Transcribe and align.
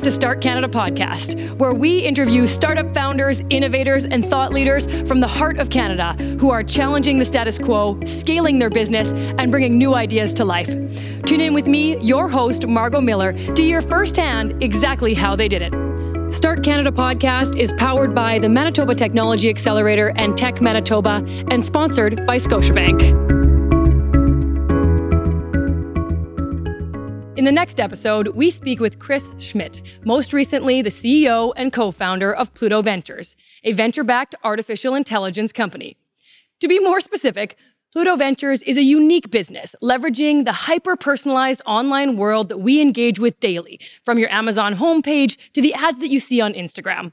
Welcome 0.00 0.12
to 0.12 0.16
Start 0.16 0.40
Canada 0.40 0.66
Podcast, 0.66 1.58
where 1.58 1.74
we 1.74 1.98
interview 1.98 2.46
startup 2.46 2.94
founders, 2.94 3.42
innovators, 3.50 4.06
and 4.06 4.24
thought 4.26 4.50
leaders 4.50 4.86
from 5.06 5.20
the 5.20 5.26
heart 5.26 5.58
of 5.58 5.68
Canada 5.68 6.14
who 6.40 6.48
are 6.48 6.62
challenging 6.62 7.18
the 7.18 7.24
status 7.26 7.58
quo, 7.58 8.02
scaling 8.06 8.58
their 8.58 8.70
business, 8.70 9.12
and 9.12 9.50
bringing 9.50 9.76
new 9.76 9.94
ideas 9.94 10.32
to 10.32 10.46
life. 10.46 10.68
Tune 11.26 11.42
in 11.42 11.52
with 11.52 11.66
me, 11.66 11.98
your 11.98 12.30
host, 12.30 12.66
Margot 12.66 13.02
Miller, 13.02 13.34
to 13.34 13.62
hear 13.62 13.82
firsthand 13.82 14.62
exactly 14.62 15.12
how 15.12 15.36
they 15.36 15.48
did 15.48 15.60
it. 15.60 16.32
Start 16.32 16.64
Canada 16.64 16.90
podcast 16.90 17.58
is 17.58 17.74
powered 17.74 18.14
by 18.14 18.38
the 18.38 18.48
Manitoba 18.48 18.94
Technology 18.94 19.50
Accelerator 19.50 20.14
and 20.16 20.38
Tech 20.38 20.62
Manitoba 20.62 21.22
and 21.50 21.62
sponsored 21.62 22.16
by 22.24 22.38
Scotiabank. 22.38 23.39
In 27.40 27.46
the 27.46 27.52
next 27.52 27.80
episode, 27.80 28.28
we 28.36 28.50
speak 28.50 28.80
with 28.80 28.98
Chris 28.98 29.32
Schmidt, 29.38 29.80
most 30.04 30.34
recently 30.34 30.82
the 30.82 30.90
CEO 30.90 31.54
and 31.56 31.72
co 31.72 31.90
founder 31.90 32.34
of 32.34 32.52
Pluto 32.52 32.82
Ventures, 32.82 33.34
a 33.64 33.72
venture 33.72 34.04
backed 34.04 34.34
artificial 34.44 34.94
intelligence 34.94 35.50
company. 35.50 35.96
To 36.60 36.68
be 36.68 36.78
more 36.78 37.00
specific, 37.00 37.56
Pluto 37.94 38.14
Ventures 38.16 38.62
is 38.64 38.76
a 38.76 38.82
unique 38.82 39.30
business, 39.30 39.74
leveraging 39.82 40.44
the 40.44 40.52
hyper 40.52 40.96
personalized 40.96 41.62
online 41.64 42.18
world 42.18 42.50
that 42.50 42.58
we 42.58 42.82
engage 42.82 43.18
with 43.18 43.40
daily, 43.40 43.80
from 44.04 44.18
your 44.18 44.28
Amazon 44.28 44.74
homepage 44.74 45.38
to 45.54 45.62
the 45.62 45.72
ads 45.72 45.98
that 46.00 46.10
you 46.10 46.20
see 46.20 46.42
on 46.42 46.52
Instagram. 46.52 47.10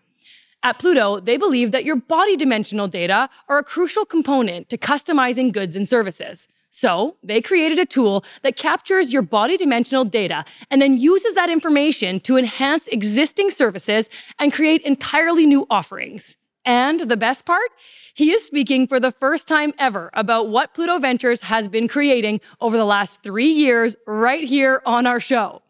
At 0.61 0.77
Pluto, 0.77 1.21
they 1.21 1.37
believe 1.37 1.71
that 1.71 1.85
your 1.85 1.95
body 1.95 2.35
dimensional 2.35 2.89
data 2.89 3.29
are 3.47 3.59
a 3.59 3.63
crucial 3.63 4.03
component 4.03 4.67
to 4.71 4.77
customizing 4.77 5.53
goods 5.53 5.77
and 5.77 5.87
services. 5.87 6.49
So 6.69 7.17
they 7.23 7.41
created 7.41 7.79
a 7.79 7.85
tool 7.85 8.23
that 8.43 8.55
captures 8.55 9.13
your 9.13 9.21
body 9.21 9.57
dimensional 9.57 10.05
data 10.05 10.45
and 10.69 10.81
then 10.81 10.97
uses 10.97 11.33
that 11.35 11.49
information 11.49 12.19
to 12.21 12.37
enhance 12.37 12.87
existing 12.87 13.51
services 13.51 14.09
and 14.39 14.53
create 14.53 14.81
entirely 14.81 15.45
new 15.45 15.65
offerings. 15.69 16.37
And 16.65 16.99
the 16.99 17.15
best 17.15 17.45
part? 17.45 17.71
He 18.13 18.31
is 18.31 18.45
speaking 18.45 18.87
for 18.87 18.99
the 18.99 19.11
first 19.11 19.47
time 19.47 19.73
ever 19.79 20.09
about 20.13 20.49
what 20.49 20.73
Pluto 20.73 20.99
Ventures 20.99 21.41
has 21.43 21.69
been 21.69 21.87
creating 21.87 22.41
over 22.59 22.75
the 22.75 22.85
last 22.85 23.23
three 23.23 23.47
years 23.47 23.95
right 24.05 24.43
here 24.43 24.81
on 24.85 25.07
our 25.07 25.21
show. 25.21 25.61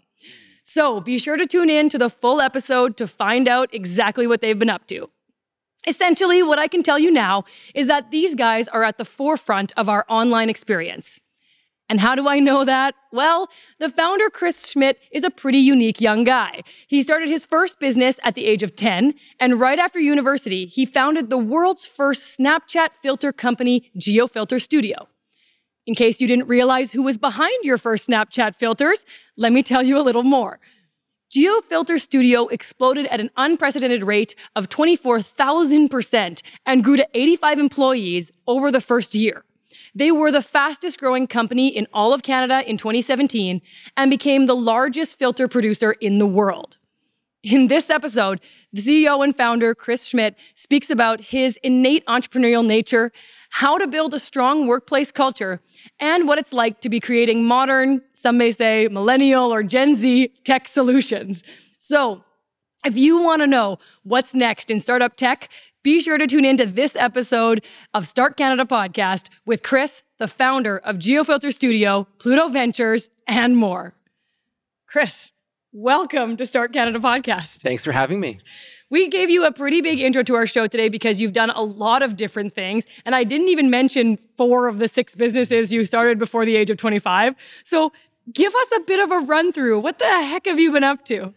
So 0.63 0.99
be 0.99 1.19
sure 1.19 1.37
to 1.37 1.45
tune 1.45 1.69
in 1.69 1.87
to 1.89 1.97
the 1.97 2.09
full 2.09 2.41
episode 2.41 2.97
to 2.97 3.07
find 3.07 3.47
out 3.47 3.73
exactly 3.73 4.25
what 4.25 4.41
they've 4.41 4.57
been 4.57 4.69
up 4.69 4.87
to. 4.87 5.09
Essentially, 5.85 6.41
what 6.41 6.59
I 6.59 6.67
can 6.67 6.83
tell 6.83 6.99
you 6.99 7.11
now 7.11 7.43
is 7.75 7.87
that 7.87 8.11
these 8.11 8.35
guys 8.35 8.67
are 8.67 8.83
at 8.83 8.97
the 8.97 9.05
forefront 9.05 9.71
of 9.77 9.87
our 9.87 10.05
online 10.09 10.49
experience. 10.49 11.21
And 11.89 12.01
how 12.01 12.15
do 12.15 12.27
I 12.27 12.39
know 12.39 12.65
that? 12.65 12.95
Well, 13.13 13.49
the 13.79 13.89
founder, 13.89 14.29
Chris 14.29 14.69
Schmidt, 14.69 14.99
is 15.11 15.23
a 15.23 15.29
pretty 15.29 15.59
unique 15.59 16.01
young 16.01 16.25
guy. 16.25 16.63
He 16.87 17.01
started 17.01 17.29
his 17.29 17.45
first 17.45 17.79
business 17.79 18.19
at 18.23 18.35
the 18.35 18.45
age 18.45 18.61
of 18.61 18.75
10, 18.75 19.13
and 19.39 19.59
right 19.59 19.79
after 19.79 19.99
university, 19.99 20.65
he 20.65 20.85
founded 20.85 21.29
the 21.29 21.37
world's 21.37 21.85
first 21.85 22.37
Snapchat 22.37 22.89
filter 23.01 23.31
company, 23.31 23.89
GeoFilter 23.97 24.61
Studio. 24.61 25.07
In 25.85 25.95
case 25.95 26.19
you 26.19 26.27
didn't 26.27 26.49
realize 26.49 26.91
who 26.91 27.01
was 27.01 27.17
behind 27.17 27.63
your 27.63 27.77
first 27.77 28.09
Snapchat 28.09 28.55
filters, 28.55 29.05
let 29.37 29.53
me 29.53 29.63
tell 29.63 29.81
you 29.81 29.97
a 29.97 30.03
little 30.03 30.23
more. 30.23 30.59
GeoFilter 31.35 31.99
Studio 31.99 32.47
exploded 32.47 33.05
at 33.07 33.19
an 33.19 33.29
unprecedented 33.35 34.01
rate 34.03 34.33
of 34.55 34.69
24,000% 34.69 36.41
and 36.65 36.83
grew 36.83 36.95
to 36.95 37.07
85 37.13 37.59
employees 37.59 38.31
over 38.47 38.71
the 38.71 38.79
first 38.79 39.13
year. 39.13 39.43
They 39.93 40.09
were 40.09 40.31
the 40.31 40.41
fastest 40.41 40.99
growing 40.99 41.27
company 41.27 41.67
in 41.67 41.85
all 41.91 42.13
of 42.13 42.23
Canada 42.23 42.67
in 42.69 42.77
2017 42.77 43.61
and 43.97 44.09
became 44.09 44.45
the 44.45 44.55
largest 44.55 45.19
filter 45.19 45.49
producer 45.49 45.93
in 45.99 46.17
the 46.19 46.25
world. 46.25 46.77
In 47.43 47.67
this 47.67 47.89
episode, 47.89 48.39
the 48.71 48.81
CEO 48.81 49.21
and 49.21 49.35
founder, 49.35 49.75
Chris 49.75 50.07
Schmidt, 50.07 50.35
speaks 50.55 50.89
about 50.89 51.19
his 51.19 51.57
innate 51.57 52.05
entrepreneurial 52.05 52.65
nature, 52.65 53.11
how 53.49 53.77
to 53.77 53.87
build 53.87 54.13
a 54.13 54.19
strong 54.19 54.67
workplace 54.67 55.11
culture, 55.11 55.61
and 55.99 56.27
what 56.27 56.37
it's 56.37 56.53
like 56.53 56.81
to 56.81 56.89
be 56.89 56.99
creating 56.99 57.45
modern, 57.45 58.01
some 58.13 58.37
may 58.37 58.51
say 58.51 58.87
millennial 58.89 59.53
or 59.53 59.63
Gen 59.63 59.95
Z 59.95 60.31
tech 60.43 60.67
solutions. 60.67 61.43
So, 61.79 62.23
if 62.85 62.97
you 62.97 63.21
want 63.21 63.41
to 63.41 63.47
know 63.47 63.79
what's 64.03 64.33
next 64.33 64.69
in 64.69 64.79
startup 64.79 65.15
tech, 65.17 65.49
be 65.83 65.99
sure 65.99 66.17
to 66.17 66.27
tune 66.27 66.45
into 66.45 66.65
this 66.65 66.95
episode 66.95 67.63
of 67.93 68.07
Start 68.07 68.37
Canada 68.37 68.65
podcast 68.65 69.29
with 69.45 69.63
Chris, 69.63 70.03
the 70.19 70.27
founder 70.27 70.77
of 70.77 70.97
GeoFilter 70.97 71.53
Studio, 71.53 72.07
Pluto 72.19 72.49
Ventures, 72.49 73.09
and 73.27 73.57
more. 73.57 73.93
Chris, 74.85 75.31
welcome 75.73 76.37
to 76.37 76.45
Start 76.45 76.73
Canada 76.73 76.99
podcast. 76.99 77.61
Thanks 77.61 77.83
for 77.83 77.91
having 77.91 78.19
me. 78.19 78.39
We 78.89 79.09
gave 79.09 79.29
you 79.29 79.45
a 79.45 79.51
pretty 79.51 79.81
big 79.81 79.99
intro 79.99 80.23
to 80.23 80.35
our 80.35 80.47
show 80.47 80.65
today 80.65 80.87
because 80.87 81.19
you've 81.19 81.33
done 81.33 81.49
a 81.49 81.61
lot 81.61 82.01
of 82.01 82.15
different 82.15 82.53
things. 82.53 82.85
And 83.05 83.13
I 83.13 83.25
didn't 83.25 83.49
even 83.49 83.69
mention 83.69 84.17
four 84.37 84.67
of 84.67 84.79
the 84.79 84.87
six 84.87 85.13
businesses 85.13 85.73
you 85.73 85.83
started 85.83 86.17
before 86.17 86.45
the 86.45 86.55
age 86.55 86.69
of 86.69 86.77
25. 86.77 87.35
So 87.65 87.91
give 88.33 88.53
us 88.55 88.71
a 88.77 88.79
bit 88.81 89.01
of 89.01 89.11
a 89.11 89.25
run 89.25 89.51
through. 89.51 89.81
What 89.81 89.99
the 89.99 90.05
heck 90.05 90.45
have 90.45 90.59
you 90.59 90.71
been 90.71 90.85
up 90.85 91.03
to? 91.05 91.33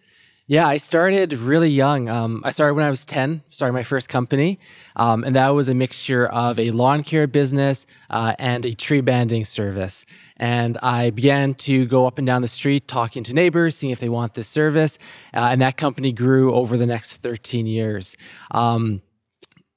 Yeah, 0.50 0.66
I 0.66 0.78
started 0.78 1.32
really 1.34 1.68
young. 1.68 2.08
Um, 2.08 2.42
I 2.44 2.50
started 2.50 2.74
when 2.74 2.84
I 2.84 2.90
was 2.90 3.06
10, 3.06 3.44
started 3.50 3.72
my 3.72 3.84
first 3.84 4.08
company. 4.08 4.58
Um, 4.96 5.22
and 5.22 5.36
that 5.36 5.50
was 5.50 5.68
a 5.68 5.74
mixture 5.74 6.26
of 6.26 6.58
a 6.58 6.72
lawn 6.72 7.04
care 7.04 7.28
business 7.28 7.86
uh, 8.10 8.34
and 8.36 8.66
a 8.66 8.74
tree 8.74 9.00
banding 9.00 9.44
service. 9.44 10.04
And 10.38 10.76
I 10.82 11.10
began 11.10 11.54
to 11.54 11.86
go 11.86 12.04
up 12.04 12.18
and 12.18 12.26
down 12.26 12.42
the 12.42 12.48
street 12.48 12.88
talking 12.88 13.22
to 13.22 13.32
neighbors, 13.32 13.76
seeing 13.76 13.92
if 13.92 14.00
they 14.00 14.08
want 14.08 14.34
this 14.34 14.48
service. 14.48 14.98
Uh, 15.32 15.50
and 15.52 15.62
that 15.62 15.76
company 15.76 16.12
grew 16.12 16.52
over 16.52 16.76
the 16.76 16.86
next 16.86 17.18
13 17.18 17.68
years. 17.68 18.16
Um, 18.50 19.02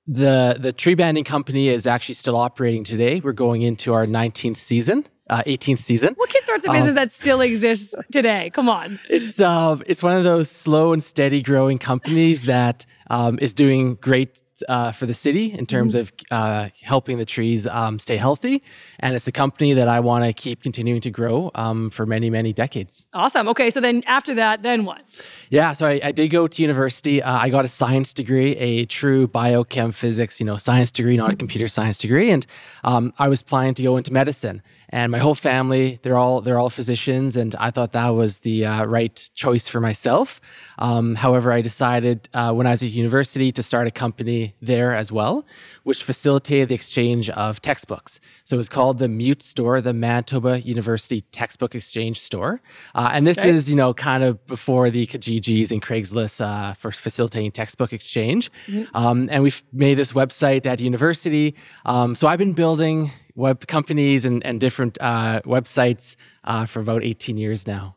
the 0.07 0.57
the 0.59 0.73
tree 0.73 0.95
banding 0.95 1.23
company 1.23 1.69
is 1.69 1.85
actually 1.85 2.15
still 2.15 2.35
operating 2.35 2.83
today. 2.83 3.19
We're 3.19 3.33
going 3.33 3.61
into 3.61 3.93
our 3.93 4.07
19th 4.07 4.57
season 4.57 5.05
uh, 5.29 5.43
18th 5.45 5.79
season. 5.79 6.13
What 6.15 6.29
kid 6.29 6.43
starts 6.43 6.65
a 6.65 6.71
business 6.71 6.91
um, 6.91 6.95
that 6.95 7.11
still 7.11 7.41
exists 7.41 7.95
today? 8.11 8.49
Come 8.51 8.69
on. 8.69 8.99
It's 9.09 9.39
uh, 9.39 9.77
it's 9.85 10.03
one 10.03 10.15
of 10.15 10.23
those 10.23 10.49
slow 10.49 10.93
and 10.93 11.03
steady 11.03 11.41
growing 11.41 11.79
companies 11.79 12.45
that 12.45 12.85
um, 13.09 13.39
is 13.41 13.53
doing 13.53 13.95
great 13.95 14.41
uh, 14.67 14.91
for 14.91 15.05
the 15.05 15.13
city 15.13 15.53
in 15.53 15.65
terms 15.65 15.95
mm-hmm. 15.95 16.01
of 16.01 16.11
uh, 16.31 16.69
helping 16.81 17.17
the 17.17 17.25
trees 17.25 17.65
um, 17.67 17.99
stay 17.99 18.17
healthy. 18.17 18.61
And 18.99 19.15
it's 19.15 19.27
a 19.27 19.31
company 19.31 19.73
that 19.73 19.87
I 19.87 19.99
want 19.99 20.25
to 20.25 20.33
keep 20.33 20.61
continuing 20.61 21.01
to 21.01 21.09
grow 21.09 21.49
um, 21.55 21.89
for 21.89 22.05
many, 22.05 22.29
many 22.29 22.53
decades. 22.53 23.05
Awesome. 23.13 23.47
Okay. 23.49 23.69
So 23.69 23.79
then 23.79 24.03
after 24.05 24.35
that, 24.35 24.63
then 24.63 24.85
what? 24.85 25.01
Yeah. 25.49 25.73
So 25.73 25.87
I, 25.87 25.99
I 26.03 26.11
did 26.11 26.29
go 26.29 26.47
to 26.47 26.61
university. 26.61 27.21
Uh, 27.21 27.37
I 27.37 27.49
got 27.49 27.65
a 27.65 27.67
science 27.67 28.13
degree, 28.13 28.55
a 28.57 28.85
true 28.85 29.27
biochem 29.27 29.93
physics, 29.93 30.39
you 30.39 30.45
know, 30.45 30.57
science 30.57 30.91
degree, 30.91 31.17
not 31.17 31.31
a 31.31 31.35
computer 31.35 31.67
science 31.67 31.97
degree. 31.97 32.29
And 32.31 32.45
um, 32.83 33.13
I 33.17 33.29
was 33.29 33.41
planning 33.41 33.73
to 33.75 33.83
go 33.83 33.97
into 33.97 34.13
medicine. 34.13 34.61
And 34.93 35.11
my 35.11 35.17
whole 35.17 35.33
family, 35.33 35.99
they're 36.03 36.17
all 36.17 36.41
they're 36.41 36.59
all 36.59 36.69
physicians, 36.69 37.35
and 37.35 37.55
I 37.55 37.71
thought 37.71 37.93
that 37.93 38.09
was 38.09 38.39
the 38.39 38.67
uh, 38.67 38.85
right 38.85 39.29
choice 39.33 39.67
for 39.67 39.79
myself. 39.79 40.39
Um, 40.77 41.15
however, 41.15 41.51
I 41.51 41.61
decided 41.61 42.29
uh, 42.35 42.53
when 42.53 42.67
I 42.67 42.71
was 42.71 42.83
at 42.83 42.91
university 42.91 43.51
to 43.53 43.63
start 43.63 43.87
a 43.87 43.91
company 43.91 44.52
there 44.61 44.93
as 44.93 45.11
well, 45.11 45.45
which 45.83 46.03
facilitated 46.03 46.69
the 46.69 46.75
exchange 46.75 47.29
of 47.29 47.61
textbooks. 47.61 48.19
So 48.43 48.55
it 48.55 48.57
was 48.57 48.69
called 48.69 48.97
the 48.97 49.07
Mute 49.07 49.43
Store, 49.43 49.81
the 49.81 49.93
Manitoba 49.93 50.61
University 50.61 51.21
Textbook 51.21 51.75
Exchange 51.75 52.19
Store. 52.19 52.61
Uh, 52.95 53.11
and 53.13 53.27
this 53.27 53.39
okay. 53.39 53.49
is, 53.49 53.69
you 53.69 53.75
know, 53.75 53.93
kind 53.93 54.23
of 54.23 54.45
before 54.47 54.89
the 54.89 55.05
Kijijis 55.05 55.71
and 55.71 55.81
Craigslist 55.81 56.41
uh, 56.41 56.73
for 56.73 56.91
facilitating 56.91 57.51
textbook 57.51 57.93
exchange. 57.93 58.51
Mm-hmm. 58.67 58.95
Um, 58.95 59.27
and 59.31 59.43
we've 59.43 59.63
made 59.71 59.95
this 59.95 60.13
website 60.13 60.65
at 60.65 60.79
university. 60.79 61.55
Um, 61.85 62.15
so 62.15 62.27
I've 62.27 62.39
been 62.39 62.53
building 62.53 63.11
web 63.35 63.65
companies 63.67 64.25
and, 64.25 64.45
and 64.45 64.59
different 64.59 64.97
uh, 65.01 65.41
websites 65.45 66.15
uh, 66.43 66.65
for 66.65 66.79
about 66.79 67.03
18 67.03 67.37
years 67.37 67.65
now. 67.67 67.95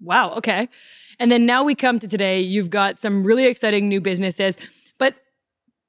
Wow. 0.00 0.34
Okay. 0.34 0.68
And 1.18 1.30
then 1.30 1.46
now 1.46 1.62
we 1.62 1.74
come 1.74 1.98
to 2.00 2.08
today. 2.08 2.40
You've 2.40 2.70
got 2.70 2.98
some 2.98 3.22
really 3.22 3.46
exciting 3.46 3.88
new 3.88 4.00
businesses. 4.00 4.58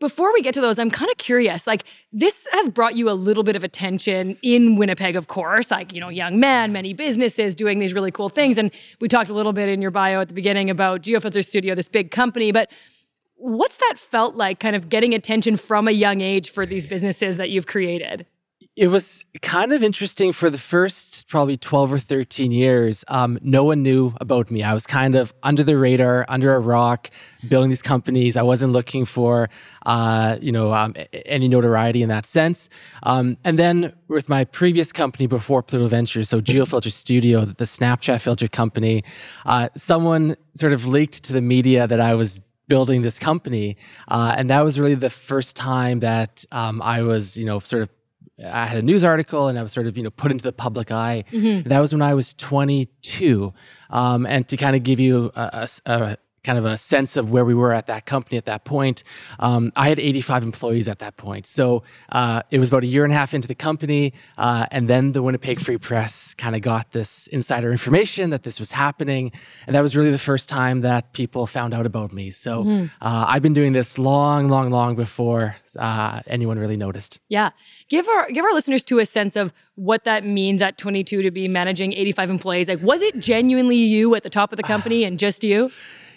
Before 0.04 0.34
we 0.34 0.42
get 0.42 0.54
to 0.56 0.60
those, 0.60 0.80
I'm 0.80 0.92
kind 0.92 1.10
of 1.10 1.18
curious. 1.18 1.66
Like, 1.66 1.86
this 2.12 2.46
has 2.52 2.68
brought 2.68 2.98
you 2.98 3.10
a 3.10 3.16
little 3.16 3.42
bit 3.42 3.56
of 3.56 3.64
attention 3.64 4.38
in 4.42 4.76
Winnipeg, 4.76 5.16
of 5.16 5.28
course. 5.28 5.72
Like, 5.72 5.94
you 5.94 6.02
know, 6.02 6.10
young 6.10 6.42
men, 6.42 6.74
many 6.74 6.94
businesses 6.94 7.56
doing 7.56 7.80
these 7.80 7.94
really 7.94 8.12
cool 8.12 8.28
things. 8.28 8.58
And 8.58 8.70
we 9.00 9.08
talked 9.08 9.30
a 9.30 9.34
little 9.34 9.54
bit 9.54 9.70
in 9.70 9.82
your 9.82 9.92
bio 9.92 10.20
at 10.20 10.28
the 10.28 10.34
beginning 10.34 10.70
about 10.70 11.04
GeoFilter 11.04 11.42
Studio, 11.46 11.74
this 11.74 11.88
big 11.88 12.12
company. 12.12 12.52
But 12.52 12.70
what's 13.36 13.78
that 13.78 13.94
felt 13.98 14.36
like, 14.36 14.60
kind 14.60 14.76
of 14.76 14.90
getting 14.90 15.14
attention 15.14 15.56
from 15.56 15.88
a 15.88 15.92
young 15.92 16.20
age 16.20 16.50
for 16.50 16.66
these 16.66 16.86
businesses 16.86 17.38
that 17.38 17.50
you've 17.50 17.68
created? 17.68 18.26
It 18.75 18.88
was 18.88 19.24
kind 19.44 19.72
of 19.72 19.84
interesting 19.84 20.31
for 20.31 20.50
the 20.50 20.58
first 20.58 21.28
probably 21.28 21.58
12 21.58 21.94
or 21.94 22.00
13 22.00 22.52
years. 22.52 23.06
Um, 23.08 23.38
no 23.44 23.64
one 23.64 23.84
knew 23.84 24.14
about 24.20 24.50
me. 24.50 24.64
I 24.64 24.74
was 24.74 24.88
kind 24.88 25.16
of 25.16 25.31
under 25.44 25.64
the 25.64 25.78
radar, 25.78 26.25
under 26.28 26.56
a 26.56 26.60
rock, 26.60 27.12
building 27.48 27.70
these 27.70 27.84
companies. 27.84 28.36
I 28.36 28.42
wasn't 28.42 28.74
looking 28.74 29.06
for, 29.06 29.50
uh, 29.86 30.38
you 30.42 30.52
know, 30.52 30.74
um, 30.74 30.96
any 31.25 31.48
notoriety 31.48 32.02
in 32.02 32.10
that 32.10 32.25
sense. 32.25 32.68
Um, 33.04 33.38
and 33.44 33.60
then 33.60 33.94
with 34.08 34.28
my 34.28 34.44
previous 34.44 34.92
company 34.92 35.28
before 35.28 35.62
Pluto 35.62 35.88
Ventures, 35.88 36.30
so 36.30 36.42
GeoFilter 36.42 36.92
Studio, 36.92 37.46
the 37.46 37.66
Snapchat 37.66 38.22
filter 38.22 38.48
company, 38.48 39.04
uh, 39.46 39.69
someone 39.76 40.36
sort 40.56 40.74
of 40.74 40.88
leaked 40.88 41.24
to 41.26 41.34
the 41.34 41.42
media 41.42 41.86
that 41.86 42.00
I 42.00 42.16
was 42.16 42.42
building 42.68 43.04
this 43.04 43.19
company. 43.19 43.78
Uh, 44.08 44.34
and 44.36 44.50
that 44.50 44.62
was 44.62 44.80
really 44.80 44.96
the 44.96 45.12
first 45.12 45.56
time 45.56 46.00
that 46.00 46.44
um, 46.52 46.81
I 46.81 47.04
was, 47.04 47.38
you 47.38 47.46
know, 47.46 47.60
sort 47.60 47.84
of 47.84 47.90
I 48.39 48.65
had 48.65 48.77
a 48.77 48.81
news 48.81 49.03
article 49.03 49.47
and 49.47 49.59
I 49.59 49.63
was 49.63 49.71
sort 49.71 49.85
of, 49.85 49.95
you 49.95 50.03
know, 50.03 50.09
put 50.09 50.31
into 50.31 50.44
the 50.44 50.51
public 50.51 50.91
eye. 50.91 51.24
Mm-hmm. 51.31 51.69
That 51.69 51.80
was 51.80 51.94
when 51.94 52.01
I 52.01 52.13
was 52.13 52.33
22. 52.33 53.53
Um, 53.89 54.25
and 54.25 54.47
to 54.47 54.57
kind 54.57 54.75
of 54.75 54.83
give 54.83 55.00
you 55.00 55.31
a, 55.35 55.68
a, 55.85 55.91
a, 55.91 56.18
kind 56.44 56.57
of 56.57 56.66
a 56.66 56.78
sense 56.78 57.16
of 57.16 57.31
where 57.31 57.45
we 57.45 57.54
were 57.54 57.72
at 57.72 57.86
that 57.88 58.06
company 58.06 58.38
at 58.38 58.45
that 58.45 58.66
point. 58.66 59.04
Um, 59.40 59.72
I 59.75 59.90
had 59.90 60.00
85 60.00 60.44
employees 60.44 60.88
at 60.88 61.00
that 61.00 61.16
point. 61.16 61.45
So 61.45 61.84
uh, 62.10 62.42
it 62.51 62.60
was 62.60 62.69
about 62.69 62.84
a 62.84 62.88
year 62.88 63.04
and 63.04 63.13
a 63.13 63.16
half 63.16 63.34
into 63.34 63.48
the 63.48 63.56
company. 63.56 64.13
Uh, 64.38 64.66
and 64.72 64.90
then 64.90 65.13
the 65.13 65.22
Winnipeg 65.24 65.60
Free 65.60 65.78
Press 65.78 66.34
kind 66.34 66.56
of 66.56 66.62
got 66.62 66.92
this 66.92 67.28
insider 67.28 67.72
information 67.72 68.30
that 68.31 68.44
this 68.44 68.60
was 68.60 68.72
happening. 68.72 69.31
And 69.68 69.75
that 69.75 69.81
was 69.81 69.95
really 69.95 70.12
the 70.12 70.18
first 70.18 70.50
time 70.50 70.81
that 70.81 71.13
people 71.13 71.48
found 71.48 71.74
out 71.74 71.86
about 71.86 72.12
me. 72.12 72.30
So 72.30 72.63
mm-hmm. 72.63 72.86
uh, 73.01 73.25
I've 73.28 73.42
been 73.42 73.54
doing 73.54 73.74
this 73.74 73.98
long, 73.98 74.50
long, 74.50 74.69
long 74.69 74.95
before 74.95 75.56
uh, 75.80 76.22
anyone 76.28 76.60
really 76.60 76.78
noticed. 76.78 77.19
Yeah. 77.30 77.51
Give 77.88 78.07
our, 78.07 78.30
give 78.31 78.44
our 78.44 78.54
listeners 78.54 78.84
to 78.84 79.00
a 79.00 79.06
sense 79.06 79.36
of 79.36 79.54
what 79.75 80.04
that 80.04 80.25
means 80.25 80.62
at 80.62 80.78
22 80.78 81.22
to 81.22 81.31
be 81.31 81.48
managing 81.48 81.94
85 81.94 82.30
employees. 82.30 82.68
Like, 82.68 82.81
was 82.81 83.01
it 83.01 83.18
genuinely 83.19 83.78
you 83.78 84.13
at 84.16 84.24
the 84.24 84.30
top 84.30 84.51
of 84.51 84.57
the 84.57 84.63
company 84.74 85.04
and 85.06 85.18
just 85.18 85.44
you? 85.44 85.72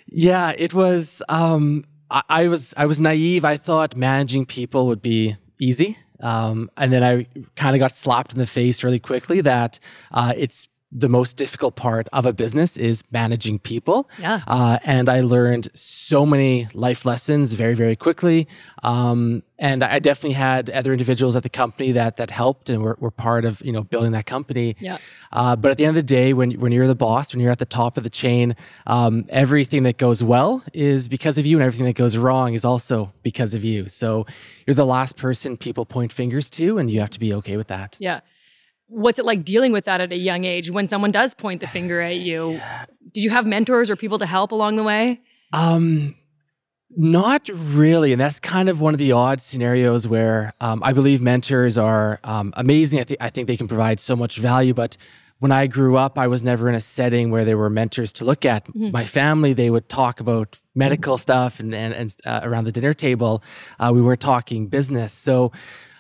Yeah, 0.09 0.53
it 0.57 0.75
was. 0.75 1.23
Um, 1.29 1.85
I, 2.11 2.23
I, 2.29 2.49
was 2.49 2.75
I 2.77 2.87
was 2.87 3.01
naive. 3.01 3.45
I 3.45 3.57
thought 3.57 3.97
managing 3.97 4.47
people 4.47 4.87
would 4.87 5.03
be 5.03 5.37
easy, 5.59 5.99
um, 6.21 6.71
and 6.77 6.93
then 6.93 7.03
I 7.03 7.27
kind 7.57 7.75
of 7.75 7.81
got 7.81 7.93
slapped 7.93 8.33
in 8.33 8.39
the 8.39 8.47
face 8.47 8.85
really 8.85 9.01
quickly 9.01 9.41
that 9.43 9.81
uh, 10.13 10.33
it's 10.37 10.69
the 10.93 11.09
most 11.09 11.37
difficult 11.37 11.75
part 11.75 12.09
of 12.13 12.27
a 12.27 12.33
business 12.33 12.77
is 12.77 13.03
managing 13.11 13.59
people. 13.59 14.09
Yeah. 14.21 14.41
Uh, 14.47 14.79
and 14.85 15.09
I 15.09 15.21
learned 15.21 15.69
so 15.75 16.25
many 16.25 16.69
life 16.75 17.05
lessons 17.05 17.55
very, 17.55 17.75
very 17.75 17.97
quickly. 17.97 18.47
Um, 18.85 19.43
and 19.59 19.83
I 19.83 19.99
definitely 19.99 20.35
had 20.35 20.71
other 20.71 20.93
individuals 20.93 21.35
at 21.35 21.43
the 21.43 21.49
company 21.49 21.93
that 21.93 22.17
that 22.19 22.31
helped 22.31 22.71
and 22.71 22.83
were, 22.83 22.97
were 23.01 23.11
part 23.11 23.45
of 23.45 23.63
you 23.65 23.73
know 23.73 23.83
building 23.83 24.13
that 24.13 24.27
company. 24.27 24.77
Yeah. 24.79 24.99
Uh, 25.33 25.57
but 25.57 25.71
at 25.71 25.79
the 25.79 25.85
end 25.87 25.91
of 25.91 25.95
the 25.97 26.03
day, 26.03 26.35
when 26.35 26.53
when 26.53 26.73
you're 26.73 26.87
the 26.87 26.95
boss, 26.95 27.33
when 27.33 27.41
you're 27.41 27.51
at 27.51 27.59
the 27.59 27.65
top 27.65 27.97
of 27.97 28.05
the 28.05 28.11
chain, 28.11 28.55
um, 28.87 29.25
everything 29.29 29.83
that 29.85 29.97
goes 29.97 30.23
well 30.23 30.63
is 30.73 31.09
because 31.09 31.39
of 31.39 31.47
you, 31.47 31.57
and 31.57 31.65
everything 31.65 31.87
that 31.87 31.97
goes 31.97 32.17
wrong 32.17 32.53
is 32.53 32.65
also 32.65 33.13
because 33.23 33.55
of 33.55 33.65
you. 33.65 33.89
So 33.89 34.27
you're 34.67 34.75
the 34.75 34.87
last 34.87 35.17
person 35.17 35.57
people 35.57 35.87
point 35.87 36.13
fingers 36.13 36.51
to, 36.51 36.79
and 36.79 36.91
you 36.91 37.01
have 37.01 37.11
to 37.11 37.21
be 37.21 37.33
okay 37.35 37.57
with 37.57 37.69
that. 37.69 37.97
Yeah 37.99 38.21
what's 38.89 39.19
it 39.19 39.25
like 39.25 39.45
dealing 39.45 39.73
with 39.73 39.85
that 39.87 40.01
at 40.01 40.13
a 40.13 40.17
young 40.17 40.45
age 40.45 40.71
when 40.71 40.89
someone 40.89 41.11
does 41.11 41.35
point 41.35 41.61
the 41.61 41.67
finger 41.67 42.01
at 42.01 42.17
you? 42.17 42.61
Did 43.13 43.25
you 43.25 43.31
have 43.31 43.47
mentors 43.47 43.91
or 43.91 43.97
people 43.97 44.19
to 44.19 44.27
help 44.27 44.53
along 44.53 44.77
the 44.77 44.83
way? 44.83 45.21
Um, 45.53 46.17
not 46.97 47.49
really, 47.53 48.13
and 48.13 48.21
that's 48.21 48.41
kind 48.41 48.69
of 48.69 48.81
one 48.81 48.95
of 48.95 48.99
the 48.99 49.13
odd 49.13 49.41
scenarios 49.41 50.07
where 50.07 50.53
um, 50.61 50.83
I 50.83 50.93
believe 50.93 51.21
mentors 51.21 51.79
are 51.79 52.21
um, 52.25 52.53
amazing. 52.57 53.01
I 53.01 53.05
think 53.05 53.21
I 53.21 53.31
think 53.31 53.47
they 53.47 53.57
can 53.57 53.69
provide 53.69 54.01
so 54.01 54.17
much 54.17 54.39
value, 54.39 54.75
but 54.75 54.97
when 55.39 55.53
I 55.53 55.67
grew 55.67 55.97
up, 55.97 56.19
I 56.19 56.27
was 56.29 56.43
never 56.43 56.69
in 56.69 56.75
a 56.75 56.81
setting 56.81 57.31
where 57.31 57.45
there 57.45 57.59
were 57.59 57.69
mentors 57.69 58.13
to 58.15 58.25
look 58.25 58.47
at. 58.47 58.67
Mm-hmm. 58.67 58.91
My 58.93 59.05
family, 59.05 59.53
they 59.53 59.69
would 59.69 59.89
talk 59.89 60.21
about 60.21 60.59
medical 60.75 61.19
stuff, 61.19 61.61
and 61.61 61.75
and, 61.75 61.93
and 61.95 62.17
uh, 62.25 62.41
around 62.43 62.65
the 62.65 62.73
dinner 62.73 62.95
table, 62.95 63.43
uh, 63.79 63.91
we 63.95 64.01
weren't 64.03 64.21
talking 64.21 64.69
business. 64.69 65.13
So. 65.13 65.53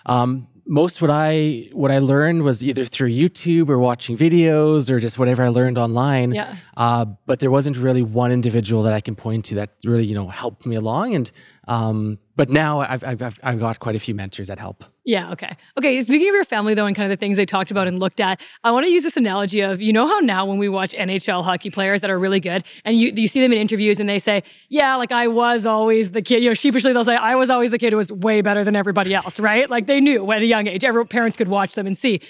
Um, 0.07 0.47
most 0.67 1.01
what 1.01 1.11
I 1.11 1.69
what 1.73 1.91
I 1.91 1.99
learned 1.99 2.43
was 2.43 2.63
either 2.63 2.85
through 2.85 3.11
YouTube 3.11 3.69
or 3.69 3.79
watching 3.79 4.17
videos 4.17 4.91
or 4.91 4.99
just 4.99 5.19
whatever 5.19 5.45
I 5.45 5.49
learned 5.49 5.79
online. 5.79 6.33
Yeah. 6.33 6.55
Uh, 6.77 7.07
but 7.27 7.39
there 7.39 7.51
wasn't 7.51 7.77
really 7.77 8.03
one 8.03 8.33
individual 8.33 8.83
that 8.83 8.93
I 8.93 9.01
can 9.01 9.15
point 9.15 9.45
to 9.47 9.55
that 9.57 9.71
really 9.85 10.05
you 10.05 10.15
know 10.15 10.29
helped 10.29 10.67
me 10.67 10.77
along. 10.77 11.15
And 11.15 11.31
um, 11.69 12.19
but 12.37 12.51
now 12.51 12.81
I've, 12.81 13.03
I've, 13.03 13.41
I've 13.43 13.59
got 13.59 13.81
quite 13.81 13.97
a 13.97 13.99
few 13.99 14.15
mentors 14.15 14.49
that 14.49 14.59
help. 14.59 14.85
Yeah. 15.05 15.33
Okay. 15.33 15.57
Okay. 15.79 16.01
Speaking 16.03 16.29
of 16.29 16.35
your 16.35 16.45
family, 16.45 16.75
though, 16.75 16.85
and 16.85 16.95
kind 16.95 17.11
of 17.11 17.19
the 17.19 17.21
things 17.21 17.39
they 17.39 17.47
talked 17.47 17.71
about 17.71 17.89
and 17.89 17.99
looked 17.99 18.21
at, 18.21 18.41
I 18.63 18.73
want 18.73 18.85
to 18.85 18.91
use 18.91 19.03
this 19.03 19.17
analogy 19.17 19.63
of 19.63 19.81
you 19.81 19.93
know 19.93 20.07
how 20.07 20.19
now 20.19 20.45
when 20.45 20.59
we 20.59 20.69
watch 20.69 20.93
NHL 20.93 21.43
hockey 21.43 21.71
players 21.71 22.03
that 22.03 22.11
are 22.11 22.19
really 22.19 22.41
good, 22.41 22.65
and 22.85 22.97
you 22.97 23.13
you 23.15 23.27
see 23.27 23.41
them 23.41 23.53
in 23.53 23.59
interviews 23.59 24.01
and 24.01 24.09
they 24.09 24.19
say, 24.19 24.43
yeah, 24.69 24.97
like 24.97 25.13
I 25.13 25.29
was 25.29 25.65
always 25.65 26.11
the 26.11 26.23
kid. 26.23 26.43
You 26.43 26.51
know, 26.51 26.55
sheepishly 26.55 26.93
they'll 26.93 27.05
say, 27.05 27.17
I 27.17 27.37
was 27.37 27.49
always 27.49 27.71
the 27.71 27.79
kid 27.79 27.93
who 27.93 27.97
was 27.97 28.13
way 28.13 28.43
better 28.43 28.65
than 28.65 28.77
everybody 28.77 29.15
else, 29.15 29.41
right? 29.41 29.69
Like 29.71 29.87
they 29.87 30.01
knew 30.01 30.31
at 30.31 30.43
a 30.43 30.47
young 30.47 30.67
age. 30.67 30.85
Every 30.85 31.07
parents 31.07 31.37
could 31.39 31.49
watch 31.49 31.75
them 31.75 31.87
and 31.87 31.97
see. 31.97 32.21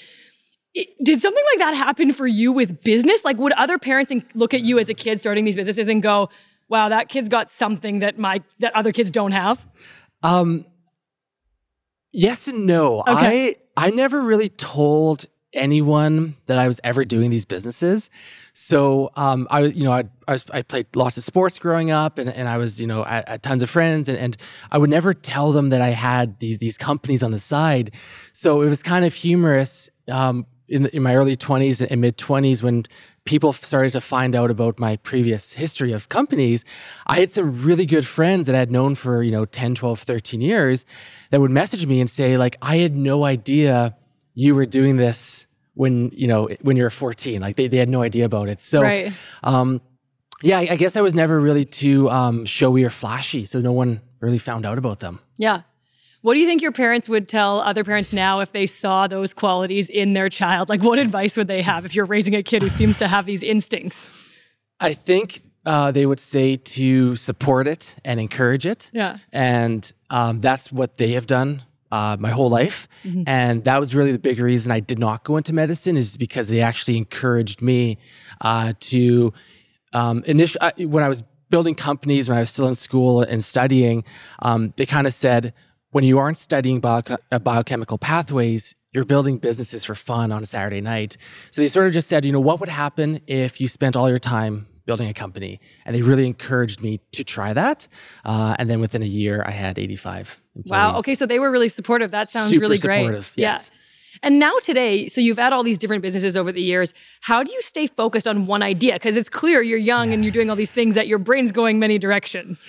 did 1.02 1.20
something 1.20 1.44
like 1.52 1.58
that 1.58 1.74
happen 1.74 2.12
for 2.12 2.26
you 2.26 2.52
with 2.52 2.84
business? 2.84 3.24
Like, 3.24 3.38
would 3.38 3.52
other 3.54 3.78
parents 3.78 4.12
look 4.34 4.54
at 4.54 4.60
you 4.60 4.78
as 4.78 4.88
a 4.88 4.94
kid 4.94 5.18
starting 5.18 5.44
these 5.44 5.56
businesses 5.56 5.88
and 5.88 6.02
go, 6.02 6.28
wow, 6.68 6.88
that 6.88 7.08
kid's 7.08 7.28
got 7.28 7.50
something 7.50 8.00
that 8.00 8.18
my 8.18 8.42
that 8.58 8.74
other 8.74 8.92
kids 8.92 9.10
don't 9.10 9.32
have? 9.32 9.66
Um, 10.22 10.64
yes 12.12 12.48
and 12.48 12.66
no. 12.66 13.00
Okay. 13.00 13.56
I 13.76 13.86
I 13.86 13.90
never 13.90 14.20
really 14.20 14.48
told 14.48 15.26
anyone 15.52 16.36
that 16.46 16.58
I 16.58 16.66
was 16.66 16.80
ever 16.84 17.04
doing 17.04 17.30
these 17.30 17.44
businesses. 17.44 18.10
So 18.52 19.10
um, 19.16 19.46
I 19.50 19.62
was, 19.62 19.76
you 19.76 19.84
know, 19.84 19.92
I, 19.92 20.04
I, 20.28 20.32
was, 20.32 20.44
I, 20.50 20.62
played 20.62 20.86
lots 20.94 21.16
of 21.16 21.24
sports 21.24 21.58
growing 21.58 21.90
up, 21.90 22.18
and, 22.18 22.28
and 22.28 22.48
I 22.48 22.58
was, 22.58 22.80
you 22.80 22.86
know, 22.86 23.04
at, 23.04 23.28
at 23.28 23.42
tons 23.42 23.62
of 23.62 23.70
friends, 23.70 24.08
and, 24.08 24.18
and, 24.18 24.36
I 24.70 24.78
would 24.78 24.90
never 24.90 25.14
tell 25.14 25.52
them 25.52 25.70
that 25.70 25.80
I 25.80 25.88
had 25.88 26.38
these 26.40 26.58
these 26.58 26.78
companies 26.78 27.22
on 27.22 27.30
the 27.30 27.38
side. 27.38 27.92
So 28.32 28.62
it 28.62 28.68
was 28.68 28.82
kind 28.82 29.04
of 29.04 29.14
humorous 29.14 29.88
um, 30.08 30.46
in, 30.68 30.86
in 30.86 31.02
my 31.02 31.14
early 31.14 31.36
20s 31.36 31.86
and 31.88 32.00
mid 32.00 32.16
20s 32.16 32.62
when 32.62 32.84
people 33.24 33.52
started 33.52 33.92
to 33.92 34.00
find 34.00 34.34
out 34.34 34.50
about 34.50 34.78
my 34.78 34.96
previous 34.96 35.52
history 35.52 35.92
of 35.92 36.08
companies 36.08 36.64
i 37.06 37.18
had 37.18 37.30
some 37.30 37.52
really 37.62 37.86
good 37.86 38.06
friends 38.06 38.46
that 38.46 38.56
i 38.56 38.58
had 38.58 38.70
known 38.70 38.94
for 38.94 39.22
you 39.22 39.30
know 39.30 39.44
10 39.44 39.74
12 39.74 40.00
13 40.00 40.40
years 40.40 40.84
that 41.30 41.40
would 41.40 41.50
message 41.50 41.86
me 41.86 42.00
and 42.00 42.10
say 42.10 42.36
like 42.36 42.56
i 42.62 42.76
had 42.76 42.96
no 42.96 43.24
idea 43.24 43.96
you 44.34 44.54
were 44.54 44.66
doing 44.66 44.96
this 44.96 45.46
when 45.76 46.10
you 46.14 46.26
know 46.26 46.48
when 46.62 46.76
you're 46.76 46.90
14 46.90 47.40
like 47.40 47.56
they, 47.56 47.68
they 47.68 47.76
had 47.76 47.88
no 47.88 48.02
idea 48.02 48.24
about 48.24 48.48
it. 48.48 48.60
So 48.60 48.82
right. 48.82 49.12
um, 49.42 49.80
yeah 50.42 50.58
I, 50.58 50.68
I, 50.70 50.76
guess 50.76 50.96
i 50.96 51.00
was 51.00 51.14
never 51.14 51.40
really 51.40 51.64
too 51.64 52.10
um, 52.10 52.44
showy 52.44 52.84
or 52.84 52.90
flashy 52.90 53.44
so 53.44 53.60
no 53.60 53.72
one 53.72 54.00
really 54.20 54.38
found 54.38 54.66
out 54.66 54.78
about 54.78 55.00
them. 55.00 55.20
Yeah 55.36 55.62
what 56.26 56.34
do 56.34 56.40
you 56.40 56.46
think 56.48 56.60
your 56.60 56.72
parents 56.72 57.08
would 57.08 57.28
tell 57.28 57.60
other 57.60 57.84
parents 57.84 58.12
now 58.12 58.40
if 58.40 58.50
they 58.50 58.66
saw 58.66 59.06
those 59.06 59.32
qualities 59.32 59.88
in 59.88 60.12
their 60.12 60.28
child? 60.28 60.68
Like, 60.68 60.82
what 60.82 60.98
advice 60.98 61.36
would 61.36 61.46
they 61.46 61.62
have 61.62 61.84
if 61.84 61.94
you're 61.94 62.04
raising 62.04 62.34
a 62.34 62.42
kid 62.42 62.64
who 62.64 62.68
seems 62.68 62.98
to 62.98 63.06
have 63.06 63.26
these 63.26 63.44
instincts? 63.44 64.10
I 64.80 64.92
think 64.92 65.38
uh, 65.64 65.92
they 65.92 66.04
would 66.04 66.18
say 66.18 66.56
to 66.56 67.14
support 67.14 67.68
it 67.68 67.94
and 68.04 68.18
encourage 68.18 68.66
it. 68.66 68.90
Yeah. 68.92 69.18
And 69.32 69.92
um, 70.10 70.40
that's 70.40 70.72
what 70.72 70.96
they 70.96 71.12
have 71.12 71.28
done 71.28 71.62
uh, 71.92 72.16
my 72.18 72.30
whole 72.30 72.50
life. 72.50 72.88
Mm-hmm. 73.04 73.22
And 73.28 73.62
that 73.62 73.78
was 73.78 73.94
really 73.94 74.10
the 74.10 74.18
big 74.18 74.40
reason 74.40 74.72
I 74.72 74.80
did 74.80 74.98
not 74.98 75.22
go 75.22 75.36
into 75.36 75.52
medicine 75.52 75.96
is 75.96 76.16
because 76.16 76.48
they 76.48 76.60
actually 76.60 76.96
encouraged 76.96 77.62
me 77.62 77.98
uh, 78.40 78.72
to 78.80 79.32
um, 79.92 80.24
initially, 80.26 80.86
when 80.86 81.04
I 81.04 81.08
was 81.08 81.22
building 81.50 81.76
companies, 81.76 82.28
when 82.28 82.36
I 82.36 82.40
was 82.40 82.50
still 82.50 82.66
in 82.66 82.74
school 82.74 83.22
and 83.22 83.44
studying, 83.44 84.02
um, 84.42 84.74
they 84.76 84.86
kind 84.86 85.06
of 85.06 85.14
said, 85.14 85.54
when 85.96 86.04
you 86.04 86.18
aren't 86.18 86.36
studying 86.36 86.78
bio- 86.78 87.00
uh, 87.32 87.38
biochemical 87.38 87.96
pathways, 87.96 88.74
you're 88.92 89.06
building 89.06 89.38
businesses 89.38 89.82
for 89.82 89.94
fun 89.94 90.30
on 90.30 90.42
a 90.42 90.46
Saturday 90.46 90.82
night. 90.82 91.16
So 91.50 91.62
they 91.62 91.68
sort 91.68 91.86
of 91.86 91.94
just 91.94 92.06
said, 92.06 92.26
you 92.26 92.32
know, 92.32 92.40
what 92.48 92.60
would 92.60 92.68
happen 92.68 93.22
if 93.26 93.62
you 93.62 93.66
spent 93.66 93.96
all 93.96 94.10
your 94.10 94.18
time 94.18 94.66
building 94.84 95.08
a 95.08 95.14
company? 95.14 95.58
And 95.86 95.96
they 95.96 96.02
really 96.02 96.26
encouraged 96.26 96.82
me 96.82 97.00
to 97.12 97.24
try 97.24 97.54
that. 97.54 97.88
Uh, 98.26 98.54
and 98.58 98.68
then 98.68 98.78
within 98.78 99.00
a 99.00 99.06
year, 99.06 99.42
I 99.46 99.52
had 99.52 99.78
85 99.78 100.38
employees. 100.54 100.70
Wow. 100.70 100.98
Okay. 100.98 101.14
So 101.14 101.24
they 101.24 101.38
were 101.38 101.50
really 101.50 101.70
supportive. 101.70 102.10
That 102.10 102.28
sounds 102.28 102.50
Super 102.50 102.60
really 102.60 102.76
great. 102.76 102.98
Supportive, 102.98 103.32
yes. 103.34 103.70
Yeah. 103.72 103.78
And 104.22 104.38
now 104.38 104.52
today, 104.62 105.08
so 105.08 105.22
you've 105.22 105.38
had 105.38 105.54
all 105.54 105.62
these 105.62 105.78
different 105.78 106.02
businesses 106.02 106.36
over 106.36 106.52
the 106.52 106.62
years. 106.62 106.92
How 107.22 107.42
do 107.42 107.52
you 107.52 107.62
stay 107.62 107.86
focused 107.86 108.28
on 108.28 108.44
one 108.44 108.62
idea? 108.62 108.94
Because 108.94 109.16
it's 109.16 109.30
clear 109.30 109.62
you're 109.62 109.78
young 109.78 110.08
yeah. 110.08 110.14
and 110.14 110.24
you're 110.24 110.32
doing 110.32 110.50
all 110.50 110.56
these 110.56 110.70
things 110.70 110.94
that 110.94 111.06
your 111.06 111.18
brain's 111.18 111.52
going 111.52 111.78
many 111.78 111.98
directions. 111.98 112.68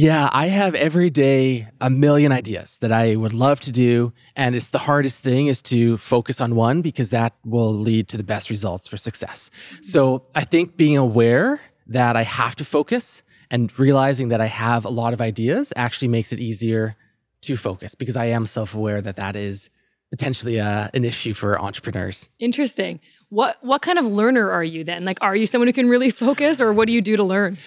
Yeah, 0.00 0.30
I 0.32 0.46
have 0.46 0.76
every 0.76 1.10
day 1.10 1.66
a 1.80 1.90
million 1.90 2.30
ideas 2.30 2.78
that 2.78 2.92
I 2.92 3.16
would 3.16 3.34
love 3.34 3.58
to 3.62 3.72
do. 3.72 4.12
And 4.36 4.54
it's 4.54 4.70
the 4.70 4.78
hardest 4.78 5.22
thing 5.22 5.48
is 5.48 5.60
to 5.62 5.96
focus 5.96 6.40
on 6.40 6.54
one 6.54 6.82
because 6.82 7.10
that 7.10 7.32
will 7.44 7.74
lead 7.74 8.06
to 8.10 8.16
the 8.16 8.22
best 8.22 8.48
results 8.48 8.86
for 8.86 8.96
success. 8.96 9.50
So 9.82 10.24
I 10.36 10.44
think 10.44 10.76
being 10.76 10.96
aware 10.96 11.60
that 11.88 12.14
I 12.14 12.22
have 12.22 12.54
to 12.54 12.64
focus 12.64 13.24
and 13.50 13.76
realizing 13.76 14.28
that 14.28 14.40
I 14.40 14.46
have 14.46 14.84
a 14.84 14.88
lot 14.88 15.14
of 15.14 15.20
ideas 15.20 15.72
actually 15.74 16.06
makes 16.06 16.32
it 16.32 16.38
easier 16.38 16.94
to 17.42 17.56
focus 17.56 17.96
because 17.96 18.16
I 18.16 18.26
am 18.26 18.46
self 18.46 18.76
aware 18.76 19.00
that 19.00 19.16
that 19.16 19.34
is 19.34 19.68
potentially 20.12 20.60
uh, 20.60 20.90
an 20.94 21.04
issue 21.04 21.34
for 21.34 21.60
entrepreneurs. 21.60 22.30
Interesting. 22.38 23.00
What 23.30 23.58
what 23.62 23.82
kind 23.82 23.98
of 23.98 24.06
learner 24.06 24.48
are 24.48 24.62
you 24.62 24.84
then? 24.84 25.04
Like, 25.04 25.18
are 25.22 25.34
you 25.34 25.48
someone 25.48 25.66
who 25.66 25.72
can 25.72 25.88
really 25.88 26.10
focus, 26.10 26.60
or 26.60 26.72
what 26.72 26.86
do 26.86 26.92
you 26.92 27.02
do 27.02 27.16
to 27.16 27.24
learn? 27.24 27.58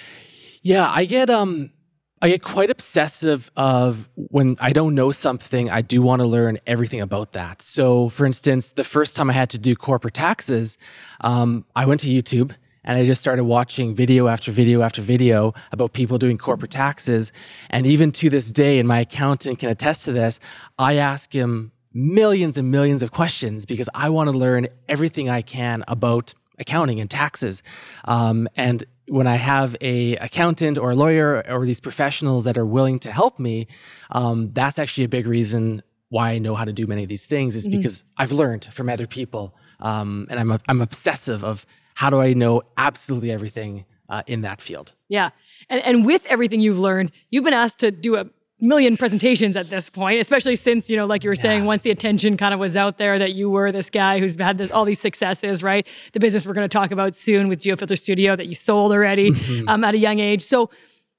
Yeah, 0.63 0.89
I 0.89 1.03
get 1.03 1.29
um 1.29 1.71
I 2.23 2.29
get 2.29 2.43
quite 2.43 2.69
obsessive 2.69 3.49
of 3.57 4.07
when 4.15 4.55
I 4.59 4.73
don't 4.73 4.93
know 4.93 5.09
something, 5.09 5.71
I 5.71 5.81
do 5.81 6.03
want 6.03 6.19
to 6.19 6.27
learn 6.27 6.59
everything 6.67 7.01
about 7.01 7.31
that. 7.31 7.63
So, 7.63 8.09
for 8.09 8.27
instance, 8.27 8.73
the 8.73 8.83
first 8.83 9.15
time 9.15 9.31
I 9.31 9.33
had 9.33 9.49
to 9.51 9.57
do 9.57 9.75
corporate 9.75 10.13
taxes, 10.13 10.77
um, 11.21 11.65
I 11.75 11.87
went 11.87 12.01
to 12.01 12.07
YouTube 12.07 12.55
and 12.83 12.97
I 12.99 13.05
just 13.05 13.21
started 13.21 13.45
watching 13.45 13.95
video 13.95 14.27
after 14.27 14.51
video 14.51 14.83
after 14.83 15.01
video 15.01 15.55
about 15.71 15.93
people 15.93 16.19
doing 16.19 16.37
corporate 16.37 16.69
taxes. 16.69 17.31
And 17.71 17.87
even 17.87 18.11
to 18.13 18.29
this 18.29 18.51
day, 18.51 18.77
and 18.77 18.87
my 18.87 18.99
accountant 18.99 19.57
can 19.57 19.69
attest 19.69 20.05
to 20.05 20.11
this, 20.11 20.39
I 20.77 20.95
ask 20.95 21.33
him 21.33 21.71
millions 21.91 22.55
and 22.55 22.69
millions 22.69 23.01
of 23.01 23.11
questions 23.11 23.65
because 23.65 23.89
I 23.95 24.09
want 24.09 24.31
to 24.31 24.37
learn 24.37 24.67
everything 24.87 25.27
I 25.27 25.41
can 25.41 25.83
about 25.87 26.35
accounting 26.59 26.99
and 26.99 27.09
taxes. 27.09 27.63
Um, 28.05 28.47
and 28.55 28.83
when 29.07 29.27
I 29.27 29.35
have 29.35 29.75
a 29.81 30.15
accountant 30.17 30.77
or 30.77 30.91
a 30.91 30.95
lawyer 30.95 31.43
or 31.49 31.65
these 31.65 31.81
professionals 31.81 32.45
that 32.45 32.57
are 32.57 32.65
willing 32.65 32.99
to 32.99 33.11
help 33.11 33.39
me, 33.39 33.67
um, 34.11 34.51
that's 34.53 34.79
actually 34.79 35.05
a 35.05 35.09
big 35.09 35.27
reason 35.27 35.83
why 36.09 36.31
I 36.31 36.39
know 36.39 36.55
how 36.55 36.65
to 36.65 36.73
do 36.73 36.87
many 36.87 37.03
of 37.03 37.09
these 37.09 37.25
things 37.25 37.55
is 37.55 37.67
mm-hmm. 37.67 37.77
because 37.77 38.03
I've 38.17 38.31
learned 38.31 38.65
from 38.65 38.89
other 38.89 39.07
people, 39.07 39.55
um, 39.79 40.27
and 40.29 40.39
I'm 40.39 40.51
a, 40.51 40.59
I'm 40.67 40.81
obsessive 40.81 41.43
of 41.43 41.65
how 41.95 42.09
do 42.09 42.19
I 42.19 42.33
know 42.33 42.63
absolutely 42.77 43.31
everything 43.31 43.85
uh, 44.09 44.21
in 44.27 44.41
that 44.41 44.61
field. 44.61 44.93
Yeah, 45.07 45.29
and 45.69 45.81
and 45.83 46.05
with 46.05 46.25
everything 46.27 46.59
you've 46.59 46.79
learned, 46.79 47.11
you've 47.29 47.45
been 47.45 47.53
asked 47.53 47.79
to 47.79 47.91
do 47.91 48.17
a 48.17 48.25
million 48.61 48.95
presentations 48.95 49.57
at 49.57 49.67
this 49.67 49.89
point, 49.89 50.21
especially 50.21 50.55
since, 50.55 50.89
you 50.89 50.95
know, 50.95 51.05
like 51.05 51.23
you 51.23 51.29
were 51.29 51.35
yeah. 51.35 51.41
saying, 51.41 51.65
once 51.65 51.81
the 51.81 51.91
attention 51.91 52.37
kind 52.37 52.53
of 52.53 52.59
was 52.59 52.77
out 52.77 52.97
there 52.97 53.17
that 53.19 53.33
you 53.33 53.49
were 53.49 53.71
this 53.71 53.89
guy 53.89 54.19
who's 54.19 54.39
had 54.39 54.57
this, 54.57 54.71
all 54.71 54.85
these 54.85 54.99
successes, 54.99 55.63
right? 55.63 55.87
The 56.13 56.19
business 56.19 56.45
we're 56.45 56.53
going 56.53 56.69
to 56.69 56.73
talk 56.73 56.91
about 56.91 57.15
soon 57.15 57.47
with 57.47 57.59
GeoFilter 57.59 57.97
Studio 57.97 58.35
that 58.35 58.47
you 58.47 58.55
sold 58.55 58.91
already 58.91 59.31
mm-hmm. 59.31 59.67
um, 59.67 59.83
at 59.83 59.95
a 59.95 59.97
young 59.97 60.19
age. 60.19 60.41
So, 60.41 60.69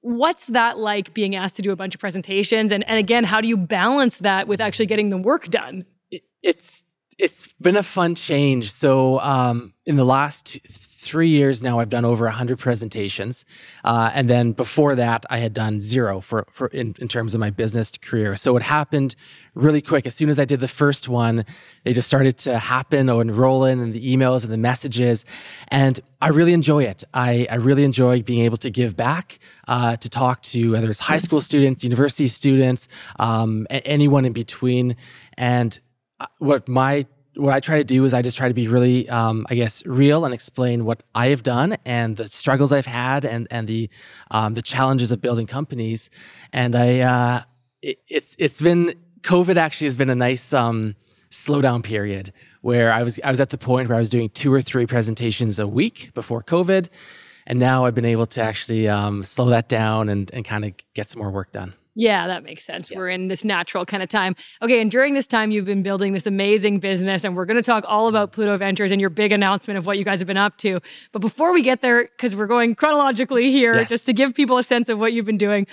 what's 0.01 0.47
that 0.47 0.79
like 0.79 1.15
being 1.15 1.37
asked 1.37 1.57
to 1.57 1.63
do 1.63 1.71
a 1.71 1.77
bunch 1.77 1.95
of 1.95 2.01
presentations? 2.01 2.73
And, 2.73 2.85
and 2.89 2.99
again, 2.99 3.25
how 3.25 3.41
do 3.41 3.49
you 3.49 3.57
balance 3.57 4.19
that 4.19 4.49
with 4.49 4.61
actually 4.61 4.87
getting 4.87 5.11
the 5.11 5.19
work 5.19 5.49
done? 5.49 5.85
It, 6.11 6.23
it's 6.43 6.85
it's 7.19 7.53
been 7.61 7.77
a 7.77 7.83
fun 7.83 8.15
change. 8.15 8.73
So 8.73 9.21
um, 9.21 9.75
in 9.87 9.97
the 9.97 10.05
last 10.05 10.59
three 11.02 11.28
years 11.28 11.62
now, 11.62 11.80
I've 11.80 11.88
done 11.88 12.04
over 12.04 12.25
100 12.26 12.59
presentations. 12.59 13.44
Uh, 13.85 14.11
and 14.14 14.30
then 14.30 14.52
before 14.52 14.94
that, 14.94 15.26
I 15.28 15.38
had 15.38 15.52
done 15.52 15.80
zero 15.80 16.21
for, 16.21 16.47
for 16.50 16.68
in, 16.68 16.94
in 17.00 17.09
terms 17.09 17.35
of 17.35 17.40
my 17.40 17.50
business 17.50 17.90
career. 17.90 18.37
So 18.37 18.56
it 18.56 18.62
happened 18.62 19.16
really 19.54 19.82
quick. 19.82 20.06
As 20.06 20.14
soon 20.14 20.30
as 20.30 20.38
I 20.38 20.44
did 20.44 20.61
the 20.61 20.68
first 20.68 21.09
one, 21.09 21.44
they 21.85 21.92
just 21.92 22.06
started 22.06 22.38
to 22.38 22.59
happen 22.59 23.09
and 23.09 23.37
roll 23.37 23.64
in 23.64 23.80
and 23.80 23.92
the 23.92 24.16
emails 24.16 24.44
and 24.44 24.52
the 24.52 24.59
messages. 24.59 25.25
And 25.68 25.99
I 26.21 26.28
really 26.28 26.52
enjoy 26.52 26.85
it. 26.85 27.02
I, 27.12 27.47
I 27.50 27.56
really 27.56 27.85
enjoy 27.85 28.23
being 28.23 28.44
able 28.44 28.59
to 28.59 28.71
give 28.71 28.97
back, 28.97 29.40
uh, 29.66 29.97
to 29.97 30.09
talk 30.09 30.42
to 30.42 30.73
whether 30.73 30.88
it's 30.88 31.00
high 31.00 31.18
school 31.18 31.40
students, 31.40 31.82
university 31.82 32.28
students, 32.28 32.87
um, 33.18 33.66
anyone 33.71 34.25
in 34.25 34.32
between. 34.32 34.97
And 35.37 35.78
uh, 36.21 36.26
what 36.38 36.68
my 36.68 37.06
what 37.37 37.53
I 37.55 37.61
try 37.61 37.79
to 37.79 37.85
do 37.85 38.05
is 38.05 38.12
I 38.12 38.23
just 38.23 38.37
try 38.37 38.49
to 38.49 38.55
be 38.55 38.69
really, 38.69 39.09
um, 39.09 39.47
I 39.49 39.55
guess, 39.55 39.85
real 39.87 40.25
and 40.25 40.35
explain 40.35 40.85
what 40.85 41.03
I 41.15 41.29
have 41.29 41.43
done 41.43 41.77
and 41.85 42.17
the 42.17 42.29
struggles 42.29 42.73
I've 42.73 42.87
had 42.87 43.25
and 43.25 43.47
and 43.51 43.67
the 43.67 43.89
um, 44.31 44.55
the 44.55 44.62
challenges 44.62 45.12
of 45.12 45.21
building 45.21 45.47
companies. 45.47 46.11
And 46.53 46.75
I, 46.77 47.01
uh, 47.01 47.43
it, 47.81 47.99
it's 48.09 48.37
it's 48.39 48.61
been 48.61 48.95
COVID 49.23 49.57
actually 49.57 49.87
has 49.87 49.97
been 49.97 50.11
a 50.11 50.15
nice 50.15 50.53
um, 50.53 50.95
slowdown 51.31 51.83
period 51.83 52.33
where 52.61 52.93
I 52.93 53.03
was 53.03 53.19
I 53.25 53.31
was 53.31 53.41
at 53.41 53.51
the 53.51 53.59
point 53.59 53.89
where 53.89 53.97
I 53.97 54.01
was 54.01 54.11
doing 54.11 54.29
two 54.31 54.53
or 54.53 54.61
three 54.61 54.87
presentations 54.87 55.59
a 55.59 55.67
week 55.67 56.12
before 56.15 56.43
COVID, 56.43 56.89
and 57.47 57.59
now 57.59 57.87
I've 57.87 57.95
been 57.95 58.05
able 58.05 58.27
to 58.27 58.43
actually 58.43 58.89
um, 58.89 59.23
slow 59.23 59.49
that 59.51 59.69
down 59.69 60.09
and 60.09 60.31
and 60.35 60.45
kind 60.45 60.65
of 60.65 60.73
get 60.95 61.09
some 61.09 61.21
more 61.21 61.31
work 61.31 61.53
done. 61.53 61.73
Yeah, 61.95 62.27
that 62.27 62.43
makes 62.43 62.65
sense. 62.65 62.91
Yeah. 62.91 62.99
We're 62.99 63.11
in 63.11 63.29
this 63.29 63.45
natural 63.45 63.85
kind 63.85 64.03
of 64.03 64.09
time. 64.09 64.35
Okay, 64.63 64.81
and 64.81 64.91
during 64.91 65.13
this 65.13 65.27
time, 65.27 65.51
you've 65.51 65.67
been 65.67 65.83
building 65.83 66.15
this 66.15 66.27
amazing 66.27 66.81
business, 66.81 67.23
and 67.25 67.37
we're 67.37 67.45
going 67.45 67.59
to 67.59 67.63
talk 67.63 67.85
all 67.87 68.09
about 68.09 68.33
Pluto 68.33 68.57
Ventures 68.57 68.93
and 68.93 69.01
your 69.01 69.11
big 69.11 69.31
announcement 69.31 69.77
of 69.77 69.85
what 69.85 69.99
you 69.99 70.05
guys 70.05 70.21
have 70.21 70.27
been 70.27 70.39
up 70.39 70.57
to. 70.59 70.81
But 71.13 71.19
before 71.19 71.53
we 71.53 71.61
get 71.63 71.83
there, 71.83 72.05
because 72.05 72.35
we're 72.35 72.47
going 72.47 72.75
chronologically 72.75 73.51
here, 73.51 73.75
yes. 73.75 73.91
just 73.91 74.07
to 74.07 74.15
give 74.15 74.35
people 74.35 74.57
a 74.57 74.63
sense 74.63 74.89
of 74.89 74.99
what 74.99 75.13
you've 75.13 75.27
been 75.27 75.37
doing, 75.37 75.67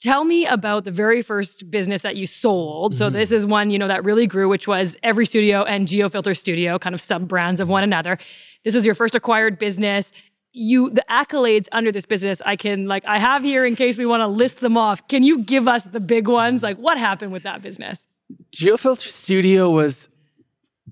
tell 0.00 0.24
me 0.24 0.46
about 0.46 0.84
the 0.84 0.92
very 0.92 1.20
first 1.20 1.68
business 1.68 2.02
that 2.02 2.14
you 2.14 2.26
sold. 2.26 2.92
Mm-hmm. 2.92 2.98
So 2.98 3.10
this 3.10 3.32
is 3.32 3.44
one, 3.44 3.70
you 3.70 3.78
know, 3.78 3.88
that 3.88 4.04
really 4.04 4.28
grew, 4.28 4.48
which 4.48 4.68
was 4.68 4.96
Every 5.02 5.26
Studio 5.26 5.64
and 5.64 5.88
GeoFilter 5.88 6.36
Studio, 6.36 6.78
kind 6.78 6.94
of 6.94 7.00
sub 7.00 7.26
brands 7.26 7.60
of 7.60 7.68
one 7.68 7.82
another. 7.82 8.18
This 8.62 8.74
was 8.74 8.86
your 8.86 8.94
first 8.94 9.14
acquired 9.14 9.58
business 9.58 10.12
you 10.52 10.90
the 10.90 11.04
accolades 11.08 11.68
under 11.72 11.92
this 11.92 12.06
business 12.06 12.42
i 12.44 12.56
can 12.56 12.86
like 12.86 13.04
i 13.06 13.18
have 13.18 13.42
here 13.42 13.64
in 13.64 13.76
case 13.76 13.96
we 13.96 14.06
want 14.06 14.20
to 14.20 14.26
list 14.26 14.60
them 14.60 14.76
off. 14.76 15.06
Can 15.08 15.22
you 15.22 15.42
give 15.42 15.68
us 15.68 15.84
the 15.84 16.00
big 16.00 16.28
ones? 16.28 16.62
Like 16.62 16.78
what 16.78 16.98
happened 16.98 17.32
with 17.32 17.44
that 17.44 17.62
business? 17.62 18.06
Geofilter 18.54 19.08
studio 19.08 19.70
was 19.70 20.08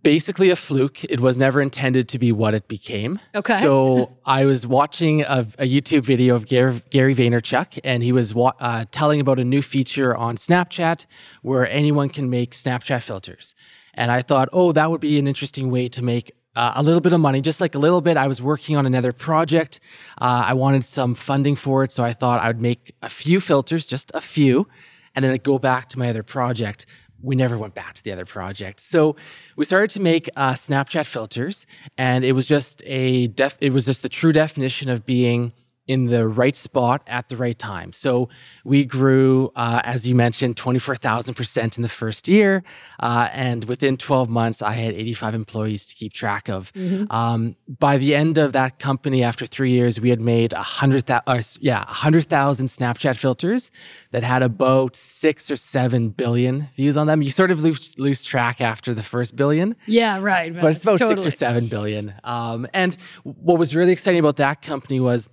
basically 0.02 0.50
a 0.50 0.56
fluke. 0.56 1.04
It 1.04 1.20
was 1.20 1.36
never 1.38 1.60
intended 1.60 2.08
to 2.10 2.18
be 2.18 2.30
what 2.30 2.54
it 2.54 2.68
became. 2.68 3.18
Okay. 3.34 3.60
So 3.60 4.16
i 4.24 4.44
was 4.44 4.66
watching 4.66 5.22
a, 5.22 5.46
a 5.58 5.66
youtube 5.66 6.04
video 6.04 6.34
of 6.34 6.46
gary, 6.46 6.80
gary 6.90 7.14
vaynerchuk 7.14 7.80
and 7.82 8.02
he 8.02 8.12
was 8.12 8.34
wa- 8.34 8.52
uh, 8.60 8.84
telling 8.90 9.20
about 9.20 9.38
a 9.40 9.44
new 9.44 9.62
feature 9.62 10.14
on 10.16 10.36
snapchat 10.36 11.06
where 11.42 11.68
anyone 11.68 12.08
can 12.08 12.30
make 12.30 12.50
snapchat 12.52 13.02
filters. 13.02 13.54
And 13.94 14.12
I 14.12 14.22
thought, 14.22 14.48
oh, 14.52 14.70
that 14.72 14.90
would 14.90 15.00
be 15.00 15.18
an 15.18 15.26
interesting 15.26 15.70
way 15.70 15.88
to 15.88 16.02
make 16.02 16.30
uh, 16.58 16.72
a 16.74 16.82
little 16.82 17.00
bit 17.00 17.12
of 17.12 17.20
money, 17.20 17.40
just 17.40 17.60
like 17.60 17.76
a 17.76 17.78
little 17.78 18.00
bit. 18.00 18.16
I 18.16 18.26
was 18.26 18.42
working 18.42 18.76
on 18.76 18.84
another 18.84 19.12
project. 19.12 19.78
Uh, 20.20 20.42
I 20.48 20.54
wanted 20.54 20.84
some 20.84 21.14
funding 21.14 21.54
for 21.54 21.84
it, 21.84 21.92
so 21.92 22.02
I 22.02 22.12
thought 22.12 22.40
I 22.40 22.48
would 22.48 22.60
make 22.60 22.94
a 23.00 23.08
few 23.08 23.38
filters, 23.38 23.86
just 23.86 24.10
a 24.12 24.20
few, 24.20 24.66
and 25.14 25.24
then 25.24 25.30
I'd 25.30 25.44
go 25.44 25.60
back 25.60 25.88
to 25.90 25.98
my 26.00 26.08
other 26.08 26.24
project. 26.24 26.84
We 27.22 27.36
never 27.36 27.56
went 27.56 27.74
back 27.74 27.94
to 27.94 28.02
the 28.02 28.10
other 28.10 28.24
project, 28.24 28.80
so 28.80 29.14
we 29.54 29.64
started 29.64 29.90
to 29.90 30.00
make 30.00 30.28
uh, 30.34 30.54
Snapchat 30.54 31.06
filters, 31.06 31.64
and 31.96 32.24
it 32.24 32.32
was 32.32 32.48
just 32.48 32.82
a 32.86 33.28
def. 33.28 33.56
It 33.60 33.72
was 33.72 33.86
just 33.86 34.02
the 34.02 34.08
true 34.08 34.32
definition 34.32 34.90
of 34.90 35.06
being 35.06 35.52
in 35.88 36.04
the 36.06 36.28
right 36.28 36.54
spot 36.54 37.02
at 37.06 37.30
the 37.30 37.36
right 37.36 37.58
time. 37.58 37.92
So 37.92 38.28
we 38.62 38.84
grew, 38.84 39.50
uh, 39.56 39.80
as 39.84 40.06
you 40.06 40.14
mentioned, 40.14 40.56
24,000% 40.56 41.76
in 41.76 41.82
the 41.82 41.88
first 41.88 42.28
year. 42.28 42.62
Uh, 43.00 43.30
and 43.32 43.64
within 43.64 43.96
12 43.96 44.28
months, 44.28 44.60
I 44.60 44.72
had 44.72 44.92
85 44.92 45.34
employees 45.34 45.86
to 45.86 45.94
keep 45.94 46.12
track 46.12 46.50
of. 46.50 46.72
Mm-hmm. 46.74 47.10
Um, 47.10 47.56
by 47.66 47.96
the 47.96 48.14
end 48.14 48.36
of 48.36 48.52
that 48.52 48.78
company, 48.78 49.24
after 49.24 49.46
three 49.46 49.70
years, 49.70 49.98
we 49.98 50.10
had 50.10 50.20
made 50.20 50.52
100,000 50.52 51.22
uh, 51.26 51.42
yeah, 51.60 51.78
100,000 51.78 52.66
Snapchat 52.66 53.16
filters 53.16 53.70
that 54.10 54.22
had 54.22 54.42
about 54.42 54.94
six 54.94 55.50
or 55.50 55.56
seven 55.56 56.10
billion 56.10 56.68
views 56.76 56.98
on 56.98 57.06
them. 57.06 57.22
You 57.22 57.30
sort 57.30 57.50
of 57.50 57.62
lose, 57.62 57.98
lose 57.98 58.24
track 58.24 58.60
after 58.60 58.92
the 58.92 59.02
first 59.02 59.36
billion. 59.36 59.74
Yeah, 59.86 60.20
right. 60.20 60.52
But 60.52 60.74
it's 60.74 60.82
about 60.82 60.98
totally. 60.98 61.16
six 61.16 61.26
or 61.26 61.36
seven 61.36 61.66
billion. 61.68 62.12
Um, 62.24 62.66
and 62.74 62.94
what 63.22 63.58
was 63.58 63.74
really 63.74 63.92
exciting 63.92 64.20
about 64.20 64.36
that 64.36 64.60
company 64.60 65.00
was 65.00 65.30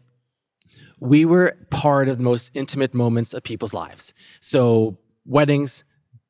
we 1.06 1.26
were 1.26 1.58
part 1.70 2.10
of 2.10 2.18
the 2.18 2.24
most 2.24 2.52
intimate 2.54 2.94
moments 2.94 3.34
of 3.34 3.44
people's 3.44 3.74
lives. 3.74 4.14
So, 4.40 4.98
weddings, 5.26 5.84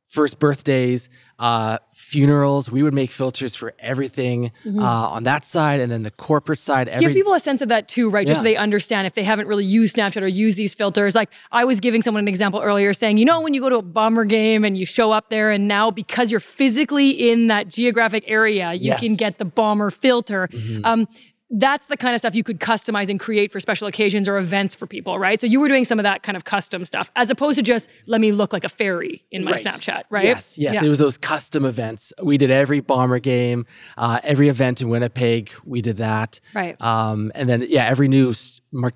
first 0.04 0.40
birthdays, 0.40 1.10
uh, 1.40 1.78
funerals. 1.94 2.72
We 2.72 2.84
would 2.84 2.94
make 2.94 3.12
filters 3.12 3.54
for 3.56 3.74
everything 3.80 4.52
mm-hmm. 4.64 4.80
uh, 4.80 5.10
on 5.10 5.24
that 5.24 5.44
side, 5.44 5.82
and 5.82 5.92
then 5.92 6.04
the 6.04 6.12
corporate 6.12 6.60
side. 6.60 6.88
Every- 6.88 7.08
Give 7.08 7.14
people 7.14 7.34
a 7.34 7.40
sense 7.40 7.62
of 7.62 7.70
that 7.70 7.88
too, 7.88 8.10
right? 8.10 8.26
Just 8.26 8.38
yeah. 8.38 8.42
so 8.42 8.44
they 8.44 8.56
understand 8.56 9.08
if 9.08 9.14
they 9.14 9.24
haven't 9.24 9.48
really 9.48 9.66
used 9.66 9.98
Snapchat 9.98 10.22
or 10.22 10.28
used 10.28 10.58
these 10.58 10.74
filters. 10.74 11.16
Like 11.16 11.32
I 11.52 11.66
was 11.66 11.80
giving 11.80 12.02
someone 12.02 12.24
an 12.24 12.28
example 12.28 12.62
earlier, 12.62 12.94
saying, 12.94 13.18
you 13.18 13.26
know, 13.26 13.42
when 13.42 13.54
you 13.54 13.62
go 13.62 13.70
to 13.70 13.78
a 13.78 13.82
bomber 13.82 14.26
game 14.26 14.64
and 14.64 14.78
you 14.78 14.86
show 14.86 15.12
up 15.12 15.30
there, 15.30 15.52
and 15.52 15.68
now 15.68 15.92
because 15.92 16.32
you're 16.32 16.40
physically 16.40 17.10
in 17.10 17.48
that 17.48 17.68
geographic 17.68 18.24
area, 18.28 18.74
you 18.74 18.92
yes. 18.92 19.00
can 19.02 19.16
get 19.16 19.38
the 19.38 19.46
bomber 19.46 19.92
filter. 19.92 20.48
Mm-hmm. 20.48 20.86
Um, 20.86 21.08
that's 21.52 21.88
the 21.88 21.98
kind 21.98 22.16
of 22.16 22.20
stuff 22.20 22.34
you 22.36 22.44
could 22.44 22.60
customize 22.60 23.10
and 23.10 23.20
create 23.20 23.52
for 23.52 23.60
special 23.60 23.88
occasions 23.88 24.28
or 24.28 24.38
events 24.38 24.74
for 24.74 24.88
people, 24.88 25.20
right? 25.20 25.40
So 25.40 25.46
you 25.46 25.60
were 25.60 25.68
doing 25.68 25.86
some 25.86 26.00
of 26.00 26.04
that 26.04 26.24
kind 26.24 26.36
of 26.36 26.44
custom 26.44 26.86
stuff 26.86 27.12
as 27.16 27.30
opposed 27.30 27.58
to 27.58 27.64
just 27.64 27.92
let 28.08 28.20
me 28.20 28.32
look 28.32 28.52
like 28.52 28.64
a 28.64 28.70
fairy 28.70 29.24
in 29.32 29.44
my 29.44 29.52
right. 29.52 29.60
Snapchat, 29.60 30.04
right? 30.10 30.26
Yes, 30.26 30.58
yes. 30.58 30.76
Yeah. 30.76 30.86
It 30.86 30.90
was 30.90 31.00
those 31.00 31.18
custom 31.18 31.66
events. 31.66 32.14
We 32.22 32.38
did 32.38 32.50
every 32.50 32.80
bomber 32.80 33.20
game, 33.20 33.66
uh, 33.98 34.20
every 34.24 34.50
event 34.50 34.82
in 34.82 34.90
Winnipeg. 34.90 35.52
We 35.64 35.82
did 35.82 35.98
that, 35.98 36.40
right? 36.54 36.82
Um, 36.82 37.32
and 37.36 37.48
then 37.48 37.64
yeah, 37.68 37.86
every 37.86 38.08
new 38.08 38.34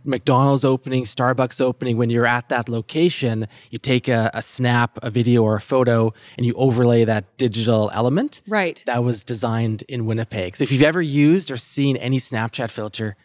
McDonald's 0.03 0.63
opening, 0.63 1.03
Starbucks 1.03 1.61
opening. 1.61 1.97
When 1.97 2.09
you're 2.09 2.25
at 2.25 2.49
that 2.49 2.69
location, 2.69 3.47
you 3.71 3.79
take 3.79 4.07
a, 4.07 4.29
a 4.33 4.41
snap, 4.41 4.99
a 5.01 5.09
video, 5.09 5.43
or 5.43 5.55
a 5.55 5.61
photo, 5.61 6.13
and 6.37 6.45
you 6.45 6.53
overlay 6.55 7.05
that 7.05 7.37
digital 7.37 7.89
element. 7.93 8.41
Right. 8.47 8.83
That 8.85 9.03
was 9.03 9.23
designed 9.23 9.83
in 9.87 10.05
Winnipeg. 10.05 10.55
So 10.55 10.63
if 10.63 10.71
you've 10.71 10.83
ever 10.83 11.01
used 11.01 11.49
or 11.49 11.57
seen 11.57 11.97
any 11.97 12.17
Snapchat 12.17 12.69
filter. 12.71 13.15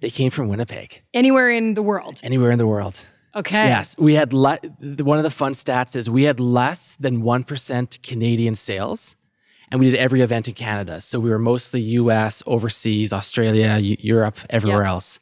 They 0.00 0.10
came 0.10 0.30
from 0.30 0.48
Winnipeg. 0.48 1.02
Anywhere 1.12 1.50
in 1.50 1.74
the 1.74 1.82
world. 1.82 2.20
Anywhere 2.22 2.50
in 2.50 2.58
the 2.58 2.66
world. 2.66 3.06
Okay. 3.36 3.66
Yes, 3.66 3.94
we 3.98 4.14
had 4.14 4.32
le- 4.32 4.58
one 4.80 5.18
of 5.18 5.24
the 5.24 5.30
fun 5.30 5.52
stats 5.52 5.94
is 5.94 6.08
we 6.08 6.24
had 6.24 6.40
less 6.40 6.96
than 6.96 7.20
one 7.20 7.44
percent 7.44 7.98
Canadian 8.02 8.54
sales 8.54 9.14
and 9.70 9.80
we 9.80 9.90
did 9.90 9.98
every 9.98 10.20
event 10.20 10.48
in 10.48 10.54
Canada. 10.54 11.00
So 11.00 11.20
we 11.20 11.30
were 11.30 11.38
mostly 11.38 11.80
US, 11.80 12.42
overseas, 12.46 13.12
Australia, 13.12 13.76
Europe, 13.78 14.38
everywhere 14.50 14.84
else. 14.84 15.20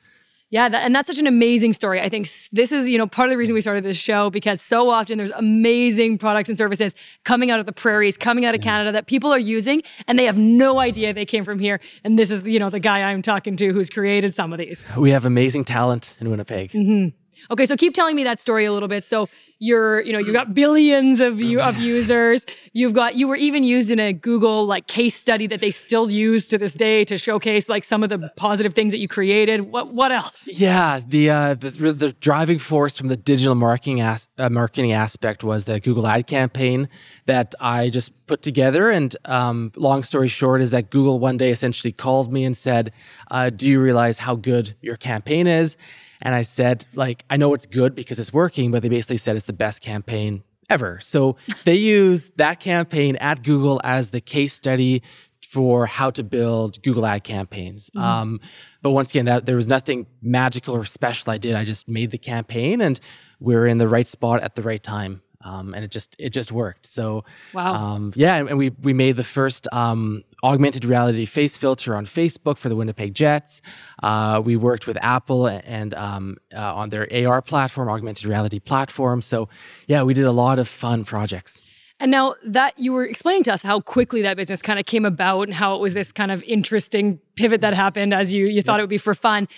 Yeah, 0.51 0.71
that, 0.71 0.83
and 0.83 0.95
that's 0.95 1.09
such 1.09 1.19
an 1.19 1.27
amazing 1.27 1.75
story. 1.75 2.01
I 2.01 2.09
think 2.09 2.27
this 2.53 2.73
is, 2.73 2.89
you 2.89 2.97
know, 2.97 3.07
part 3.07 3.29
of 3.29 3.33
the 3.33 3.37
reason 3.37 3.55
we 3.55 3.61
started 3.61 3.85
this 3.85 3.99
show 3.99 4.31
because 4.31 4.63
so 4.63 4.89
often 4.89 5.19
there's 5.19 5.31
amazing 5.33 6.17
products 6.17 6.49
and 6.49 6.57
services 6.57 6.95
coming 7.25 7.51
out 7.51 7.61
of 7.61 7.67
the 7.67 7.73
prairies, 7.73 8.17
coming 8.17 8.47
out 8.47 8.55
of 8.55 8.63
yeah. 8.63 8.71
Canada 8.71 8.93
that 8.93 9.07
people 9.07 9.31
are 9.31 9.39
using 9.39 9.83
and 10.07 10.19
they 10.19 10.25
have 10.25 10.39
no 10.39 10.79
idea 10.79 11.13
they 11.13 11.27
came 11.27 11.45
from 11.45 11.59
here. 11.59 11.81
And 12.03 12.19
this 12.19 12.31
is, 12.31 12.45
you 12.45 12.59
know, 12.59 12.71
the 12.71 12.81
guy 12.81 13.03
I'm 13.03 13.21
talking 13.21 13.57
to 13.57 13.73
who's 13.75 13.91
created 13.91 14.35
some 14.35 14.53
of 14.53 14.59
these. 14.59 14.87
We 14.97 15.11
have 15.11 15.27
amazing 15.27 15.67
talent 15.67 16.17
in 16.19 16.31
Winnipeg. 16.31 16.71
Mm-hmm. 16.71 17.09
Okay, 17.51 17.67
so 17.67 17.77
keep 17.77 17.95
telling 17.95 18.17
me 18.17 18.25
that 18.25 18.39
story 18.39 18.65
a 18.65 18.73
little 18.73 18.89
bit. 18.89 19.05
So 19.05 19.29
you're, 19.61 20.01
you 20.03 20.13
know, 20.13 20.21
you 20.21 20.33
got 20.33 20.55
billions 20.55 21.21
of 21.21 21.41
you 21.41 21.59
of 21.61 21.77
users. 21.79 22.47
You've 22.73 22.93
got 22.93 23.17
you 23.17 23.27
were 23.27 23.37
even 23.37 23.65
used 23.65 23.91
in 23.91 23.99
a 23.99 24.13
Google 24.13 24.67
like 24.67 24.87
case 24.87 25.17
study 25.17 25.49
that 25.49 25.61
they 25.61 25.73
still 25.73 26.11
use 26.11 26.47
to 26.49 26.59
this 26.59 26.75
day 26.75 27.05
to 27.07 27.17
showcase 27.17 27.69
like 27.69 27.83
some 27.83 28.05
of 28.05 28.09
the 28.09 28.31
positive 28.37 28.75
things 28.75 28.93
that 28.93 28.99
you 28.99 29.09
created. 29.09 29.63
What 29.63 29.93
what 29.93 30.13
else? 30.13 30.49
Yeah, 30.53 31.01
the 31.05 31.31
uh, 31.31 31.55
the, 31.55 31.71
the 31.93 32.13
driving 32.21 32.59
force 32.59 32.97
from 32.97 33.09
the 33.09 33.17
digital 33.17 33.57
marketing 33.57 34.01
as, 34.01 34.29
uh, 34.39 34.49
marketing 34.49 34.93
aspect 34.93 35.43
was 35.43 35.65
the 35.65 35.81
Google 35.81 36.07
ad 36.07 36.27
campaign 36.27 36.89
that 37.27 37.55
I 37.61 37.91
just 37.91 38.13
put 38.27 38.43
together. 38.43 38.91
And 38.91 39.17
um, 39.25 39.73
long 39.75 40.05
story 40.05 40.29
short 40.29 40.61
is 40.61 40.71
that 40.71 40.91
Google 40.91 41.19
one 41.19 41.37
day 41.37 41.51
essentially 41.51 41.93
called 41.93 42.33
me 42.33 42.45
and 42.45 42.57
said, 42.57 42.93
uh, 43.31 43.51
"Do 43.51 43.69
you 43.69 43.81
realize 43.81 44.19
how 44.19 44.37
good 44.37 44.77
your 44.81 44.97
campaign 44.97 45.49
is?" 45.49 45.77
And 46.23 46.35
I 46.35 46.43
said, 46.43 46.87
like, 46.95 47.25
I 47.31 47.37
know 47.37 47.55
it's 47.55 47.67
good 47.67 47.95
because 47.95 48.19
it's 48.19 48.33
working, 48.33 48.71
but 48.71 48.83
they 48.83 48.89
basically 48.89 49.19
said 49.19 49.37
it's 49.37 49.45
the 49.45 49.53
best 49.53 49.83
campaign 49.83 50.43
ever. 50.69 51.01
So 51.01 51.37
they 51.65 51.77
use 51.77 52.31
that 52.37 52.61
campaign 52.61 53.17
at 53.17 53.43
Google 53.43 53.81
as 53.85 54.11
the 54.11 54.21
case 54.21 54.53
study 54.53 55.03
for 55.49 55.87
how 55.87 56.11
to 56.11 56.23
build 56.23 56.83
Google 56.83 57.07
ad 57.07 57.25
campaigns. 57.25 57.91
Mm-hmm. 57.91 58.05
Um, 58.05 58.41
but 58.83 58.91
once 58.91 59.11
again, 59.11 59.25
that 59.25 59.47
there 59.47 59.57
was 59.57 59.69
nothing 59.69 60.07
magical 60.21 60.75
or 60.75 60.85
special 60.85 61.33
I 61.33 61.39
did. 61.39 61.55
I 61.55 61.65
just 61.65 61.89
made 61.89 62.11
the 62.11 62.19
campaign 62.19 62.83
and 62.83 63.01
we 63.41 63.55
are 63.55 63.67
in 63.67 63.79
the 63.79 63.89
right 63.89 64.07
spot 64.07 64.43
at 64.43 64.57
the 64.57 64.63
right 64.63 64.83
time. 64.83 65.23
Um, 65.43 65.73
and 65.73 65.85
it 65.85 65.91
just 65.91 66.17
it 66.19 66.31
just 66.31 66.51
worked. 66.51 66.85
So 66.87 67.25
wow, 67.55 67.73
um, 67.73 68.13
yeah, 68.17 68.35
and, 68.37 68.49
and, 68.49 68.59
we 68.59 68.71
we 68.83 68.93
made 68.93 69.17
the 69.17 69.25
first 69.25 69.69
um, 69.73 70.25
augmented 70.43 70.85
reality 70.85 71.25
face 71.27 71.57
filter 71.57 71.95
on 71.95 72.07
Facebook 72.07 72.59
for 72.59 72.69
the 72.69 72.75
Winnipeg 72.75 73.15
Jets. 73.15 73.63
Uh, 74.03 74.43
we 74.45 74.57
worked 74.57 74.87
with 74.89 74.99
Apple 75.01 75.47
and 75.47 75.95
um, 75.95 76.39
uh, 76.53 76.75
on 76.75 76.89
their 76.91 77.07
AR 77.29 77.41
platform, 77.41 77.89
augmented 77.89 78.25
reality 78.25 78.59
platform. 78.59 79.23
So 79.23 79.49
yeah, 79.87 80.03
we 80.03 80.13
did 80.13 80.25
a 80.25 80.33
lot 80.33 80.59
of 80.59 80.67
fun 80.67 81.05
projects. 81.05 81.63
And 82.01 82.11
now 82.11 82.35
that 82.45 82.79
you 82.79 82.93
were 82.93 83.05
explaining 83.05 83.43
to 83.45 83.53
us 83.53 83.63
how 83.63 83.81
quickly 83.81 84.23
that 84.23 84.37
business 84.37 84.63
kind 84.63 84.79
of 84.79 84.87
came 84.87 85.05
about 85.05 85.43
and 85.43 85.55
how 85.55 85.75
it 85.75 85.81
was 85.81 85.95
this 85.95 86.13
kind 86.13 86.31
of 86.31 86.43
interesting 86.45 87.19
pivot 87.35 87.61
that 87.61 87.75
happened 87.75 88.13
as 88.15 88.33
you 88.33 88.47
you 88.47 88.63
thought 88.63 88.75
yeah. 88.75 88.79
it 88.79 88.83
would 88.83 88.91
be 88.91 88.99
for 88.99 89.15
fun. 89.15 89.49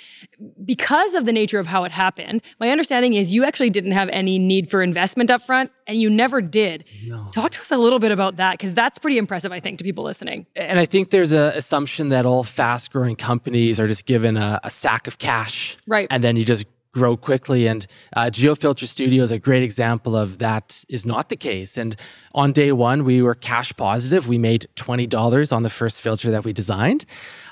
Because 0.64 1.14
of 1.14 1.26
the 1.26 1.32
nature 1.32 1.58
of 1.58 1.66
how 1.66 1.84
it 1.84 1.92
happened, 1.92 2.42
my 2.58 2.70
understanding 2.70 3.14
is 3.14 3.34
you 3.34 3.44
actually 3.44 3.70
didn't 3.70 3.92
have 3.92 4.08
any 4.10 4.38
need 4.38 4.70
for 4.70 4.82
investment 4.82 5.30
up 5.30 5.42
front 5.42 5.70
and 5.86 6.00
you 6.00 6.08
never 6.08 6.40
did. 6.40 6.84
No. 7.04 7.28
Talk 7.32 7.52
to 7.52 7.60
us 7.60 7.70
a 7.70 7.78
little 7.78 7.98
bit 7.98 8.12
about 8.12 8.36
that 8.36 8.52
because 8.52 8.72
that's 8.72 8.98
pretty 8.98 9.18
impressive 9.18 9.52
I 9.52 9.60
think 9.60 9.78
to 9.78 9.84
people 9.84 10.04
listening. 10.04 10.46
And 10.56 10.78
I 10.78 10.86
think 10.86 11.10
there's 11.10 11.32
an 11.32 11.52
assumption 11.54 12.08
that 12.10 12.24
all 12.24 12.44
fast 12.44 12.92
growing 12.92 13.16
companies 13.16 13.78
are 13.78 13.86
just 13.86 14.06
given 14.06 14.36
a, 14.36 14.60
a 14.64 14.70
sack 14.70 15.06
of 15.06 15.18
cash. 15.18 15.76
Right. 15.86 16.06
And 16.10 16.24
then 16.24 16.36
you 16.36 16.44
just 16.44 16.66
grow 16.92 17.16
quickly. 17.16 17.66
And 17.66 17.86
uh, 18.16 18.26
GeoFilter 18.26 18.86
Studio 18.86 19.22
is 19.22 19.32
a 19.32 19.38
great 19.38 19.62
example 19.62 20.16
of 20.16 20.38
that 20.38 20.84
is 20.88 21.06
not 21.06 21.28
the 21.28 21.36
case. 21.36 21.76
And 21.76 21.94
on 22.34 22.52
day 22.52 22.72
one, 22.72 23.04
we 23.04 23.22
were 23.22 23.34
cash 23.34 23.74
positive. 23.76 24.28
We 24.28 24.38
made 24.38 24.66
$20 24.76 25.52
on 25.52 25.62
the 25.62 25.70
first 25.70 26.00
filter 26.00 26.30
that 26.30 26.44
we 26.44 26.52
designed. 26.52 27.04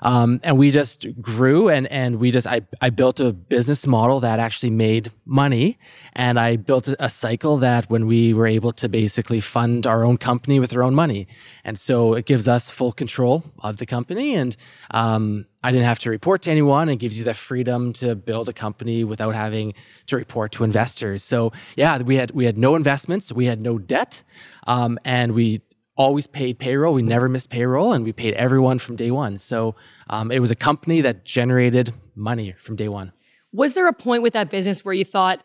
Um, 0.03 0.41
and 0.43 0.59
we 0.59 0.71
just 0.71 1.07
grew 1.21 1.69
and, 1.69 1.87
and 1.89 2.17
we 2.17 2.31
just, 2.31 2.47
I, 2.47 2.63
I 2.81 2.91
built 2.91 3.21
a 3.21 3.33
business 3.33 3.87
model 3.87 4.21
that 4.21 4.41
actually 4.41 4.71
made 4.71 5.13
money. 5.25 5.79
And 6.15 6.39
I 6.39 6.57
built 6.57 6.89
a 6.99 7.09
cycle 7.09 7.59
that 7.59 7.91
when 7.91 8.07
we 8.07 8.35
were 8.35 8.47
able 8.47 8.73
to 8.73 8.89
basically 8.89 9.41
fund 9.41 9.87
our 9.87 10.05
own 10.05 10.19
company 10.19 10.61
with 10.61 10.75
our 10.75 10.83
own 10.83 10.95
money. 10.95 11.27
And 11.65 11.79
so 11.79 12.15
it 12.15 12.27
gives 12.27 12.49
us 12.49 12.71
full 12.71 12.93
control 12.93 13.45
of 13.61 13.79
the 13.79 13.87
company. 13.87 14.35
And 14.35 14.57
um, 14.91 15.47
I 15.63 15.73
didn't 15.73 15.87
have 15.87 15.99
to 16.01 16.11
report 16.11 16.43
to 16.43 16.51
anyone. 16.51 16.89
It 16.89 16.97
gives 16.97 17.19
you 17.19 17.25
the 17.25 17.35
freedom 17.35 17.93
to 17.95 18.15
build 18.15 18.49
a 18.49 18.53
company 18.53 19.03
without 19.03 19.35
having 19.35 19.75
to 20.07 20.17
report 20.17 20.53
to 20.53 20.65
investors. 20.65 21.25
So 21.25 21.53
yeah, 21.77 21.99
we 21.99 22.17
had 22.17 22.31
we 22.31 22.45
had 22.45 22.57
no 22.57 22.77
investments, 22.77 23.33
we 23.33 23.47
had 23.47 23.61
no 23.61 23.79
debt, 23.79 24.23
um, 24.67 24.99
and 25.05 25.33
we 25.33 25.63
always 25.97 26.29
paid 26.29 26.61
payroll. 26.61 26.95
We 26.95 27.03
never 27.03 27.29
missed 27.29 27.51
payroll, 27.51 27.93
and 27.93 28.05
we 28.05 28.13
paid 28.13 28.35
everyone 28.35 28.79
from 28.79 28.95
day 28.95 29.11
one. 29.11 29.37
So 29.37 29.75
um, 30.09 30.31
it 30.31 30.39
was 30.39 30.53
a 30.53 30.57
company 30.57 31.01
that 31.01 31.25
generated 31.25 31.93
money 32.15 32.55
from 32.59 32.77
day 32.77 32.89
one. 32.89 33.13
Was 33.53 33.75
there 33.75 33.89
a 33.89 33.93
point 33.93 34.23
with 34.23 34.35
that 34.35 34.51
business 34.51 34.85
where 34.85 34.95
you 34.95 35.05
thought, 35.05 35.43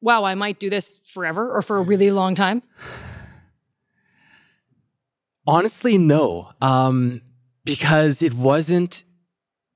"Wow, 0.00 0.22
I 0.22 0.36
might 0.36 0.60
do 0.60 0.70
this 0.70 1.00
forever 1.04 1.50
or 1.50 1.62
for 1.62 1.78
a 1.78 1.82
really 1.82 2.12
long 2.12 2.36
time"? 2.36 2.62
Honestly, 5.48 5.98
no, 5.98 6.52
um, 6.60 7.22
because 7.64 8.22
it 8.22 8.34
wasn't 8.34 9.02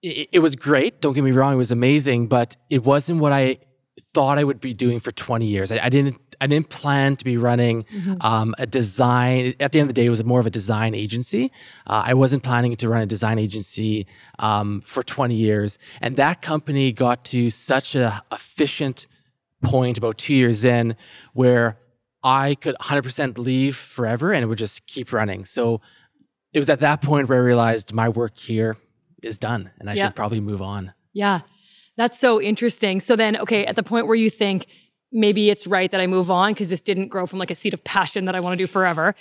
it, 0.02 0.28
it 0.32 0.38
was 0.40 0.56
great. 0.56 1.00
Don't 1.00 1.12
get 1.14 1.24
me 1.24 1.32
wrong; 1.32 1.54
it 1.54 1.56
was 1.56 1.72
amazing, 1.72 2.26
but 2.26 2.56
it 2.70 2.84
wasn't 2.84 3.20
what 3.20 3.32
I 3.32 3.58
thought 4.00 4.38
I 4.38 4.44
would 4.44 4.60
be 4.60 4.74
doing 4.74 5.00
for 5.00 5.12
20 5.12 5.46
years. 5.46 5.70
I, 5.72 5.84
I 5.84 5.88
didn't 5.88 6.18
I 6.40 6.46
didn't 6.46 6.70
plan 6.70 7.16
to 7.16 7.24
be 7.24 7.36
running 7.36 7.84
mm-hmm. 7.84 8.14
um, 8.20 8.54
a 8.58 8.66
design. 8.66 9.54
At 9.60 9.72
the 9.72 9.78
end 9.78 9.88
of 9.88 9.94
the 9.94 10.00
day, 10.00 10.06
it 10.06 10.10
was 10.10 10.24
more 10.24 10.40
of 10.40 10.46
a 10.46 10.50
design 10.50 10.94
agency. 10.94 11.52
Uh, 11.86 12.02
I 12.06 12.14
wasn't 12.14 12.42
planning 12.42 12.74
to 12.76 12.88
run 12.88 13.02
a 13.02 13.06
design 13.06 13.38
agency 13.38 14.06
um, 14.38 14.80
for 14.80 15.02
20 15.02 15.34
years, 15.34 15.78
and 16.00 16.16
that 16.16 16.42
company 16.42 16.92
got 16.92 17.24
to 17.26 17.50
such 17.50 17.94
a 17.94 18.22
efficient 18.32 19.06
point 19.62 19.98
about 19.98 20.18
two 20.18 20.34
years 20.34 20.64
in 20.64 20.96
where 21.32 21.78
I 22.24 22.56
could 22.56 22.76
100% 22.80 23.38
leave 23.38 23.76
forever 23.76 24.32
and 24.32 24.42
it 24.42 24.46
would 24.46 24.58
just 24.58 24.86
keep 24.86 25.12
running. 25.12 25.44
So 25.44 25.80
it 26.52 26.58
was 26.58 26.68
at 26.68 26.80
that 26.80 27.00
point 27.00 27.28
where 27.28 27.38
I 27.38 27.40
realized 27.40 27.92
my 27.92 28.08
work 28.08 28.38
here 28.38 28.76
is 29.24 29.38
done 29.38 29.70
and 29.78 29.88
I 29.88 29.94
yeah. 29.94 30.04
should 30.04 30.16
probably 30.16 30.40
move 30.40 30.62
on. 30.62 30.92
Yeah. 31.12 31.40
That's 31.96 32.18
so 32.18 32.40
interesting. 32.40 33.00
So 33.00 33.16
then, 33.16 33.36
okay, 33.36 33.66
at 33.66 33.76
the 33.76 33.82
point 33.82 34.06
where 34.06 34.16
you 34.16 34.30
think 34.30 34.66
maybe 35.12 35.50
it's 35.50 35.66
right 35.66 35.90
that 35.90 36.00
I 36.00 36.06
move 36.06 36.30
on 36.30 36.52
because 36.52 36.70
this 36.70 36.80
didn't 36.80 37.08
grow 37.08 37.26
from 37.26 37.38
like 37.38 37.50
a 37.50 37.54
seed 37.54 37.74
of 37.74 37.84
passion 37.84 38.24
that 38.24 38.34
I 38.34 38.40
want 38.40 38.54
to 38.54 38.56
do 38.56 38.66
forever. 38.66 39.14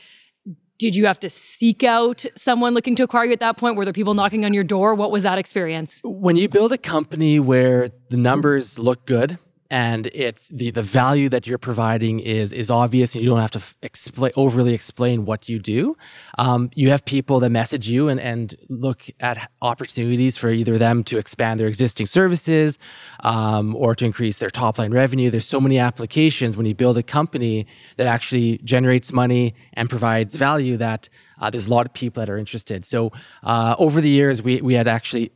Did 0.80 0.96
you 0.96 1.06
have 1.06 1.20
to 1.20 1.30
seek 1.30 1.84
out 1.84 2.26
someone 2.36 2.74
looking 2.74 2.96
to 2.96 3.04
acquire 3.04 3.26
you 3.26 3.34
at 3.34 3.40
that 3.42 3.58
point? 3.58 3.76
Were 3.76 3.84
there 3.84 3.94
people 3.94 4.14
knocking 4.14 4.46
on 4.46 4.54
your 4.54 4.64
door? 4.64 4.96
What 4.96 5.12
was 5.12 5.24
that 5.24 5.38
experience? 5.38 6.02
When 6.04 6.38
you 6.38 6.50
build 6.50 6.72
a 6.72 6.78
company 6.78 7.40
where 7.40 7.90
the 8.10 8.18
numbers 8.18 8.80
look 8.80 9.06
good, 9.06 9.38
and 9.72 10.08
it's 10.14 10.50
the 10.50 10.70
the 10.70 10.82
value 10.82 11.30
that 11.30 11.48
you're 11.48 11.58
providing 11.58 12.20
is 12.20 12.52
is 12.52 12.70
obvious 12.70 13.16
and 13.16 13.24
you 13.24 13.30
don't 13.30 13.40
have 13.40 13.52
to 13.52 13.64
explain 13.82 14.34
overly 14.36 14.74
explain 14.74 15.26
what 15.26 15.48
you 15.48 15.60
do. 15.60 15.96
Um, 16.38 16.70
you 16.76 16.90
have 16.90 17.06
people 17.06 17.40
that 17.40 17.50
message 17.50 17.88
you 17.88 18.10
and 18.10 18.20
and 18.20 18.54
look 18.68 19.06
at 19.22 19.50
opportunities 19.62 20.38
for 20.38 20.50
either 20.50 20.78
them 20.78 21.06
to 21.06 21.18
expand 21.18 21.60
their 21.60 21.70
existing 21.70 22.06
services 22.06 22.78
um, 23.22 23.74
or 23.78 23.96
to 23.96 24.06
increase 24.06 24.40
their 24.40 24.50
top 24.50 24.78
line 24.78 24.92
revenue. 24.92 25.30
There's 25.30 25.48
so 25.48 25.62
many 25.62 25.80
applications 25.80 26.58
when 26.58 26.66
you 26.66 26.76
build 26.76 26.98
a 26.98 27.04
company 27.04 27.66
that 27.96 28.08
actually 28.08 28.58
generates 28.66 29.14
money 29.14 29.56
and 29.74 29.90
provides 29.90 30.36
value 30.36 30.76
that 30.78 31.08
uh, 31.40 31.50
there's 31.50 31.68
a 31.68 31.72
lot 31.72 31.86
of 31.86 31.94
people 31.94 32.20
that 32.20 32.30
are 32.30 32.38
interested. 32.38 32.84
So 32.84 33.14
uh, 33.44 33.76
over 33.80 34.02
the 34.02 34.10
years 34.10 34.42
we 34.42 34.62
we 34.62 34.74
had 34.74 34.90
actually 34.90 35.32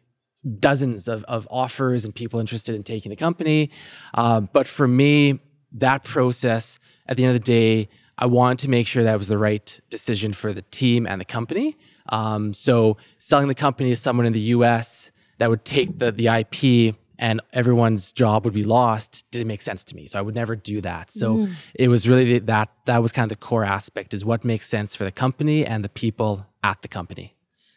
dozens 0.60 1.08
of, 1.08 1.24
of 1.26 1.48
offers 1.50 2.06
and 2.06 2.14
people 2.14 2.40
interested 2.40 2.76
in 2.76 2.84
taking 2.84 3.10
the 3.10 3.16
company. 3.16 3.72
Um, 4.14 4.50
but 4.54 4.68
for 4.68 4.88
me, 4.88 5.40
that 5.74 6.04
process, 6.04 6.80
at 7.08 7.18
the 7.18 7.24
end 7.24 7.36
of 7.36 7.42
the 7.42 7.46
day, 7.46 7.90
I 8.18 8.28
wanted 8.28 8.60
to 8.60 8.70
make 8.70 8.88
sure 8.88 9.04
that 9.04 9.18
was 9.18 9.28
the 9.28 9.38
right 9.38 9.80
decision 9.90 10.34
for 10.34 10.54
the 10.54 10.62
team 10.64 11.06
and 11.06 11.20
the 11.20 11.26
company. 11.26 11.78
Um, 12.10 12.54
so 12.54 12.98
selling 13.18 13.48
the 13.48 13.56
company 13.56 13.90
to 13.90 13.96
someone 13.96 14.26
in 14.26 14.34
the 14.34 14.40
US 14.40 15.12
that 15.38 15.50
would 15.50 15.66
take 15.66 15.98
the, 16.00 16.12
the 16.12 16.28
IP 16.28 16.96
and 17.18 17.42
everyone's 17.54 18.12
job 18.12 18.46
would 18.46 18.54
be 18.54 18.64
lost 18.64 19.30
didn't 19.32 19.48
make 19.48 19.62
sense 19.62 19.84
to 19.86 19.96
me. 19.96 20.08
So 20.08 20.20
I 20.20 20.22
would 20.22 20.36
never 20.36 20.56
do 20.56 20.82
that. 20.82 21.12
So 21.12 21.38
mm. 21.38 21.54
it 21.74 21.88
was 21.88 22.08
really 22.08 22.40
that 22.40 22.70
that 22.86 23.02
was 23.02 23.12
kind 23.12 23.24
of 23.24 23.30
the 23.38 23.46
core 23.46 23.64
aspect 23.64 24.14
is 24.14 24.26
what 24.26 24.44
makes 24.44 24.68
sense 24.68 24.96
for 24.96 25.04
the 25.04 25.12
company 25.12 25.66
and 25.66 25.84
the 25.84 25.90
people 25.90 26.46
at 26.64 26.82
the 26.82 26.88
company. 26.88 27.35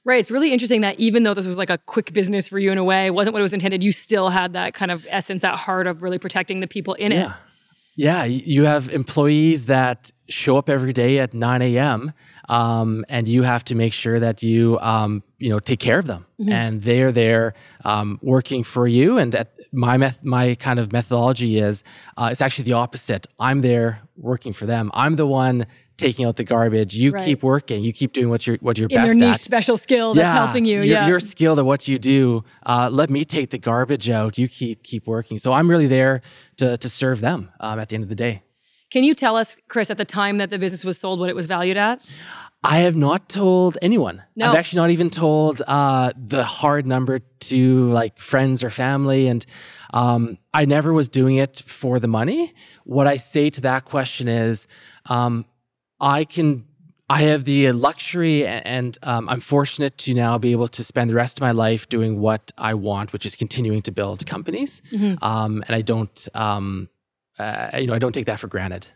Right. 0.09 0.21
It's 0.21 0.31
really 0.31 0.55
interesting 0.55 0.81
that 0.81 0.99
even 0.99 1.23
though 1.25 1.35
this 1.35 1.47
was 1.47 1.59
like 1.59 1.69
a 1.69 1.77
quick 1.77 2.15
business 2.15 2.49
for 2.49 2.59
you 2.59 2.73
in 2.73 2.79
a 2.79 2.83
way, 2.83 3.05
it 3.05 3.11
wasn't 3.11 3.35
what 3.35 3.41
it 3.41 3.43
was 3.43 3.53
intended, 3.53 3.85
you 3.85 3.93
still 3.93 4.31
had 4.31 4.55
that 4.55 4.73
kind 4.73 4.91
of 4.91 5.07
essence 5.11 5.45
at 5.45 5.55
heart 5.55 5.87
of 5.87 6.03
really 6.03 6.17
protecting 6.17 6.61
the 6.61 6.67
people 6.67 6.95
in 6.95 7.13
yeah. 7.13 7.27
it. 7.27 7.33
Yeah. 7.95 8.25
You 8.25 8.65
have 8.65 8.89
employees 8.89 9.67
that 9.67 10.11
show 10.31 10.57
up 10.57 10.71
every 10.71 10.95
day 10.95 11.19
at 11.19 11.35
9 11.35 11.61
a.m. 11.61 12.15
Um, 12.49 13.05
and 13.11 13.29
you 13.29 13.43
have 13.43 13.65
to 13.65 13.75
make 13.75 13.93
sure 13.93 14.19
that 14.19 14.43
you, 14.43 14.79
um, 14.81 15.23
you 15.37 15.51
know, 15.51 15.61
take 15.61 15.79
care 15.79 15.99
of 15.99 16.07
them 16.07 16.25
mm-hmm. 16.41 16.53
and 16.53 16.83
they're 16.83 17.13
there 17.13 17.53
um, 17.85 18.19
working 18.23 18.65
for 18.65 18.89
you. 18.89 19.19
And 19.19 19.35
at 19.35 19.53
my 19.73 19.99
meth- 19.99 20.25
my 20.25 20.55
kind 20.55 20.79
of 20.79 20.91
methodology 20.91 21.59
is 21.59 21.85
uh, 22.17 22.31
it's 22.33 22.41
actually 22.41 22.65
the 22.65 22.73
opposite. 22.73 23.27
I'm 23.39 23.61
there 23.61 24.01
working 24.17 24.55
for 24.55 24.65
them. 24.65 24.91
I'm 24.95 25.17
the 25.17 25.27
one 25.27 25.67
taking 25.99 26.25
out 26.25 26.37
the 26.37 26.45
garbage. 26.45 26.95
You 26.95 27.13
Right. 27.13 27.25
keep 27.25 27.43
working. 27.43 27.85
You 27.85 27.93
keep 27.93 28.13
doing 28.15 28.31
what 28.31 28.47
you're 28.47 28.57
what 28.61 28.79
you're 28.79 28.89
In 28.91 28.97
best 28.97 29.19
niche 29.19 29.35
at. 29.35 29.41
special 29.41 29.77
skill 29.77 30.15
that's 30.15 30.33
helping 30.33 30.65
you. 30.65 30.77
You're, 30.77 30.85
yeah. 30.85 31.07
you're 31.09 31.21
skilled 31.21 31.59
at 31.59 31.67
what 31.67 31.87
you 31.89 31.99
do. 31.99 32.45
Uh, 32.65 32.89
let 32.91 33.11
me 33.11 33.25
take 33.25 33.51
the 33.51 33.59
garbage 33.59 34.09
out. 34.09 34.39
You 34.39 34.49
keep 34.49 34.83
keep 34.83 35.07
working. 35.07 35.39
So 35.39 35.53
I'm 35.53 35.69
really 35.69 35.87
there 35.89 36.23
to 36.57 36.77
to 36.79 36.89
serve 36.89 37.21
them 37.21 37.51
um, 37.61 37.79
at 37.79 37.89
the 37.91 37.97
end 37.97 38.05
of 38.05 38.09
the 38.09 38.15
day. 38.15 38.43
Can 38.91 39.05
you 39.05 39.15
tell 39.15 39.37
us, 39.37 39.57
Chris, 39.69 39.91
at 39.91 39.99
the 39.99 40.07
time 40.07 40.39
that 40.39 40.49
the 40.49 40.59
business 40.59 40.83
was 40.83 40.97
sold, 40.99 41.21
what 41.21 41.29
it 41.29 41.37
was 41.37 41.45
valued 41.47 41.77
at? 41.77 42.03
I 42.65 42.79
have 42.79 42.97
not 42.97 43.29
told 43.29 43.77
anyone. 43.83 44.23
No. 44.35 44.49
I've 44.49 44.55
actually 44.57 44.81
not 44.81 44.91
even 44.91 45.11
told 45.11 45.63
uh, 45.69 46.13
the 46.17 46.43
hard 46.43 46.87
number 46.87 47.21
to 47.51 47.89
like 47.93 48.19
friends 48.19 48.65
or 48.65 48.71
family, 48.71 49.29
and 49.29 49.45
um, 49.93 50.39
I 50.55 50.65
never 50.65 50.93
was 50.93 51.09
doing 51.09 51.37
it 51.37 51.61
for 51.61 52.01
the 52.01 52.09
money. 52.09 52.53
What 52.85 53.07
I 53.07 53.17
say 53.19 53.51
to 53.51 53.61
that 53.61 53.85
question 53.85 54.27
is, 54.27 54.67
um, 55.07 55.45
I 56.01 56.25
can. 56.25 56.65
I 57.11 57.23
have 57.23 57.45
the 57.45 57.73
luxury, 57.73 58.47
and 58.47 58.99
um, 59.03 59.31
I'm 59.31 59.41
fortunate 59.41 59.97
to 59.99 60.13
now 60.13 60.37
be 60.37 60.53
able 60.53 60.69
to 60.69 60.85
spend 60.85 61.09
the 61.09 61.15
rest 61.15 61.39
of 61.39 61.41
my 61.41 61.53
life 61.53 61.89
doing 61.89 62.21
what 62.21 62.53
I 62.59 62.75
want, 62.75 63.15
which 63.15 63.25
is 63.25 63.35
continuing 63.35 63.81
to 63.83 63.91
build 63.93 64.27
companies. 64.27 64.83
Um, 65.23 65.65
and 65.67 65.75
I 65.75 65.81
don't, 65.81 66.29
um, 66.35 66.91
uh, 67.39 67.71
you 67.79 67.87
know, 67.87 67.95
I 67.95 67.99
don't 67.99 68.13
take 68.13 68.27
that 68.27 68.39
for 68.39 68.47
granted. 68.47 68.89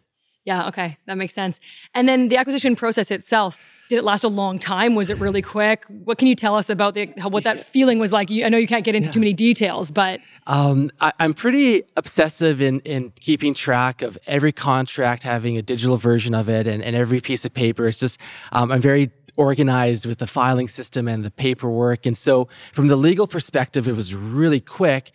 Yeah, 0.44 0.68
okay. 0.68 0.98
That 1.06 1.16
makes 1.16 1.32
sense. 1.32 1.58
And 1.94 2.06
then 2.06 2.28
the 2.28 2.36
acquisition 2.36 2.76
process 2.76 3.10
itself, 3.10 3.58
did 3.92 3.98
it 3.98 4.05
last 4.05 4.24
a 4.24 4.28
long 4.28 4.59
time? 4.59 4.94
Was 4.94 5.11
it 5.11 5.18
really 5.18 5.42
quick? 5.42 5.85
What 6.05 6.16
can 6.16 6.26
you 6.26 6.35
tell 6.35 6.57
us 6.57 6.70
about 6.70 6.94
the, 6.94 7.12
how, 7.18 7.28
what 7.28 7.44
that 7.44 7.61
feeling 7.61 7.98
was 7.98 8.11
like? 8.11 8.31
You, 8.31 8.46
I 8.46 8.48
know 8.48 8.57
you 8.57 8.66
can't 8.66 8.87
get 8.87 8.94
into 8.94 9.11
too 9.11 9.20
many 9.20 9.35
details, 9.35 9.90
but 9.90 10.18
Um, 10.46 10.90
I, 11.02 11.12
I'm 11.20 11.35
pretty 11.35 11.83
obsessive 11.94 12.62
in, 12.62 12.81
in 12.81 13.12
keeping 13.20 13.52
track 13.52 14.00
of 14.00 14.16
every 14.26 14.50
contract, 14.50 15.24
having 15.24 15.59
a 15.59 15.62
digital 15.62 15.98
version 15.98 16.35
of 16.35 16.48
it, 16.48 16.66
and, 16.66 16.83
and 16.83 16.96
every 16.96 17.20
piece 17.20 17.44
of 17.44 17.52
paper. 17.52 17.87
It's 17.87 17.98
just, 17.98 18.18
um, 18.52 18.72
I'm 18.72 18.81
very 18.81 19.11
organized 19.37 20.07
with 20.07 20.18
the 20.18 20.26
filing 20.26 20.68
system 20.68 21.07
and 21.07 21.22
the 21.22 21.31
paperwork. 21.31 22.07
And 22.07 22.16
so, 22.16 22.48
from 22.72 22.88
the 22.88 22.96
legal 22.96 23.26
perspective, 23.26 23.87
it 23.88 23.94
was 23.94 24.14
really 24.14 24.61
quick 24.61 25.11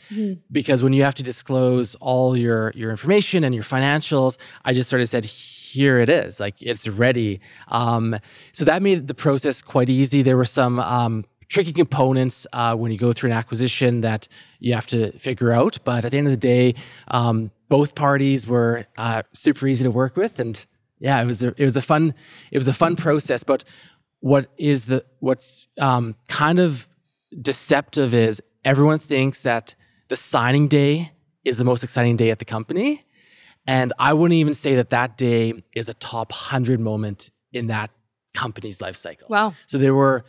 because 0.52 0.84
when 0.84 0.94
you 0.94 1.02
have 1.02 1.16
to 1.16 1.24
disclose 1.24 1.96
all 1.96 2.38
your, 2.38 2.72
your 2.76 2.92
information 2.92 3.44
and 3.44 3.56
your 3.56 3.64
financials, 3.64 4.38
I 4.66 4.74
just 4.74 4.88
sort 4.88 5.02
of 5.02 5.10
said, 5.10 5.26
here 5.74 6.00
it 6.00 6.10
is, 6.10 6.40
like 6.40 6.62
it's 6.62 6.88
ready. 6.88 7.40
Um, 7.68 8.16
so 8.52 8.66
that 8.66 8.82
made 8.82 9.08
the 9.08 9.14
process 9.14 9.62
quite 9.62 9.90
easy. 9.90 10.22
There 10.22 10.38
were 10.38 10.46
some 10.46 10.80
um, 10.80 11.26
tricky 11.48 11.74
components 11.74 12.48
uh, 12.54 12.76
when 12.76 12.92
you 12.92 12.98
go 12.98 13.14
through 13.14 13.32
an 13.32 13.38
acquisition 13.38 14.02
that 14.02 14.28
you 14.60 14.74
have 14.74 14.88
to 14.88 15.12
figure 15.18 15.52
out. 15.52 15.78
But 15.84 16.06
at 16.06 16.12
the 16.12 16.18
end 16.18 16.28
of 16.28 16.32
the 16.32 16.38
day, 16.38 16.76
um, 17.10 17.52
both 17.70 17.96
parties 17.96 18.48
were 18.48 18.86
uh, 18.98 19.24
super 19.34 19.68
easy 19.68 19.84
to 19.84 19.92
work 19.92 20.16
with, 20.16 20.40
and 20.40 20.66
yeah, 21.00 21.22
it 21.22 21.26
was 21.26 21.44
a, 21.44 21.50
it 21.58 21.64
was 21.64 21.78
a 21.78 21.82
fun 21.82 22.14
it 22.52 22.58
was 22.58 22.68
a 22.68 22.74
fun 22.74 22.96
process. 22.96 23.44
But 23.44 23.64
what 24.20 24.48
is 24.58 24.86
the 24.86 25.06
what's 25.20 25.68
um, 25.80 26.16
kind 26.28 26.60
of 26.60 26.88
deceptive 27.42 28.14
is 28.14 28.42
everyone 28.64 29.00
thinks 29.00 29.42
that 29.44 29.76
the 30.08 30.16
signing 30.16 30.68
day 30.68 31.12
is 31.44 31.58
the 31.58 31.64
most 31.64 31.84
exciting 31.84 32.18
day 32.18 32.32
at 32.32 32.40
the 32.40 32.46
company. 32.46 33.04
And 33.68 33.94
I 34.00 34.14
wouldn't 34.14 34.38
even 34.38 34.54
say 34.54 34.76
that 34.76 34.90
that 34.92 35.18
day 35.18 35.62
is 35.76 35.90
a 35.90 35.94
top 35.94 36.32
100 36.32 36.80
moment 36.80 37.30
in 37.52 37.68
that 37.68 37.92
company's 38.34 38.82
life 38.82 38.96
cycle. 38.96 39.28
wow. 39.30 39.54
So 39.66 39.78
there 39.78 39.94
were 39.94 40.24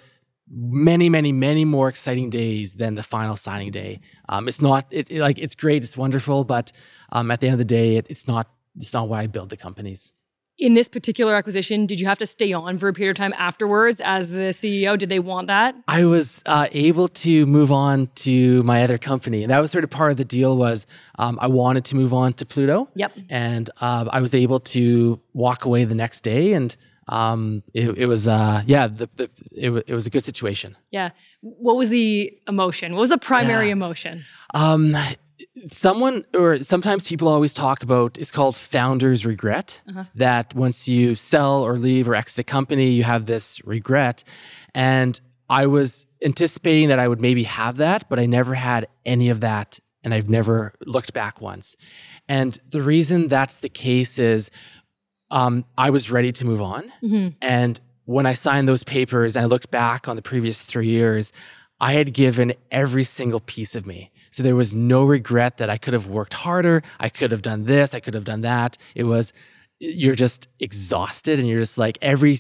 many, 0.50 1.08
many, 1.08 1.30
many 1.30 1.64
more 1.64 1.88
exciting 1.88 2.30
days 2.30 2.74
than 2.74 2.94
the 2.94 3.02
final 3.02 3.36
signing 3.36 3.70
day. 3.70 4.00
Um, 4.28 4.48
it's 4.48 4.60
not 4.60 4.86
it's 4.90 5.10
it, 5.10 5.20
like 5.20 5.38
it's 5.38 5.54
great, 5.54 5.84
it's 5.84 5.96
wonderful, 5.96 6.44
but 6.44 6.72
um, 7.12 7.30
at 7.30 7.40
the 7.40 7.46
end 7.46 7.54
of 7.54 7.58
the 7.58 7.64
day, 7.64 7.96
it, 7.96 8.06
it's 8.08 8.26
not 8.26 8.48
it's 8.76 8.94
not 8.94 9.08
why 9.08 9.22
I 9.22 9.26
build 9.26 9.50
the 9.50 9.56
companies. 9.56 10.12
In 10.58 10.74
this 10.74 10.88
particular 10.88 11.36
acquisition, 11.36 11.86
did 11.86 12.00
you 12.00 12.06
have 12.08 12.18
to 12.18 12.26
stay 12.26 12.52
on 12.52 12.78
for 12.78 12.88
a 12.88 12.92
period 12.92 13.12
of 13.12 13.16
time 13.16 13.32
afterwards 13.38 14.00
as 14.04 14.30
the 14.30 14.50
CEO? 14.52 14.98
Did 14.98 15.08
they 15.08 15.20
want 15.20 15.46
that? 15.46 15.76
I 15.86 16.04
was 16.04 16.42
uh, 16.46 16.66
able 16.72 17.06
to 17.08 17.46
move 17.46 17.70
on 17.70 18.08
to 18.26 18.64
my 18.64 18.82
other 18.82 18.98
company, 18.98 19.44
and 19.44 19.52
that 19.52 19.60
was 19.60 19.70
sort 19.70 19.84
of 19.84 19.90
part 19.90 20.10
of 20.10 20.16
the 20.16 20.24
deal. 20.24 20.56
Was 20.56 20.84
um, 21.16 21.38
I 21.40 21.46
wanted 21.46 21.84
to 21.86 21.96
move 21.96 22.12
on 22.12 22.32
to 22.34 22.44
Pluto, 22.44 22.88
Yep. 22.96 23.12
and 23.30 23.70
uh, 23.80 24.08
I 24.10 24.20
was 24.20 24.34
able 24.34 24.58
to 24.60 25.20
walk 25.32 25.64
away 25.64 25.84
the 25.84 25.94
next 25.94 26.22
day, 26.22 26.54
and 26.54 26.76
um, 27.06 27.62
it, 27.72 27.96
it 27.96 28.06
was 28.06 28.26
uh, 28.26 28.62
yeah, 28.66 28.88
the, 28.88 29.08
the, 29.14 29.30
it, 29.52 29.70
it 29.86 29.94
was 29.94 30.08
a 30.08 30.10
good 30.10 30.24
situation. 30.24 30.76
Yeah. 30.90 31.10
What 31.40 31.76
was 31.76 31.88
the 31.88 32.36
emotion? 32.48 32.94
What 32.94 33.00
was 33.00 33.10
the 33.10 33.18
primary 33.18 33.70
emotion? 33.70 34.24
Um, 34.54 34.96
someone 35.68 36.24
or 36.34 36.58
sometimes 36.62 37.06
people 37.08 37.28
always 37.28 37.54
talk 37.54 37.82
about 37.82 38.18
it's 38.18 38.32
called 38.32 38.56
founder's 38.56 39.24
regret 39.24 39.80
that 40.14 40.54
once 40.54 40.88
you 40.88 41.14
sell 41.14 41.62
or 41.62 41.78
leave 41.78 42.08
or 42.08 42.14
exit 42.14 42.40
a 42.40 42.44
company, 42.44 42.90
you 42.90 43.04
have 43.04 43.26
this 43.26 43.64
regret. 43.64 44.24
And 44.74 45.20
I 45.48 45.66
was 45.66 46.06
anticipating 46.22 46.88
that 46.88 46.98
I 46.98 47.08
would 47.08 47.20
maybe 47.20 47.44
have 47.44 47.76
that, 47.76 48.08
but 48.08 48.18
I 48.18 48.26
never 48.26 48.54
had 48.54 48.88
any 49.06 49.30
of 49.30 49.40
that. 49.40 49.78
And 50.04 50.14
I've 50.14 50.28
never 50.28 50.74
looked 50.86 51.12
back 51.12 51.40
once. 51.40 51.76
And 52.28 52.58
the 52.70 52.82
reason 52.82 53.28
that's 53.28 53.60
the 53.60 53.68
case 53.68 54.18
is 54.18 54.50
um, 55.30 55.64
I 55.76 55.90
was 55.90 56.10
ready 56.10 56.32
to 56.32 56.46
move 56.46 56.62
on. 56.62 56.90
And 57.42 57.80
when 58.04 58.24
I 58.26 58.34
signed 58.34 58.68
those 58.68 58.84
papers 58.84 59.36
and 59.36 59.42
I 59.42 59.46
looked 59.46 59.70
back 59.70 60.08
on 60.08 60.16
the 60.16 60.22
previous 60.22 60.62
three 60.62 60.88
years, 60.88 61.32
I 61.80 61.92
had 61.92 62.12
given 62.14 62.54
every 62.70 63.04
single 63.04 63.40
piece 63.40 63.74
of 63.76 63.86
me. 63.86 64.10
So 64.38 64.44
there 64.44 64.54
was 64.54 64.72
no 64.72 65.04
regret 65.04 65.56
that 65.56 65.68
I 65.68 65.78
could 65.78 65.94
have 65.94 66.06
worked 66.06 66.32
harder. 66.32 66.84
I 67.00 67.08
could 67.08 67.32
have 67.32 67.42
done 67.42 67.64
this. 67.64 67.92
I 67.92 67.98
could 67.98 68.14
have 68.14 68.22
done 68.22 68.42
that. 68.42 68.78
It 68.94 69.02
was, 69.02 69.32
you're 69.80 70.14
just 70.14 70.46
exhausted 70.60 71.40
and 71.40 71.48
you're 71.48 71.58
just 71.58 71.76
like 71.76 71.98
every, 72.00 72.36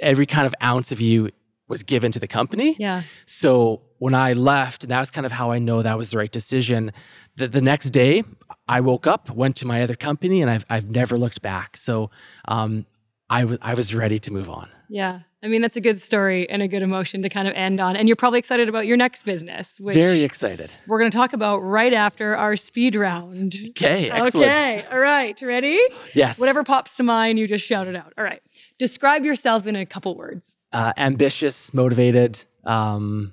every 0.00 0.24
kind 0.24 0.46
of 0.46 0.54
ounce 0.62 0.92
of 0.92 1.00
you 1.02 1.28
was 1.68 1.82
given 1.82 2.10
to 2.12 2.18
the 2.18 2.26
company. 2.26 2.74
Yeah. 2.78 3.02
So 3.26 3.82
when 3.98 4.14
I 4.14 4.32
left, 4.32 4.88
that 4.88 4.98
was 4.98 5.10
kind 5.10 5.26
of 5.26 5.32
how 5.32 5.50
I 5.50 5.58
know 5.58 5.82
that 5.82 5.98
was 5.98 6.08
the 6.08 6.16
right 6.16 6.32
decision. 6.32 6.90
The, 7.34 7.48
the 7.48 7.60
next 7.60 7.90
day, 7.90 8.24
I 8.66 8.80
woke 8.80 9.06
up, 9.06 9.28
went 9.28 9.56
to 9.56 9.66
my 9.66 9.82
other 9.82 9.94
company, 9.94 10.40
and 10.40 10.50
I've, 10.50 10.64
I've 10.70 10.88
never 10.88 11.18
looked 11.18 11.42
back. 11.42 11.76
So 11.76 12.10
um, 12.48 12.86
I 13.28 13.44
was 13.44 13.58
I 13.60 13.74
was 13.74 13.94
ready 13.94 14.18
to 14.20 14.32
move 14.32 14.48
on. 14.48 14.70
Yeah. 14.88 15.20
I 15.42 15.48
mean, 15.48 15.62
that's 15.62 15.76
a 15.76 15.80
good 15.80 15.98
story 15.98 16.48
and 16.50 16.60
a 16.62 16.66
good 16.68 16.82
emotion 16.82 17.22
to 17.22 17.28
kind 17.28 17.46
of 17.46 17.54
end 17.54 17.78
on. 17.78 17.94
And 17.94 18.08
you're 18.08 18.16
probably 18.16 18.38
excited 18.40 18.68
about 18.68 18.86
your 18.86 18.96
next 18.96 19.24
business, 19.24 19.78
which 19.78 19.94
Very 19.94 20.22
excited. 20.22 20.72
we're 20.88 20.98
going 20.98 21.10
to 21.10 21.16
talk 21.16 21.32
about 21.32 21.58
right 21.58 21.92
after 21.92 22.36
our 22.36 22.56
speed 22.56 22.96
round. 22.96 23.54
Okay, 23.70 24.10
excellent. 24.10 24.56
Okay. 24.56 24.84
All 24.90 24.98
right. 24.98 25.40
Ready? 25.40 25.78
Yes. 26.14 26.38
Whatever 26.40 26.64
pops 26.64 26.96
to 26.96 27.02
mind, 27.04 27.38
you 27.38 27.46
just 27.46 27.64
shout 27.64 27.86
it 27.86 27.94
out. 27.94 28.12
All 28.18 28.24
right. 28.24 28.42
Describe 28.78 29.24
yourself 29.24 29.66
in 29.66 29.76
a 29.76 29.86
couple 29.86 30.16
words. 30.16 30.56
Uh, 30.72 30.92
ambitious, 30.96 31.72
motivated, 31.72 32.44
um, 32.64 33.32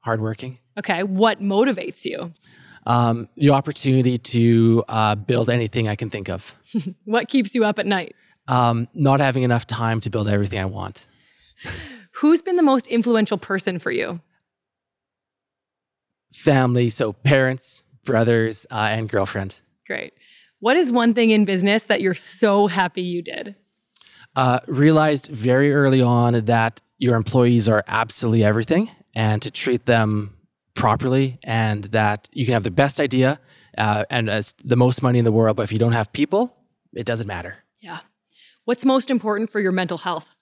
hardworking. 0.00 0.58
Okay. 0.78 1.04
What 1.04 1.40
motivates 1.40 2.04
you? 2.04 2.32
Um, 2.86 3.28
the 3.36 3.50
opportunity 3.50 4.18
to 4.18 4.82
uh, 4.88 5.14
build 5.14 5.48
anything 5.48 5.88
I 5.88 5.94
can 5.94 6.10
think 6.10 6.28
of. 6.28 6.56
What 7.04 7.28
keeps 7.28 7.54
you 7.54 7.64
up 7.64 7.78
at 7.78 7.86
night? 7.86 8.16
Um, 8.48 8.88
not 8.92 9.20
having 9.20 9.44
enough 9.44 9.66
time 9.66 10.00
to 10.00 10.10
build 10.10 10.28
everything 10.28 10.58
I 10.58 10.64
want. 10.64 11.06
Who's 12.16 12.42
been 12.42 12.56
the 12.56 12.62
most 12.62 12.86
influential 12.88 13.38
person 13.38 13.78
for 13.78 13.90
you? 13.90 14.20
Family, 16.32 16.90
so 16.90 17.12
parents, 17.12 17.84
brothers, 18.04 18.66
uh, 18.70 18.88
and 18.90 19.08
girlfriend. 19.08 19.60
Great. 19.86 20.12
What 20.60 20.76
is 20.76 20.90
one 20.90 21.14
thing 21.14 21.30
in 21.30 21.44
business 21.44 21.84
that 21.84 22.00
you're 22.00 22.14
so 22.14 22.66
happy 22.66 23.02
you 23.02 23.22
did? 23.22 23.54
uh, 24.36 24.60
realized 24.66 25.28
very 25.28 25.72
early 25.72 26.00
on 26.00 26.44
that 26.46 26.80
your 26.98 27.16
employees 27.16 27.68
are 27.68 27.84
absolutely 27.86 28.44
everything 28.44 28.90
and 29.14 29.42
to 29.42 29.50
treat 29.50 29.84
them 29.86 30.34
properly 30.74 31.38
and 31.44 31.84
that 31.84 32.28
you 32.32 32.46
can 32.46 32.54
have 32.54 32.62
the 32.62 32.70
best 32.70 32.98
idea 32.98 33.38
uh, 33.76 34.04
and 34.08 34.30
as 34.30 34.54
the 34.64 34.76
most 34.76 35.02
money 35.02 35.18
in 35.18 35.24
the 35.24 35.32
world 35.32 35.56
but 35.56 35.64
if 35.64 35.72
you 35.72 35.78
don't 35.78 35.92
have 35.92 36.10
people 36.12 36.56
it 36.94 37.04
doesn't 37.04 37.26
matter 37.26 37.56
Yeah. 37.80 37.98
What's 38.64 38.84
most 38.84 39.10
important 39.10 39.50
for 39.50 39.60
your 39.60 39.72
mental 39.72 39.98
health? 39.98 40.38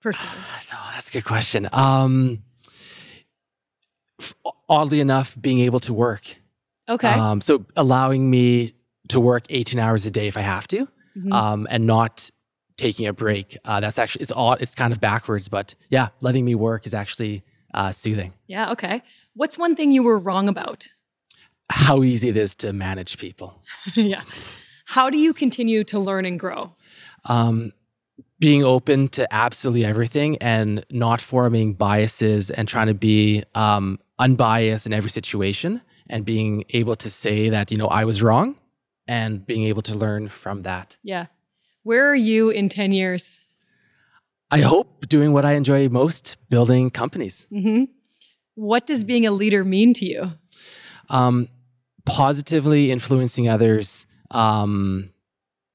Personally. 0.00 0.36
oh, 0.72 0.90
that's 0.94 1.08
a 1.10 1.12
good 1.12 1.24
question 1.24 1.68
um, 1.72 2.42
oddly 4.68 5.00
enough 5.00 5.36
being 5.40 5.58
able 5.60 5.80
to 5.80 5.92
work 5.92 6.36
Okay. 6.88 7.08
um, 7.08 7.40
so 7.40 7.66
allowing 7.76 8.30
me 8.30 8.72
to 9.08 9.20
work 9.20 9.44
18 9.50 9.78
hours 9.78 10.06
a 10.06 10.10
day 10.10 10.26
if 10.28 10.36
i 10.36 10.40
have 10.40 10.66
to 10.68 10.88
Mhm. 11.16 11.32
um, 11.32 11.66
and 11.70 11.86
not 11.86 12.30
taking 12.76 13.06
a 13.06 13.12
break 13.12 13.56
uh, 13.64 13.80
that's 13.80 13.98
actually 13.98 14.22
it's 14.22 14.32
odd 14.32 14.62
it's 14.62 14.74
kind 14.74 14.92
of 14.92 15.00
backwards 15.00 15.48
but 15.48 15.74
yeah 15.90 16.08
letting 16.20 16.44
me 16.44 16.54
work 16.54 16.86
is 16.86 16.94
actually 16.94 17.42
uh, 17.74 17.92
soothing 17.92 18.32
yeah. 18.46 18.72
Okay. 18.72 19.02
What's 19.34 19.58
one 19.58 19.76
thing 19.76 19.92
you 19.92 20.02
were 20.02 20.18
wrong 20.18 20.48
about? 20.48 20.88
How 21.70 22.02
easy 22.02 22.28
it 22.28 22.36
is 22.36 22.54
to 22.56 22.72
manage 22.72 23.18
people. 23.18 23.62
yeah. 23.94 24.22
How 24.86 25.10
do 25.10 25.18
you 25.18 25.34
continue 25.34 25.84
to 25.84 25.98
learn 25.98 26.24
and 26.24 26.40
grow? 26.40 26.72
Um, 27.26 27.72
being 28.40 28.64
open 28.64 29.08
to 29.08 29.32
absolutely 29.34 29.84
everything 29.84 30.38
and 30.38 30.84
not 30.90 31.20
forming 31.20 31.74
biases 31.74 32.50
and 32.50 32.68
trying 32.68 32.86
to 32.86 32.94
be 32.94 33.42
um, 33.54 33.98
unbiased 34.18 34.86
in 34.86 34.92
every 34.92 35.10
situation 35.10 35.82
and 36.08 36.24
being 36.24 36.64
able 36.70 36.96
to 36.96 37.10
say 37.10 37.48
that, 37.50 37.70
you 37.70 37.76
know, 37.76 37.88
I 37.88 38.04
was 38.04 38.22
wrong 38.22 38.56
and 39.06 39.44
being 39.44 39.64
able 39.64 39.82
to 39.82 39.94
learn 39.94 40.28
from 40.28 40.62
that. 40.62 40.96
Yeah. 41.02 41.26
Where 41.82 42.08
are 42.08 42.14
you 42.14 42.50
in 42.50 42.68
10 42.68 42.92
years? 42.92 43.38
I 44.50 44.60
hope 44.60 45.06
doing 45.08 45.32
what 45.32 45.44
I 45.44 45.52
enjoy 45.52 45.88
most, 45.88 46.36
building 46.48 46.90
companies. 46.90 47.46
Mm-hmm. 47.52 47.84
What 48.54 48.86
does 48.86 49.04
being 49.04 49.26
a 49.26 49.30
leader 49.30 49.64
mean 49.64 49.94
to 49.94 50.06
you? 50.06 50.32
Um, 51.10 51.48
positively 52.08 52.90
influencing 52.90 53.48
others. 53.48 54.06
Um, 54.30 55.10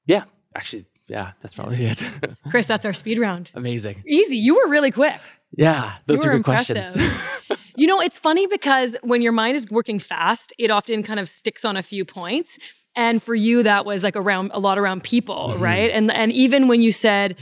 yeah, 0.06 0.24
actually, 0.54 0.84
yeah, 1.08 1.32
that's 1.40 1.54
probably 1.54 1.84
it. 1.84 2.02
Chris, 2.50 2.66
that's 2.66 2.84
our 2.84 2.92
speed 2.92 3.18
round. 3.18 3.50
Amazing. 3.54 4.02
Easy. 4.06 4.36
You 4.38 4.54
were 4.56 4.68
really 4.70 4.90
quick. 4.90 5.18
Yeah, 5.56 5.92
those 6.06 6.26
are 6.26 6.30
good 6.30 6.36
impressive. 6.38 6.76
questions. 6.76 7.58
you 7.76 7.86
know, 7.86 8.00
it's 8.00 8.18
funny 8.18 8.46
because 8.46 8.96
when 9.02 9.22
your 9.22 9.32
mind 9.32 9.56
is 9.56 9.70
working 9.70 9.98
fast, 9.98 10.52
it 10.58 10.70
often 10.70 11.02
kind 11.02 11.20
of 11.20 11.28
sticks 11.28 11.64
on 11.64 11.76
a 11.76 11.82
few 11.82 12.04
points. 12.04 12.58
And 12.96 13.22
for 13.22 13.34
you, 13.34 13.62
that 13.64 13.84
was 13.84 14.04
like 14.04 14.16
around 14.16 14.50
a 14.54 14.58
lot 14.60 14.78
around 14.78 15.02
people, 15.02 15.50
Mm-hmm. 15.50 15.62
right? 15.62 15.90
And 15.90 16.10
and 16.12 16.32
even 16.32 16.68
when 16.68 16.80
you 16.80 16.92
said 16.92 17.36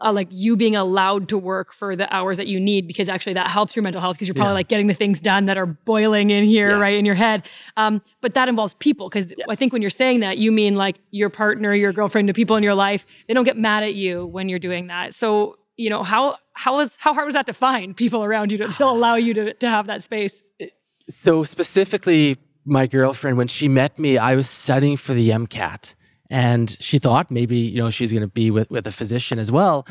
uh, 0.00 0.12
like 0.12 0.28
you 0.30 0.56
being 0.56 0.76
allowed 0.76 1.28
to 1.28 1.36
work 1.36 1.72
for 1.72 1.96
the 1.96 2.12
hours 2.14 2.36
that 2.36 2.46
you 2.46 2.60
need 2.60 2.86
because 2.86 3.08
actually 3.08 3.32
that 3.32 3.48
helps 3.50 3.74
your 3.74 3.82
mental 3.82 4.00
health 4.00 4.16
because 4.16 4.28
you're 4.28 4.34
probably 4.34 4.50
Yeah. 4.50 4.54
like 4.54 4.68
getting 4.68 4.86
the 4.86 4.94
things 4.94 5.18
done 5.20 5.46
that 5.46 5.56
are 5.58 5.66
boiling 5.66 6.30
in 6.30 6.44
here 6.44 6.68
Yes. 6.70 6.80
right 6.80 6.96
in 6.96 7.04
your 7.04 7.16
head 7.16 7.48
um, 7.76 8.00
but 8.20 8.34
that 8.34 8.48
involves 8.48 8.74
people 8.74 9.08
because 9.08 9.32
i 9.50 9.54
think 9.56 9.72
when 9.72 9.82
you're 9.82 9.90
saying 9.90 10.20
that 10.20 10.38
you 10.38 10.52
mean 10.52 10.76
like 10.76 10.96
your 11.10 11.30
partner 11.30 11.74
your 11.74 11.92
girlfriend 11.92 12.28
the 12.28 12.32
people 12.32 12.54
in 12.56 12.62
your 12.62 12.74
life 12.76 13.04
they 13.26 13.34
don't 13.34 13.44
get 13.44 13.56
mad 13.56 13.82
at 13.82 13.94
you 13.94 14.24
when 14.26 14.48
you're 14.48 14.60
doing 14.60 14.86
that 14.86 15.14
so 15.16 15.56
you 15.76 15.90
know 15.90 16.02
how 16.04 16.36
how 16.54 16.76
was 16.76 16.96
how 17.00 17.12
hard 17.12 17.24
was 17.24 17.34
that 17.34 17.46
to 17.46 17.52
find 17.52 17.96
people 17.96 18.22
around 18.22 18.52
you 18.52 18.58
to, 18.58 18.68
to 18.68 18.84
allow 18.94 19.16
you 19.16 19.34
to, 19.34 19.52
to 19.54 19.68
have 19.68 19.88
that 19.88 20.02
space 20.04 20.42
so 21.08 21.42
specifically, 21.42 22.36
my 22.64 22.86
girlfriend, 22.86 23.36
when 23.36 23.48
she 23.48 23.66
met 23.66 23.98
me, 23.98 24.18
I 24.18 24.36
was 24.36 24.48
studying 24.48 24.96
for 24.96 25.12
the 25.14 25.30
MCAT. 25.30 25.96
And 26.32 26.70
she 26.80 26.98
thought 26.98 27.30
maybe, 27.30 27.58
you 27.58 27.76
know, 27.78 27.90
she's 27.90 28.10
going 28.10 28.22
to 28.22 28.26
be 28.26 28.50
with, 28.50 28.70
with 28.70 28.86
a 28.86 28.90
physician 28.92 29.38
as 29.38 29.52
well. 29.52 29.86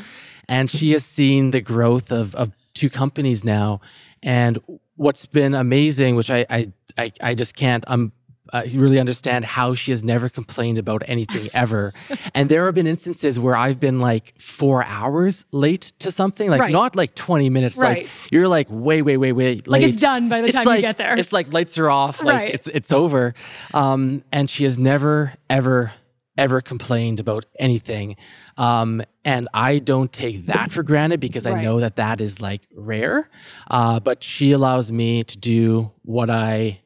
And 0.48 0.68
she 0.68 0.90
has 0.90 1.04
seen 1.04 1.52
the 1.52 1.60
growth 1.60 2.10
of, 2.10 2.34
of 2.34 2.50
two 2.74 2.90
companies 2.90 3.44
now. 3.44 3.80
And 4.24 4.58
what's 4.96 5.24
been 5.24 5.54
amazing, 5.54 6.16
which 6.16 6.30
I, 6.30 6.44
I, 6.50 6.72
I, 6.98 7.12
I 7.20 7.34
just 7.36 7.54
can't 7.54 7.84
um, 7.86 8.10
uh, 8.52 8.64
really 8.74 8.98
understand 8.98 9.44
how 9.44 9.74
she 9.74 9.92
has 9.92 10.02
never 10.02 10.28
complained 10.28 10.78
about 10.78 11.02
anything 11.06 11.48
ever. 11.54 11.94
and 12.34 12.48
there 12.48 12.66
have 12.66 12.74
been 12.74 12.88
instances 12.88 13.38
where 13.38 13.54
I've 13.54 13.78
been 13.78 14.00
like 14.00 14.34
four 14.40 14.84
hours 14.84 15.44
late 15.52 15.92
to 16.00 16.10
something, 16.10 16.50
like 16.50 16.60
Right. 16.60 16.72
not 16.72 16.96
like 16.96 17.14
20 17.14 17.50
minutes. 17.50 17.78
Right. 17.78 18.02
Like 18.02 18.10
you're 18.32 18.48
like 18.48 18.66
way, 18.68 19.00
way, 19.00 19.16
way, 19.16 19.32
way 19.32 19.54
late. 19.54 19.68
Like, 19.68 19.82
it's 19.84 20.02
done 20.02 20.28
by 20.28 20.40
the 20.40 20.48
It's 20.48 20.60
time 20.60 20.74
you 20.74 20.80
get 20.82 20.98
there. 20.98 21.16
It's 21.16 21.32
like 21.32 21.52
lights 21.52 21.78
are 21.78 21.88
off, 21.88 22.22
like 22.22 22.34
Right. 22.34 22.50
it's 22.54 22.66
it's 22.66 22.90
over. 22.92 23.32
Um, 23.72 24.24
and 24.32 24.50
she 24.50 24.64
has 24.64 24.76
never, 24.76 25.32
ever, 25.48 25.92
ever 26.38 26.60
complained 26.60 27.20
about 27.20 27.44
anything. 27.58 28.16
Um, 28.56 29.02
and 29.24 29.48
I 29.52 29.78
don't 29.78 30.12
take 30.12 30.46
that 30.46 30.72
for 30.72 30.82
granted 30.82 31.20
because 31.20 31.46
Right. 31.46 31.58
I 31.58 31.62
know 31.62 31.80
that 31.80 31.96
that 31.96 32.20
is 32.20 32.40
like 32.40 32.62
rare. 32.74 33.28
Uh, 33.70 34.00
but 34.00 34.22
she 34.22 34.52
allows 34.52 34.90
me 34.90 35.24
to 35.24 35.38
do 35.38 35.92
what 36.02 36.30
I 36.30 36.80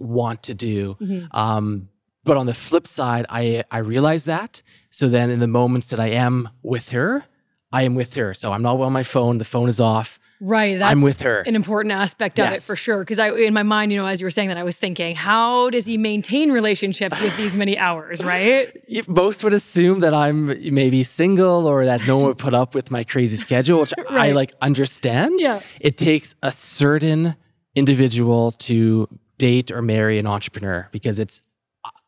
want 0.00 0.42
to 0.44 0.54
do. 0.54 0.96
Mm-hmm. 1.00 1.26
Um, 1.36 1.88
but 2.24 2.36
on 2.36 2.46
the 2.46 2.54
flip 2.54 2.86
side, 2.86 3.26
I 3.28 3.64
I 3.70 3.78
realize 3.78 4.24
that. 4.26 4.62
So 4.90 5.08
then, 5.08 5.30
in 5.30 5.40
the 5.40 5.48
moments 5.48 5.88
that 5.88 5.98
I 5.98 6.08
am 6.08 6.48
with 6.62 6.90
her, 6.90 7.24
I 7.72 7.82
am 7.82 7.94
with 7.94 8.14
her. 8.14 8.32
So 8.34 8.52
I'm 8.52 8.62
not 8.62 8.78
on 8.80 8.92
my 8.92 9.02
phone. 9.02 9.38
The 9.38 9.44
phone 9.44 9.68
is 9.68 9.80
off. 9.80 10.18
Right 10.42 10.78
that's 10.78 10.90
I'm 10.90 11.00
with 11.02 11.22
her. 11.22 11.40
an 11.46 11.54
important 11.54 11.92
aspect 11.92 12.38
of 12.40 12.52
it 12.52 12.60
for 12.60 12.76
sure 12.76 12.98
because 12.98 13.18
i 13.18 13.30
in 13.30 13.54
my 13.54 13.62
mind 13.62 13.92
you 13.92 13.98
know 13.98 14.06
as 14.06 14.20
you 14.20 14.26
were 14.26 14.30
saying 14.30 14.48
that 14.48 14.58
i 14.58 14.64
was 14.64 14.76
thinking 14.76 15.14
how 15.14 15.70
does 15.70 15.86
he 15.86 15.96
maintain 15.96 16.50
relationships 16.50 17.20
with 17.22 17.34
these 17.36 17.56
many 17.56 17.78
hours 17.78 18.22
right 18.24 18.76
most 19.08 19.44
would 19.44 19.52
assume 19.52 20.00
that 20.00 20.14
I'm 20.14 20.46
maybe 20.74 21.02
single 21.02 21.66
or 21.66 21.84
that 21.86 22.06
no 22.06 22.18
one 22.18 22.28
would 22.28 22.38
put 22.38 22.54
up 22.54 22.74
with 22.74 22.90
my 22.90 23.04
crazy 23.04 23.36
schedule, 23.36 23.80
which 23.80 23.94
I 24.08 24.32
like 24.32 24.52
understand. 24.60 25.40
Yeah. 25.40 25.60
It 25.80 25.96
takes 25.96 26.34
a 26.42 26.52
certain 26.52 27.36
individual 27.74 28.52
to 28.52 29.08
date 29.38 29.70
or 29.70 29.82
marry 29.82 30.18
an 30.18 30.26
entrepreneur 30.26 30.88
because 30.92 31.18
it's 31.18 31.40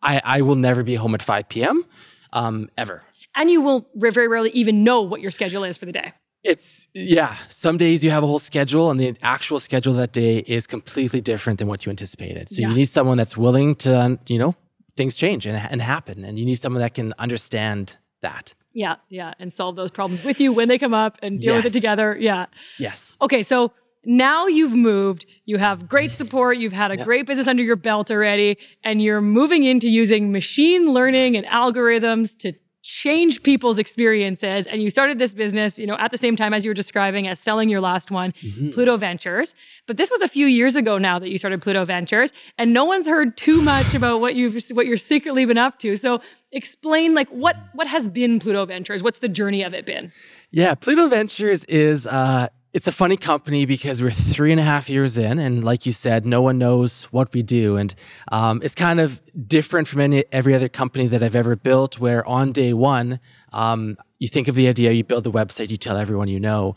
I, 0.02 0.20
I 0.24 0.40
will 0.42 0.56
never 0.56 0.82
be 0.82 0.94
home 0.94 1.14
at 1.14 1.22
5 1.22 1.48
p.m. 1.48 1.84
Um, 2.32 2.68
ever. 2.76 3.02
and 3.34 3.50
you 3.50 3.62
will 3.62 3.88
very 3.94 4.28
rarely 4.28 4.50
even 4.50 4.84
know 4.84 5.00
what 5.02 5.20
your 5.20 5.30
schedule 5.30 5.64
is 5.64 5.76
for 5.76 5.86
the 5.86 5.92
day 5.92 6.12
It's 6.44 6.88
yeah. 6.94 7.34
Some 7.48 7.78
days 7.78 8.04
you 8.04 8.10
have 8.10 8.22
a 8.22 8.26
whole 8.26 8.38
schedule, 8.38 8.90
and 8.90 9.00
the 9.00 9.16
actual 9.22 9.58
schedule 9.60 9.94
that 9.94 10.12
day 10.12 10.38
is 10.46 10.66
completely 10.66 11.20
different 11.20 11.58
than 11.58 11.68
what 11.68 11.84
you 11.86 11.90
anticipated. 11.90 12.48
So 12.50 12.60
Yeah. 12.60 12.68
you 12.68 12.74
need 12.76 12.88
someone 12.88 13.16
that's 13.16 13.36
willing 13.36 13.74
to, 13.76 14.18
you 14.28 14.38
know, 14.38 14.54
things 14.96 15.14
change 15.14 15.46
and, 15.46 15.56
and 15.56 15.80
happen, 15.82 16.24
and 16.24 16.38
you 16.38 16.44
need 16.44 16.56
someone 16.56 16.80
that 16.82 16.94
can 16.94 17.14
understand 17.18 17.96
that. 18.20 18.54
Yeah, 18.74 18.96
yeah, 19.08 19.34
and 19.38 19.52
solve 19.52 19.76
those 19.76 19.90
problems 19.90 20.24
with 20.24 20.40
you 20.40 20.52
when 20.52 20.68
they 20.68 20.78
come 20.78 20.94
up 20.94 21.18
and 21.22 21.40
deal 21.40 21.56
with 21.56 21.66
it 21.66 21.72
together. 21.72 22.16
Yeah. 22.18 22.46
Yes. 22.78 23.16
Okay, 23.22 23.42
so 23.42 23.72
now 24.04 24.46
you've 24.46 24.74
moved, 24.74 25.26
you 25.46 25.56
have 25.58 25.88
great 25.88 26.10
support, 26.10 26.58
you've 26.58 26.72
had 26.72 26.90
a 26.90 26.96
great 26.96 27.26
business 27.26 27.46
under 27.48 27.62
your 27.62 27.76
belt 27.76 28.10
already, 28.10 28.58
and 28.82 29.00
you're 29.00 29.20
moving 29.20 29.64
into 29.64 29.88
using 29.88 30.30
machine 30.32 30.92
learning 30.92 31.36
and 31.36 31.46
algorithms 31.46 32.36
to 32.38 32.52
change 32.84 33.42
people's 33.42 33.78
experiences 33.78 34.66
and 34.66 34.82
you 34.82 34.90
started 34.90 35.18
this 35.18 35.32
business 35.32 35.78
you 35.78 35.86
know 35.86 35.96
at 35.98 36.10
the 36.10 36.18
same 36.18 36.36
time 36.36 36.52
as 36.52 36.66
you 36.66 36.68
were 36.68 36.74
describing 36.74 37.26
as 37.26 37.40
selling 37.40 37.70
your 37.70 37.80
last 37.80 38.10
one 38.10 38.32
pluto 38.72 38.98
ventures. 38.98 39.54
But 39.86 39.96
this 39.96 40.10
was 40.10 40.20
a 40.20 40.28
few 40.28 40.44
years 40.44 40.76
ago 40.76 40.98
now 40.98 41.18
that 41.18 41.30
you 41.30 41.38
started 41.38 41.62
pluto 41.62 41.86
ventures 41.86 42.30
and 42.58 42.74
no 42.74 42.84
one's 42.84 43.08
heard 43.08 43.38
too 43.38 43.62
much 43.62 43.94
about 43.94 44.20
what 44.20 44.34
you've 44.34 44.62
what 44.72 44.84
you're 44.84 44.98
secretly 44.98 45.46
been 45.46 45.56
up 45.56 45.78
to. 45.78 45.96
So 45.96 46.20
explain 46.52 47.14
like 47.14 47.30
what 47.30 47.56
what 47.72 47.86
has 47.86 48.06
been 48.06 48.38
pluto 48.38 48.66
ventures? 48.66 49.02
What's 49.02 49.20
the 49.20 49.30
journey 49.30 49.62
of 49.62 49.72
it 49.72 49.86
been? 49.86 50.12
Yeah, 50.50 50.74
Pluto 50.76 51.08
Ventures 51.08 51.64
is 51.64 52.06
uh, 52.06 52.48
it's 52.74 52.88
a 52.88 52.92
funny 52.92 53.16
company 53.16 53.66
because 53.66 54.02
we're 54.02 54.10
three 54.10 54.50
and 54.50 54.60
a 54.60 54.64
half 54.64 54.90
years 54.90 55.16
in, 55.16 55.38
and 55.38 55.62
like 55.62 55.86
you 55.86 55.92
said, 55.92 56.26
no 56.26 56.42
one 56.42 56.58
knows 56.58 57.04
what 57.04 57.32
we 57.32 57.40
do, 57.40 57.76
and 57.76 57.94
um, 58.32 58.60
it's 58.64 58.74
kind 58.74 58.98
of 58.98 59.22
different 59.46 59.86
from 59.86 60.00
any 60.00 60.24
every 60.32 60.54
other 60.54 60.68
company 60.68 61.06
that 61.06 61.22
I've 61.22 61.36
ever 61.36 61.54
built. 61.54 62.00
Where 62.00 62.26
on 62.26 62.50
day 62.50 62.72
one, 62.72 63.20
um, 63.52 63.96
you 64.18 64.26
think 64.26 64.48
of 64.48 64.56
the 64.56 64.66
idea, 64.66 64.90
you 64.90 65.04
build 65.04 65.22
the 65.22 65.30
website, 65.30 65.70
you 65.70 65.76
tell 65.76 65.96
everyone 65.96 66.26
you 66.26 66.40
know. 66.40 66.74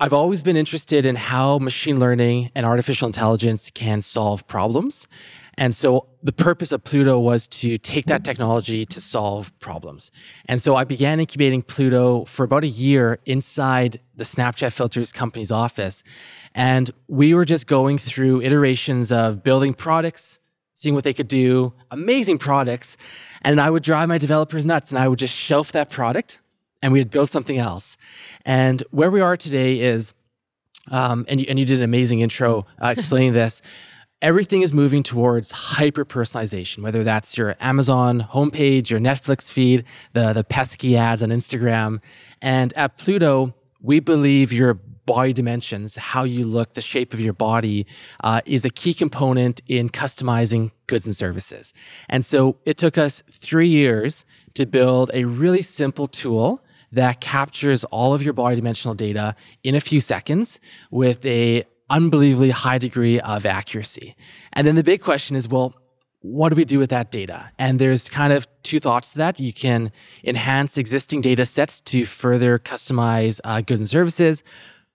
I've 0.00 0.14
always 0.14 0.42
been 0.42 0.56
interested 0.56 1.06
in 1.06 1.14
how 1.14 1.58
machine 1.58 2.00
learning 2.00 2.50
and 2.56 2.66
artificial 2.66 3.06
intelligence 3.06 3.70
can 3.70 4.00
solve 4.00 4.48
problems. 4.48 5.06
And 5.58 5.74
so 5.74 6.08
the 6.22 6.32
purpose 6.32 6.72
of 6.72 6.82
Pluto 6.82 7.18
was 7.18 7.46
to 7.48 7.76
take 7.76 8.06
that 8.06 8.24
technology 8.24 8.86
to 8.86 9.00
solve 9.00 9.56
problems. 9.58 10.10
And 10.46 10.62
so 10.62 10.76
I 10.76 10.84
began 10.84 11.20
incubating 11.20 11.62
Pluto 11.62 12.24
for 12.24 12.44
about 12.44 12.64
a 12.64 12.68
year 12.68 13.18
inside 13.26 14.00
the 14.14 14.24
Snapchat 14.24 14.72
Filters 14.72 15.12
company's 15.12 15.50
office. 15.50 16.02
And 16.54 16.90
we 17.08 17.34
were 17.34 17.44
just 17.44 17.66
going 17.66 17.98
through 17.98 18.42
iterations 18.42 19.12
of 19.12 19.42
building 19.42 19.74
products, 19.74 20.38
seeing 20.74 20.94
what 20.94 21.04
they 21.04 21.14
could 21.14 21.28
do, 21.28 21.74
amazing 21.90 22.38
products. 22.38 22.96
And 23.42 23.60
I 23.60 23.68
would 23.68 23.82
drive 23.82 24.08
my 24.08 24.18
developers 24.18 24.64
nuts 24.64 24.90
and 24.90 24.98
I 24.98 25.08
would 25.08 25.18
just 25.18 25.34
shelf 25.34 25.72
that 25.72 25.90
product 25.90 26.40
and 26.82 26.92
we'd 26.92 27.10
build 27.10 27.30
something 27.30 27.58
else. 27.58 27.96
And 28.44 28.82
where 28.90 29.10
we 29.10 29.20
are 29.20 29.36
today 29.36 29.80
is, 29.80 30.14
um, 30.90 31.24
and, 31.28 31.40
you, 31.40 31.46
and 31.48 31.58
you 31.58 31.64
did 31.64 31.78
an 31.78 31.84
amazing 31.84 32.20
intro 32.20 32.66
uh, 32.80 32.88
explaining 32.96 33.32
this. 33.34 33.62
Everything 34.22 34.62
is 34.62 34.72
moving 34.72 35.02
towards 35.02 35.50
hyper 35.50 36.04
personalization, 36.04 36.84
whether 36.84 37.02
that's 37.02 37.36
your 37.36 37.56
Amazon 37.58 38.20
homepage, 38.20 38.88
your 38.88 39.00
Netflix 39.00 39.50
feed, 39.50 39.84
the, 40.12 40.32
the 40.32 40.44
pesky 40.44 40.96
ads 40.96 41.24
on 41.24 41.30
Instagram. 41.30 42.00
And 42.40 42.72
at 42.74 42.98
Pluto, 42.98 43.52
we 43.80 43.98
believe 43.98 44.52
your 44.52 44.74
body 44.74 45.32
dimensions, 45.32 45.96
how 45.96 46.22
you 46.22 46.44
look, 46.44 46.74
the 46.74 46.80
shape 46.80 47.12
of 47.12 47.18
your 47.18 47.32
body, 47.32 47.84
uh, 48.22 48.40
is 48.44 48.64
a 48.64 48.70
key 48.70 48.94
component 48.94 49.60
in 49.66 49.88
customizing 49.88 50.70
goods 50.86 51.04
and 51.04 51.16
services. 51.16 51.74
And 52.08 52.24
so 52.24 52.58
it 52.64 52.78
took 52.78 52.96
us 52.96 53.24
three 53.28 53.68
years 53.68 54.24
to 54.54 54.66
build 54.66 55.10
a 55.12 55.24
really 55.24 55.62
simple 55.62 56.06
tool 56.06 56.62
that 56.92 57.20
captures 57.20 57.82
all 57.84 58.14
of 58.14 58.22
your 58.22 58.34
body 58.34 58.54
dimensional 58.54 58.94
data 58.94 59.34
in 59.64 59.74
a 59.74 59.80
few 59.80 59.98
seconds 59.98 60.60
with 60.92 61.26
a 61.26 61.64
unbelievably 61.92 62.50
high 62.50 62.78
degree 62.78 63.20
of 63.20 63.46
accuracy. 63.46 64.16
And 64.54 64.66
then 64.66 64.74
the 64.74 64.82
big 64.82 65.02
question 65.02 65.36
is, 65.36 65.46
well, 65.48 65.74
what 66.20 66.48
do 66.48 66.56
we 66.56 66.64
do 66.64 66.78
with 66.78 66.90
that 66.90 67.10
data? 67.10 67.50
And 67.58 67.78
there's 67.78 68.08
kind 68.08 68.32
of 68.32 68.46
two 68.62 68.80
thoughts 68.80 69.12
to 69.12 69.18
that. 69.18 69.38
You 69.38 69.52
can 69.52 69.92
enhance 70.24 70.78
existing 70.78 71.20
data 71.20 71.44
sets 71.44 71.80
to 71.82 72.04
further 72.04 72.58
customize 72.58 73.40
uh, 73.44 73.60
goods 73.60 73.80
and 73.80 73.90
services, 73.90 74.42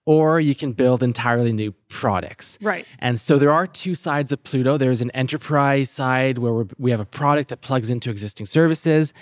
or 0.06 0.40
you 0.40 0.54
can 0.54 0.72
build 0.72 1.02
entirely 1.02 1.52
new 1.52 1.72
products. 1.88 2.58
Right. 2.62 2.86
And 2.98 3.20
so 3.20 3.38
there 3.38 3.52
are 3.52 3.66
two 3.66 3.94
sides 3.94 4.32
of 4.32 4.42
Pluto. 4.42 4.78
There's 4.78 5.02
an 5.02 5.10
enterprise 5.10 5.90
side 5.90 6.38
where 6.38 6.52
we're, 6.52 6.66
we 6.78 6.90
have 6.90 7.00
a 7.00 7.10
product 7.20 7.50
that 7.50 7.60
plugs 7.60 7.90
into 7.90 8.10
existing 8.10 8.46
services, 8.46 9.12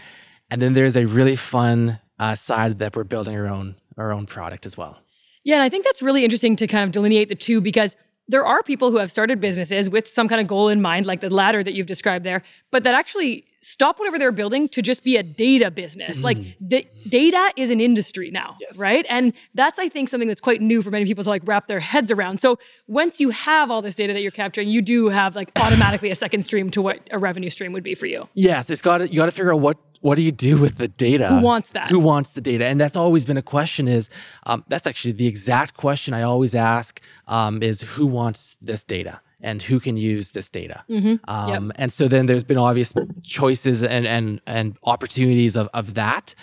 and 0.50 0.62
then 0.62 0.74
there's 0.74 0.96
a 0.96 1.06
really 1.06 1.36
fun 1.36 1.98
uh, 2.20 2.36
side 2.36 2.78
that 2.78 2.94
we're 2.96 3.04
building 3.04 3.36
our 3.36 3.48
own 3.48 3.74
our 3.98 4.12
own 4.12 4.26
product 4.26 4.66
as 4.66 4.76
well. 4.76 4.98
Yeah, 5.46 5.54
and 5.54 5.62
I 5.62 5.68
think 5.68 5.84
that's 5.84 6.02
really 6.02 6.24
interesting 6.24 6.56
to 6.56 6.66
kind 6.66 6.82
of 6.82 6.90
delineate 6.90 7.28
the 7.28 7.36
two 7.36 7.60
because 7.60 7.96
there 8.26 8.44
are 8.44 8.64
people 8.64 8.90
who 8.90 8.96
have 8.96 9.12
started 9.12 9.40
businesses 9.40 9.88
with 9.88 10.08
some 10.08 10.26
kind 10.26 10.40
of 10.40 10.48
goal 10.48 10.68
in 10.68 10.82
mind, 10.82 11.06
like 11.06 11.20
the 11.20 11.32
ladder 11.32 11.62
that 11.62 11.72
you've 11.72 11.86
described 11.86 12.26
there, 12.26 12.42
but 12.72 12.82
that 12.82 12.96
actually 12.96 13.46
stop 13.62 13.98
whatever 14.00 14.18
they're 14.18 14.32
building 14.32 14.68
to 14.68 14.82
just 14.82 15.04
be 15.04 15.16
a 15.16 15.22
data 15.22 15.70
business. 15.70 16.18
Mm. 16.18 16.24
Like 16.24 16.38
the 16.60 16.84
data 17.08 17.52
is 17.56 17.70
an 17.70 17.80
industry 17.80 18.30
now, 18.32 18.56
yes. 18.60 18.76
right? 18.76 19.06
And 19.08 19.32
that's 19.54 19.78
I 19.78 19.88
think 19.88 20.08
something 20.08 20.28
that's 20.28 20.40
quite 20.40 20.60
new 20.60 20.82
for 20.82 20.90
many 20.90 21.04
people 21.04 21.22
to 21.22 21.30
like 21.30 21.42
wrap 21.44 21.66
their 21.66 21.80
heads 21.80 22.10
around. 22.10 22.40
So 22.40 22.58
once 22.88 23.20
you 23.20 23.30
have 23.30 23.70
all 23.70 23.82
this 23.82 23.94
data 23.94 24.12
that 24.12 24.22
you're 24.22 24.32
capturing, 24.32 24.68
you 24.68 24.82
do 24.82 25.08
have 25.08 25.36
like 25.36 25.52
automatically 25.56 26.10
a 26.10 26.16
second 26.16 26.42
stream 26.42 26.70
to 26.70 26.82
what 26.82 27.00
a 27.12 27.18
revenue 27.18 27.50
stream 27.50 27.72
would 27.72 27.84
be 27.84 27.94
for 27.94 28.06
you. 28.06 28.28
Yes, 28.34 28.68
it's 28.68 28.82
got 28.82 28.98
to, 28.98 29.08
you 29.08 29.16
got 29.16 29.26
to 29.26 29.32
figure 29.32 29.52
out 29.52 29.60
what 29.60 29.78
what 30.06 30.14
do 30.14 30.22
you 30.22 30.30
do 30.30 30.56
with 30.56 30.76
the 30.76 30.86
data? 30.86 31.26
Who 31.26 31.40
wants 31.40 31.70
that? 31.70 31.88
Who 31.88 31.98
wants 31.98 32.30
the 32.32 32.40
data? 32.40 32.64
And 32.64 32.80
that's 32.80 32.94
always 32.94 33.24
been 33.24 33.36
a 33.36 33.42
question. 33.42 33.88
Is 33.88 34.08
um, 34.44 34.64
that's 34.68 34.86
actually 34.86 35.14
the 35.14 35.26
exact 35.26 35.74
question 35.74 36.14
I 36.14 36.22
always 36.22 36.54
ask: 36.54 37.00
um, 37.26 37.60
is 37.60 37.80
who 37.80 38.06
wants 38.06 38.56
this 38.62 38.84
data? 38.84 39.20
and 39.42 39.60
who 39.60 39.78
can 39.78 39.98
use 39.98 40.30
this 40.30 40.48
data. 40.48 40.82
Mm-hmm. 40.88 41.16
Um, 41.30 41.66
yep. 41.66 41.76
And 41.76 41.92
so 41.92 42.08
then 42.08 42.24
there's 42.24 42.42
been 42.42 42.56
obvious 42.56 42.94
choices 43.22 43.82
and 43.82 44.06
and 44.06 44.40
and 44.46 44.76
opportunities 44.84 45.56
of 45.56 45.68
of 45.74 45.94
that. 45.94 46.34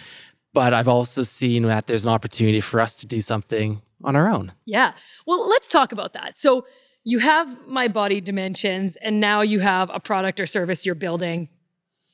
But 0.54 0.74
I've 0.74 0.90
also 0.90 1.24
seen 1.24 1.64
that 1.64 1.88
there's 1.88 2.06
an 2.06 2.12
opportunity 2.12 2.60
for 2.60 2.80
us 2.80 3.00
to 3.00 3.08
do 3.08 3.22
something 3.22 3.82
on 4.04 4.16
our 4.16 4.30
own. 4.30 4.52
Yeah. 4.66 4.92
Well, 5.26 5.50
let's 5.50 5.68
talk 5.68 5.92
about 5.92 6.14
that. 6.14 6.38
So 6.38 6.68
you 7.04 7.20
have 7.20 7.68
my 7.68 7.88
body 7.88 8.22
dimensions, 8.22 8.96
and 8.98 9.20
now 9.20 9.42
you 9.42 9.60
have 9.60 9.90
a 9.94 10.00
product 10.00 10.40
or 10.40 10.46
service 10.46 10.86
you're 10.86 10.96
building. 10.96 11.50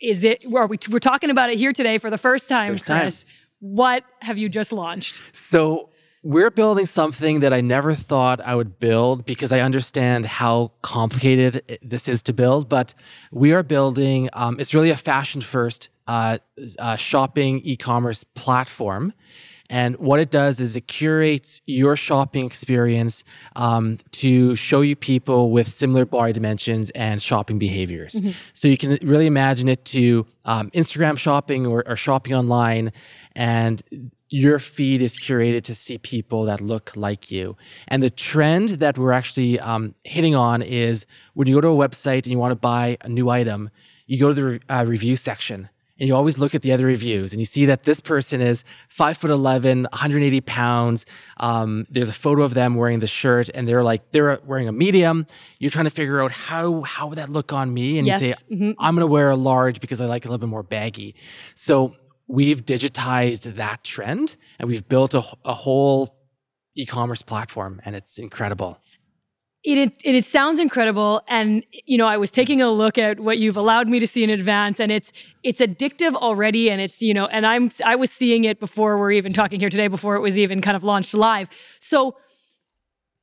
Is 0.01 0.23
it? 0.23 0.45
Are 0.53 0.67
we? 0.67 0.77
We're 0.89 0.99
talking 0.99 1.29
about 1.29 1.49
it 1.49 1.57
here 1.57 1.73
today 1.73 1.97
for 1.97 2.09
the 2.09 2.17
first 2.17 2.47
time, 2.47 2.73
first 2.73 2.85
Chris. 2.85 3.23
Time. 3.23 3.33
What 3.59 4.03
have 4.21 4.37
you 4.37 4.47
just 4.47 4.71
launched? 4.71 5.21
So 5.35 5.89
we're 6.23 6.51
building 6.51 6.85
something 6.85 7.41
that 7.41 7.53
I 7.53 7.61
never 7.61 7.93
thought 7.93 8.41
I 8.41 8.55
would 8.55 8.79
build 8.79 9.25
because 9.25 9.51
I 9.51 9.61
understand 9.61 10.25
how 10.25 10.71
complicated 10.81 11.79
this 11.81 12.07
is 12.07 12.21
to 12.23 12.33
build. 12.33 12.69
But 12.69 12.93
we 13.31 13.53
are 13.53 13.63
building, 13.63 14.29
um, 14.33 14.59
it's 14.59 14.73
really 14.73 14.89
a 14.89 14.97
fashion 14.97 15.41
first 15.41 15.89
uh, 16.07 16.39
uh, 16.77 16.95
shopping 16.97 17.61
e 17.63 17.75
commerce 17.77 18.23
platform. 18.23 19.13
And 19.69 19.95
what 19.97 20.19
it 20.19 20.31
does 20.31 20.59
is 20.59 20.75
it 20.75 20.87
curates 20.87 21.61
your 21.67 21.95
shopping 21.95 22.45
experience 22.45 23.23
um, 23.55 23.97
to 24.13 24.55
show 24.55 24.81
you 24.81 24.95
people 24.95 25.51
with 25.51 25.67
similar 25.67 26.05
body 26.05 26.33
dimensions 26.33 26.89
and 26.91 27.21
shopping 27.21 27.59
behaviors. 27.59 28.13
Mm-hmm. 28.13 28.31
So 28.53 28.67
you 28.67 28.77
can 28.77 28.97
really 29.03 29.27
imagine 29.27 29.69
it 29.69 29.85
to 29.85 30.25
um, 30.45 30.71
Instagram 30.71 31.17
shopping 31.19 31.67
or, 31.67 31.87
or 31.87 31.95
shopping 31.95 32.33
online. 32.33 32.91
And 33.35 33.83
your 34.29 34.59
feed 34.59 35.01
is 35.01 35.17
curated 35.17 35.63
to 35.63 35.75
see 35.75 35.97
people 35.97 36.45
that 36.45 36.61
look 36.61 36.91
like 36.95 37.31
you. 37.31 37.55
And 37.87 38.01
the 38.01 38.09
trend 38.09 38.69
that 38.69 38.97
we're 38.97 39.11
actually 39.11 39.59
um, 39.59 39.95
hitting 40.03 40.35
on 40.35 40.61
is 40.61 41.05
when 41.33 41.47
you 41.47 41.55
go 41.55 41.61
to 41.61 41.67
a 41.67 41.87
website 41.87 42.23
and 42.23 42.27
you 42.27 42.39
want 42.39 42.51
to 42.51 42.55
buy 42.55 42.97
a 43.01 43.09
new 43.09 43.29
item, 43.29 43.69
you 44.07 44.19
go 44.19 44.29
to 44.29 44.33
the 44.33 44.43
re- 44.43 44.59
uh, 44.69 44.85
review 44.87 45.15
section 45.15 45.69
and 45.99 46.07
you 46.07 46.15
always 46.15 46.39
look 46.39 46.55
at 46.55 46.61
the 46.61 46.71
other 46.71 46.85
reviews 46.85 47.33
and 47.33 47.39
you 47.39 47.45
see 47.45 47.65
that 47.65 47.83
this 47.83 47.99
person 47.99 48.41
is 48.41 48.63
five 48.87 49.17
foot 49.17 49.31
11 49.31 49.83
180 49.83 50.41
pounds 50.41 51.05
um, 51.37 51.85
there's 51.89 52.09
a 52.09 52.13
photo 52.13 52.43
of 52.43 52.53
them 52.53 52.75
wearing 52.75 52.99
the 52.99 53.07
shirt 53.07 53.49
and 53.53 53.67
they're 53.67 53.83
like 53.83 54.11
they're 54.11 54.39
wearing 54.45 54.67
a 54.67 54.71
medium 54.71 55.25
you're 55.59 55.71
trying 55.71 55.85
to 55.85 55.91
figure 55.91 56.21
out 56.21 56.31
how 56.31 56.81
how 56.81 57.07
would 57.07 57.17
that 57.17 57.29
look 57.29 57.53
on 57.53 57.73
me 57.73 57.97
and 57.97 58.07
yes. 58.07 58.21
you 58.21 58.27
say 58.29 58.35
mm-hmm. 58.51 58.71
i'm 58.79 58.95
going 58.95 59.07
to 59.07 59.11
wear 59.11 59.29
a 59.29 59.35
large 59.35 59.79
because 59.79 60.01
i 60.01 60.05
like 60.05 60.25
a 60.25 60.27
little 60.27 60.39
bit 60.39 60.49
more 60.49 60.63
baggy 60.63 61.15
so 61.55 61.95
we've 62.27 62.65
digitized 62.65 63.55
that 63.55 63.83
trend 63.83 64.35
and 64.59 64.69
we've 64.69 64.87
built 64.87 65.13
a, 65.13 65.23
a 65.45 65.53
whole 65.53 66.15
e-commerce 66.75 67.21
platform 67.21 67.81
and 67.85 67.95
it's 67.95 68.19
incredible 68.19 68.79
it, 69.63 69.77
it, 69.77 70.15
it 70.15 70.25
sounds 70.25 70.59
incredible. 70.59 71.21
And 71.27 71.63
you 71.85 71.97
know 71.97 72.07
i 72.07 72.17
was 72.17 72.29
taking 72.29 72.61
a 72.61 72.71
look 72.71 72.97
at 72.97 73.19
what 73.19 73.39
you've 73.39 73.57
allowed 73.57 73.87
me 73.87 73.99
to 73.99 74.07
see 74.07 74.23
in 74.23 74.29
advance 74.29 74.79
and 74.79 74.91
it's 74.91 75.11
it's 75.43 75.59
addictive 75.59 76.13
already 76.13 76.69
and 76.69 76.79
it's 76.79 77.01
you 77.01 77.13
know 77.13 77.25
and 77.31 77.45
i'm 77.45 77.69
i 77.85 77.95
was 77.95 78.11
seeing 78.11 78.43
it 78.43 78.59
before 78.59 78.97
we're 78.97 79.11
even 79.11 79.33
talking 79.33 79.59
here 79.59 79.69
today 79.69 79.87
before 79.87 80.15
it 80.15 80.19
was 80.19 80.37
even 80.37 80.61
kind 80.61 80.77
of 80.77 80.83
launched 80.83 81.13
live. 81.13 81.49
So 81.79 82.15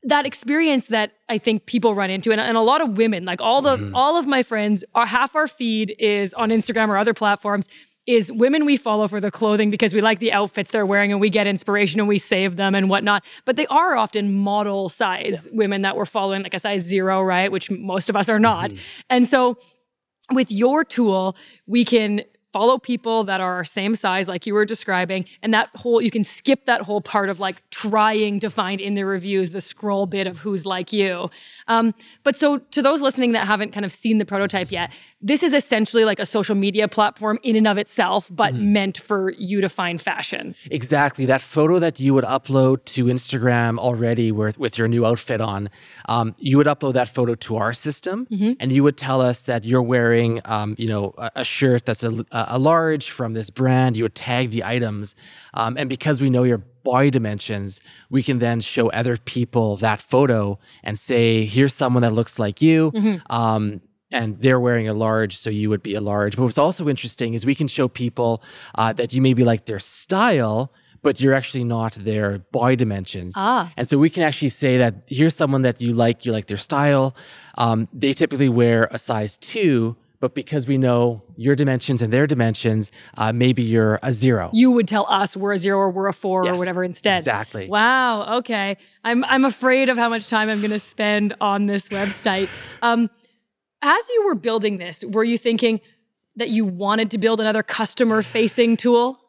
that 0.03 0.25
experience 0.25 0.87
that 0.89 1.13
I 1.29 1.39
think 1.39 1.67
people 1.67 1.95
run 1.95 2.11
into, 2.11 2.31
and, 2.31 2.41
and 2.41 2.57
a 2.57 2.61
lot 2.61 2.81
of 2.81 2.97
women, 2.97 3.25
like 3.25 3.41
all 3.41 3.61
the 3.61 3.77
mm-hmm. 3.77 3.95
all 3.95 4.17
of 4.17 4.27
my 4.27 4.43
friends, 4.43 4.85
are 4.95 5.07
half 5.07 5.35
our 5.35 5.49
feed 5.49 5.97
is 5.99 6.33
on 6.35 6.51
Instagram 6.51 6.89
or 6.89 6.97
other 6.97 7.15
platforms 7.15 7.69
is 8.07 8.31
women 8.31 8.65
we 8.65 8.77
follow 8.77 9.09
for 9.09 9.21
the 9.21 9.31
clothing 9.31 9.71
because 9.71 9.93
we 9.93 10.01
like 10.01 10.19
the 10.19 10.33
outfits 10.33 10.71
they're 10.71 10.87
wearing 10.87 11.11
and 11.11 11.21
we 11.21 11.29
get 11.29 11.47
inspiration 11.47 12.01
and 12.01 12.09
we 12.09 12.19
save 12.19 12.57
them 12.57 12.75
and 12.75 12.89
whatnot. 12.89 13.25
But 13.45 13.57
they 13.57 13.67
are 13.67 13.97
often 13.97 14.33
model 14.33 14.89
size 14.89 15.47
yeah. 15.47 15.57
women 15.57 15.83
that 15.83 15.97
we're 15.97 16.07
following, 16.07 16.43
like 16.43 16.55
a 16.55 16.59
size 16.59 16.83
zero, 16.83 17.23
right? 17.23 17.51
Which 17.51 17.71
most 17.71 18.09
of 18.09 18.17
us 18.17 18.29
are 18.29 18.39
not. 18.39 18.71
Mm-hmm. 18.71 18.79
And 19.11 19.27
so 19.27 19.59
with 20.33 20.51
your 20.51 20.85
tool, 20.85 21.37
we 21.67 21.85
can 21.85 22.23
follow 22.57 22.79
people 22.79 23.23
that 23.25 23.39
are 23.39 23.57
our 23.57 23.67
same 23.67 23.95
size, 23.95 24.29
like 24.29 24.47
you 24.47 24.55
were 24.55 24.65
describing. 24.65 25.27
And 25.43 25.53
that 25.53 25.69
whole, 25.75 26.01
you 26.01 26.11
can 26.11 26.25
skip 26.25 26.65
that 26.65 26.81
whole 26.81 27.03
part 27.03 27.29
of 27.29 27.39
like 27.39 27.63
trying 27.69 28.41
to 28.41 28.49
find 28.49 28.81
in 28.81 28.95
the 28.95 29.05
reviews 29.05 29.51
the 29.51 29.61
scroll 29.61 30.07
bit 30.07 30.27
of 30.27 30.39
who's 30.39 30.65
like 30.65 30.91
you. 30.91 31.29
Um, 31.69 31.93
but 32.23 32.39
so 32.39 32.57
to 32.57 32.81
those 32.81 33.03
listening 33.03 33.33
that 33.33 33.47
haven't 33.47 33.73
kind 33.73 33.85
of 33.85 33.93
seen 33.93 34.17
the 34.17 34.25
prototype 34.25 34.73
yet, 34.73 34.91
this 35.27 35.43
is 35.43 35.53
essentially 35.53 36.05
like 36.05 36.21
a 36.21 36.27
social 36.27 36.55
media 36.55 36.87
platform 36.87 37.41
in 37.43 37.57
and 37.57 37.67
of 37.67 37.79
itself, 37.79 38.31
but 38.33 38.55
mm-hmm. 38.55 38.73
meant 38.73 38.99
for 38.99 39.33
you 39.33 39.61
to 39.61 39.69
find 39.69 40.01
fashion. 40.01 40.55
Exactly. 40.71 41.27
That 41.27 41.41
photo 41.41 41.81
that 41.81 41.99
you 41.99 42.15
would 42.15 42.23
upload 42.25 42.85
to 42.95 43.07
Instagram 43.07 43.77
already 43.79 44.31
with, 44.31 44.57
with 44.57 44.79
your 44.79 44.87
new 44.87 45.05
outfit 45.05 45.41
on, 45.41 45.69
um, 46.09 46.37
you 46.39 46.57
would 46.59 46.69
upload 46.69 46.93
that 46.93 47.09
photo 47.09 47.35
to 47.35 47.57
our 47.57 47.73
system 47.73 48.29
mm-hmm. 48.31 48.53
and 48.61 48.73
you 48.73 48.85
would 48.85 48.97
tell 48.97 49.21
us 49.21 49.43
that 49.43 49.65
you're 49.65 49.83
wearing, 49.83 50.41
um, 50.45 50.77
you 50.79 50.87
know, 50.87 51.13
a, 51.19 51.31
a, 51.37 51.45
shirt 51.45 51.87
that's 51.87 52.05
a, 52.05 52.25
a 52.31 52.59
large 52.59 53.11
from 53.11 53.35
this 53.35 53.51
brand. 53.51 53.97
You 53.97 54.05
would 54.05 54.15
tag 54.15 54.51
the 54.51 54.63
items. 54.63 55.17
Um, 55.55 55.77
and 55.77 55.89
because 55.89 56.21
we 56.21 56.31
know 56.31 56.45
your 56.45 56.59
body 56.85 57.11
dimensions, 57.11 57.81
we 58.11 58.23
can 58.23 58.39
then 58.39 58.61
show 58.61 58.91
other 58.91 59.17
people 59.17 59.77
that 59.79 60.01
photo 60.01 60.57
and 60.85 60.97
say, 60.97 61.45
here's 61.45 61.75
someone 61.75 62.03
that 62.03 62.13
looks 62.13 62.39
like 62.39 62.63
you. 62.63 62.93
Mm-hmm. 62.93 63.33
Um, 63.35 63.81
and 64.23 64.41
they're 64.41 64.61
wearing 64.61 64.89
a 64.89 64.95
large, 64.95 65.37
so 65.37 65.51
you 65.51 65.69
would 65.71 65.83
be 65.83 65.95
a 65.95 66.01
large. 66.01 66.37
But 66.37 66.45
what's 66.45 66.59
also 66.59 66.89
interesting 66.89 67.35
is 67.35 67.45
we 67.47 67.55
can 67.55 67.69
show 67.69 67.89
people 67.89 68.43
uh, 68.75 68.93
that 68.95 69.13
you 69.13 69.21
maybe 69.23 69.45
like 69.45 69.67
their 69.67 69.79
style, 69.79 70.73
but 71.03 71.21
you're 71.21 71.35
actually 71.35 71.65
not 71.65 71.93
their 71.93 72.39
body 72.53 72.77
dimensions. 72.77 73.35
Ah. 73.37 73.73
And 73.77 73.89
so 73.89 73.99
we 73.99 74.11
can 74.11 74.23
actually 74.23 74.49
say 74.49 74.79
that 74.79 74.95
here's 75.09 75.35
someone 75.35 75.63
that 75.63 75.81
you 75.81 75.93
like, 75.93 76.27
you 76.27 76.33
like 76.33 76.47
their 76.47 76.57
style. 76.57 77.15
Um, 77.57 77.89
they 77.93 78.13
typically 78.13 78.49
wear 78.49 78.89
a 78.91 78.99
size 78.99 79.39
two, 79.39 79.97
but 80.19 80.35
because 80.35 80.67
we 80.67 80.79
know 80.79 81.23
your 81.37 81.55
dimensions 81.55 82.03
and 82.03 82.13
their 82.13 82.27
dimensions, 82.27 82.91
uh, 83.19 83.33
maybe 83.33 83.63
you're 83.63 84.01
a 84.03 84.13
zero. 84.13 84.51
You 84.53 84.73
would 84.73 84.89
tell 84.89 85.07
us 85.09 85.37
we're 85.37 85.53
a 85.53 85.59
zero 85.59 85.79
or 85.79 85.91
we're 85.91 86.09
a 86.09 86.13
four 86.13 86.45
yes, 86.45 86.55
or 86.55 86.59
whatever 86.59 86.83
instead. 86.83 87.19
Exactly. 87.19 87.69
Wow. 87.69 88.39
Okay. 88.39 88.77
I'm 89.05 89.25
I'm 89.25 89.45
afraid 89.45 89.89
of 89.89 89.99
how 89.99 90.09
much 90.09 90.27
time 90.27 90.49
I'm 90.49 90.59
going 90.59 90.71
to 90.71 90.81
spend 90.81 91.35
on 91.41 91.67
this 91.67 91.89
website. 91.91 92.49
Um, 92.83 93.11
as 93.83 94.09
you 94.09 94.25
were 94.27 94.35
building 94.35 94.79
this, 94.79 95.05
were 95.05 95.25
you 95.25 95.39
thinking 95.39 95.81
that 96.37 96.51
you 96.51 96.65
wanted 96.65 97.11
to 97.13 97.19
build 97.19 97.41
another 97.41 97.63
customer 97.63 98.23
facing 98.23 98.77
tool? 98.77 99.21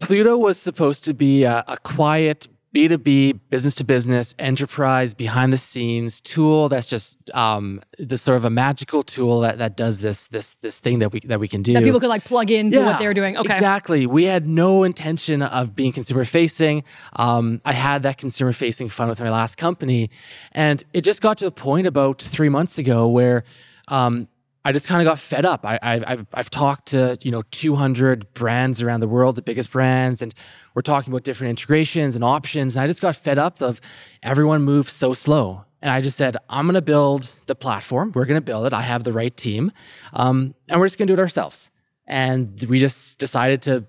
Pluto 0.00 0.36
was 0.36 0.58
supposed 0.58 1.04
to 1.04 1.14
be 1.14 1.44
a, 1.44 1.64
a 1.68 1.76
quiet 1.78 2.48
B2B, 2.74 3.38
business 3.50 3.76
to 3.76 3.84
business, 3.84 4.34
enterprise, 4.36 5.14
behind 5.14 5.52
the 5.52 5.56
scenes 5.56 6.20
tool 6.20 6.68
that's 6.68 6.90
just 6.90 7.30
um, 7.32 7.80
the 7.98 8.18
sort 8.18 8.36
of 8.36 8.44
a 8.44 8.50
magical 8.50 9.04
tool 9.04 9.40
that, 9.40 9.58
that 9.58 9.76
does 9.76 10.00
this 10.00 10.26
this 10.26 10.56
this 10.56 10.80
thing 10.80 10.98
that 10.98 11.12
we 11.12 11.20
that 11.20 11.38
we 11.38 11.46
can 11.46 11.62
do. 11.62 11.72
That 11.72 11.84
people 11.84 12.00
could 12.00 12.08
like 12.08 12.24
plug 12.24 12.50
into 12.50 12.80
yeah, 12.80 12.86
what 12.86 12.98
they're 12.98 13.14
doing. 13.14 13.36
Okay. 13.36 13.54
Exactly. 13.54 14.06
We 14.06 14.24
had 14.24 14.48
no 14.48 14.82
intention 14.82 15.40
of 15.42 15.76
being 15.76 15.92
consumer 15.92 16.24
facing. 16.24 16.82
Um, 17.14 17.60
I 17.64 17.72
had 17.72 18.02
that 18.02 18.18
consumer 18.18 18.52
facing 18.52 18.88
fun 18.88 19.08
with 19.08 19.20
my 19.20 19.30
last 19.30 19.56
company. 19.56 20.10
And 20.50 20.82
it 20.92 21.02
just 21.02 21.22
got 21.22 21.38
to 21.38 21.46
a 21.46 21.52
point 21.52 21.86
about 21.86 22.20
three 22.20 22.48
months 22.48 22.78
ago 22.78 23.06
where 23.06 23.44
um, 23.88 24.28
I 24.66 24.72
just 24.72 24.88
kind 24.88 25.02
of 25.02 25.04
got 25.04 25.18
fed 25.18 25.44
up. 25.44 25.60
I, 25.64 25.78
have 25.82 26.26
I've 26.32 26.48
talked 26.48 26.86
to 26.88 27.18
you 27.22 27.30
know 27.30 27.42
200 27.50 28.32
brands 28.32 28.80
around 28.80 29.00
the 29.00 29.08
world, 29.08 29.36
the 29.36 29.42
biggest 29.42 29.70
brands, 29.70 30.22
and 30.22 30.34
we're 30.74 30.82
talking 30.82 31.12
about 31.12 31.22
different 31.24 31.50
integrations 31.50 32.14
and 32.14 32.24
options. 32.24 32.76
And 32.76 32.82
I 32.82 32.86
just 32.86 33.02
got 33.02 33.14
fed 33.14 33.38
up 33.38 33.60
of 33.60 33.80
everyone 34.22 34.62
moves 34.62 34.92
so 34.92 35.12
slow. 35.12 35.64
And 35.82 35.90
I 35.90 36.00
just 36.00 36.16
said, 36.16 36.38
I'm 36.48 36.64
going 36.64 36.76
to 36.76 36.82
build 36.82 37.36
the 37.44 37.54
platform. 37.54 38.12
We're 38.14 38.24
going 38.24 38.40
to 38.40 38.44
build 38.44 38.64
it. 38.64 38.72
I 38.72 38.80
have 38.80 39.04
the 39.04 39.12
right 39.12 39.36
team, 39.36 39.70
um, 40.14 40.54
and 40.68 40.80
we're 40.80 40.86
just 40.86 40.96
going 40.96 41.08
to 41.08 41.14
do 41.14 41.20
it 41.20 41.22
ourselves. 41.22 41.70
And 42.06 42.58
we 42.68 42.78
just 42.78 43.18
decided 43.18 43.60
to 43.62 43.84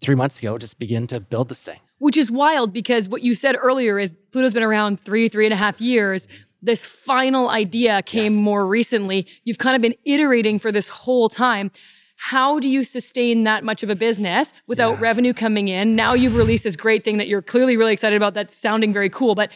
three 0.00 0.14
months 0.14 0.38
ago 0.38 0.58
just 0.58 0.78
begin 0.78 1.08
to 1.08 1.18
build 1.18 1.48
this 1.48 1.64
thing. 1.64 1.80
Which 1.98 2.16
is 2.16 2.30
wild 2.30 2.72
because 2.72 3.08
what 3.08 3.22
you 3.22 3.34
said 3.34 3.56
earlier 3.60 3.98
is 3.98 4.12
Pluto's 4.30 4.54
been 4.54 4.62
around 4.62 5.00
three, 5.00 5.28
three 5.28 5.46
and 5.46 5.52
a 5.52 5.56
half 5.56 5.80
years 5.80 6.28
this 6.62 6.84
final 6.84 7.48
idea 7.48 8.02
came 8.02 8.34
yes. 8.34 8.42
more 8.42 8.66
recently. 8.66 9.26
You've 9.44 9.58
kind 9.58 9.76
of 9.76 9.82
been 9.82 9.94
iterating 10.04 10.58
for 10.58 10.72
this 10.72 10.88
whole 10.88 11.28
time. 11.28 11.70
How 12.16 12.58
do 12.58 12.68
you 12.68 12.82
sustain 12.82 13.44
that 13.44 13.62
much 13.62 13.84
of 13.84 13.90
a 13.90 13.94
business 13.94 14.52
without 14.66 14.94
yeah. 14.94 15.00
revenue 15.00 15.32
coming 15.32 15.68
in? 15.68 15.94
Now 15.94 16.14
you've 16.14 16.34
released 16.34 16.64
this 16.64 16.74
great 16.74 17.04
thing 17.04 17.18
that 17.18 17.28
you're 17.28 17.42
clearly 17.42 17.76
really 17.76 17.92
excited 17.92 18.16
about 18.16 18.34
that's 18.34 18.56
sounding 18.56 18.92
very 18.92 19.08
cool, 19.08 19.36
but 19.36 19.52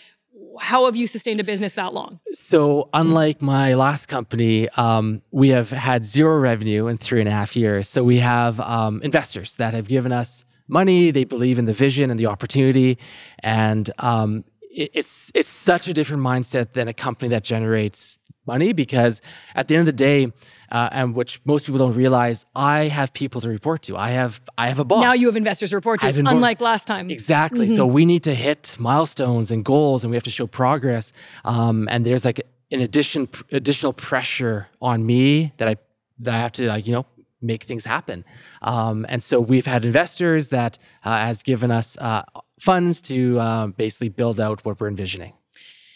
how 0.60 0.84
have 0.84 0.96
you 0.96 1.06
sustained 1.06 1.40
a 1.40 1.44
business 1.44 1.72
that 1.74 1.94
long? 1.94 2.20
So, 2.32 2.88
unlike 2.92 3.42
my 3.42 3.74
last 3.74 4.06
company, 4.06 4.68
um, 4.70 5.22
we 5.30 5.48
have 5.50 5.70
had 5.70 6.04
zero 6.04 6.38
revenue 6.38 6.86
in 6.86 6.98
three 6.98 7.20
and 7.20 7.28
a 7.28 7.32
half 7.32 7.56
years. 7.56 7.88
So, 7.88 8.04
we 8.04 8.18
have 8.18 8.60
um, 8.60 9.00
investors 9.02 9.56
that 9.56 9.74
have 9.74 9.88
given 9.88 10.12
us 10.12 10.44
money. 10.68 11.10
They 11.10 11.24
believe 11.24 11.58
in 11.58 11.64
the 11.64 11.72
vision 11.72 12.10
and 12.10 12.18
the 12.18 12.26
opportunity, 12.26 12.98
and 13.40 13.90
um, 13.98 14.44
it's 14.72 15.30
it's 15.34 15.50
such 15.50 15.88
a 15.88 15.92
different 15.92 16.22
mindset 16.22 16.72
than 16.72 16.88
a 16.88 16.94
company 16.94 17.28
that 17.30 17.44
generates 17.44 18.18
money 18.46 18.72
because 18.72 19.20
at 19.54 19.68
the 19.68 19.76
end 19.76 19.80
of 19.80 19.86
the 19.86 19.92
day, 19.92 20.32
uh, 20.70 20.88
and 20.92 21.14
which 21.14 21.40
most 21.44 21.66
people 21.66 21.78
don't 21.78 21.94
realize, 21.94 22.46
I 22.56 22.88
have 22.88 23.12
people 23.12 23.40
to 23.42 23.48
report 23.48 23.82
to. 23.82 23.96
I 23.96 24.10
have 24.10 24.40
I 24.56 24.68
have 24.68 24.78
a 24.78 24.84
boss. 24.84 25.02
Now 25.02 25.12
you 25.12 25.26
have 25.26 25.36
investors 25.36 25.70
to 25.70 25.76
report 25.76 26.00
to, 26.00 26.08
unlike 26.08 26.60
last 26.60 26.86
time. 26.86 27.10
Exactly. 27.10 27.66
Mm-hmm. 27.66 27.76
So 27.76 27.86
we 27.86 28.06
need 28.06 28.24
to 28.24 28.34
hit 28.34 28.76
milestones 28.80 29.50
and 29.50 29.64
goals, 29.64 30.04
and 30.04 30.10
we 30.10 30.16
have 30.16 30.24
to 30.24 30.30
show 30.30 30.46
progress. 30.46 31.12
Um, 31.44 31.88
and 31.90 32.04
there's 32.04 32.24
like 32.24 32.40
an 32.70 32.80
addition 32.80 33.28
additional 33.50 33.92
pressure 33.92 34.68
on 34.80 35.04
me 35.04 35.52
that 35.58 35.68
I 35.68 35.76
that 36.20 36.34
I 36.34 36.38
have 36.38 36.52
to 36.52 36.66
like 36.66 36.86
you 36.86 36.92
know 36.92 37.06
make 37.42 37.64
things 37.64 37.84
happen. 37.84 38.24
Um, 38.62 39.04
and 39.08 39.22
so 39.22 39.40
we've 39.40 39.66
had 39.66 39.84
investors 39.84 40.50
that 40.50 40.78
uh, 41.04 41.18
has 41.18 41.42
given 41.42 41.70
us 41.72 41.98
uh, 41.98 42.22
funds 42.62 43.00
to 43.00 43.40
uh, 43.40 43.66
basically 43.66 44.08
build 44.08 44.38
out 44.38 44.64
what 44.64 44.78
we're 44.78 44.86
envisioning. 44.86 45.32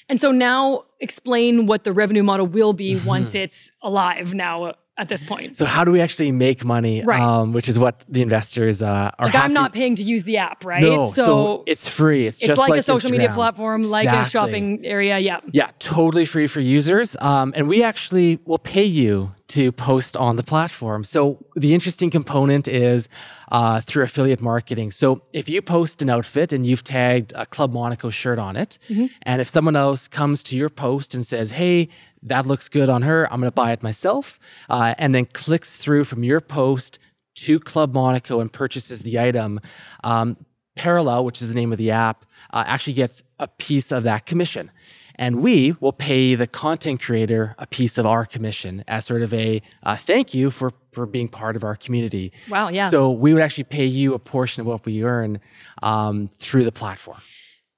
And 0.08 0.20
so 0.20 0.32
now 0.32 0.82
explain 0.98 1.66
what 1.66 1.84
the 1.84 1.92
revenue 1.92 2.24
model 2.24 2.46
will 2.46 2.72
be 2.72 2.98
once 3.04 3.36
it's 3.36 3.70
alive 3.82 4.34
now 4.34 4.74
at 4.98 5.08
this 5.08 5.22
point. 5.22 5.56
So 5.56 5.64
how 5.64 5.84
do 5.84 5.92
we 5.92 6.00
actually 6.00 6.32
make 6.32 6.64
money? 6.64 7.04
Right. 7.04 7.20
Um, 7.20 7.52
which 7.52 7.68
is 7.68 7.78
what 7.78 8.04
the 8.08 8.20
investors 8.20 8.82
uh, 8.82 9.12
are. 9.16 9.26
Like 9.26 9.34
happy. 9.34 9.44
I'm 9.44 9.52
not 9.52 9.72
paying 9.74 9.94
to 9.94 10.02
use 10.02 10.24
the 10.24 10.38
app, 10.38 10.64
right? 10.64 10.82
No, 10.82 11.04
so, 11.04 11.24
so 11.24 11.64
it's 11.68 11.88
free. 11.88 12.26
It's, 12.26 12.38
it's 12.38 12.48
just 12.48 12.58
like, 12.58 12.70
like 12.70 12.80
a 12.80 12.82
social 12.82 13.10
Instagram. 13.10 13.12
media 13.12 13.32
platform, 13.32 13.82
exactly. 13.82 14.16
like 14.16 14.26
a 14.26 14.28
shopping 14.28 14.84
area. 14.84 15.18
Yeah. 15.20 15.38
Yeah, 15.52 15.70
totally 15.78 16.24
free 16.24 16.48
for 16.48 16.60
users. 16.60 17.14
Um, 17.20 17.52
and 17.54 17.68
we 17.68 17.84
actually 17.84 18.40
will 18.44 18.58
pay 18.58 18.84
you 18.84 19.35
to 19.48 19.70
post 19.70 20.16
on 20.16 20.36
the 20.36 20.42
platform. 20.42 21.04
So 21.04 21.38
the 21.54 21.72
interesting 21.72 22.10
component 22.10 22.66
is 22.66 23.08
uh, 23.52 23.80
through 23.80 24.02
affiliate 24.04 24.40
marketing. 24.40 24.90
So 24.90 25.22
if 25.32 25.48
you 25.48 25.62
post 25.62 26.02
an 26.02 26.10
outfit 26.10 26.52
and 26.52 26.66
you've 26.66 26.82
tagged 26.82 27.32
a 27.36 27.46
Club 27.46 27.72
Monaco 27.72 28.10
shirt 28.10 28.38
on 28.38 28.56
it, 28.56 28.78
mm-hmm. 28.88 29.06
and 29.22 29.40
if 29.40 29.48
someone 29.48 29.76
else 29.76 30.08
comes 30.08 30.42
to 30.44 30.56
your 30.56 30.68
post 30.68 31.14
and 31.14 31.24
says, 31.24 31.52
"Hey, 31.52 31.88
that 32.26 32.44
looks 32.44 32.68
good 32.68 32.88
on 32.88 33.02
her. 33.02 33.32
I'm 33.32 33.40
going 33.40 33.50
to 33.50 33.54
buy 33.54 33.72
it 33.72 33.82
myself. 33.82 34.38
Uh, 34.68 34.94
and 34.98 35.14
then 35.14 35.26
clicks 35.26 35.76
through 35.76 36.04
from 36.04 36.24
your 36.24 36.40
post 36.40 36.98
to 37.36 37.60
Club 37.60 37.94
Monaco 37.94 38.40
and 38.40 38.52
purchases 38.52 39.02
the 39.02 39.18
item. 39.20 39.60
Um, 40.02 40.36
Parallel, 40.74 41.24
which 41.24 41.40
is 41.40 41.48
the 41.48 41.54
name 41.54 41.72
of 41.72 41.78
the 41.78 41.90
app, 41.90 42.26
uh, 42.52 42.64
actually 42.66 42.92
gets 42.92 43.22
a 43.38 43.48
piece 43.48 43.90
of 43.90 44.02
that 44.02 44.26
commission. 44.26 44.70
And 45.16 45.42
we 45.42 45.74
will 45.80 45.92
pay 45.92 46.34
the 46.34 46.46
content 46.46 47.00
creator 47.00 47.54
a 47.58 47.66
piece 47.66 47.98
of 47.98 48.06
our 48.06 48.24
commission 48.24 48.84
as 48.86 49.06
sort 49.06 49.22
of 49.22 49.32
a 49.34 49.62
uh, 49.82 49.96
thank 49.96 50.34
you 50.34 50.50
for, 50.50 50.72
for 50.92 51.06
being 51.06 51.28
part 51.28 51.56
of 51.56 51.64
our 51.64 51.74
community. 51.74 52.32
Wow, 52.48 52.68
yeah. 52.68 52.90
So 52.90 53.10
we 53.10 53.32
would 53.32 53.42
actually 53.42 53.64
pay 53.64 53.86
you 53.86 54.14
a 54.14 54.18
portion 54.18 54.60
of 54.60 54.66
what 54.66 54.84
we 54.84 55.02
earn 55.02 55.40
um, 55.82 56.28
through 56.34 56.64
the 56.64 56.72
platform. 56.72 57.20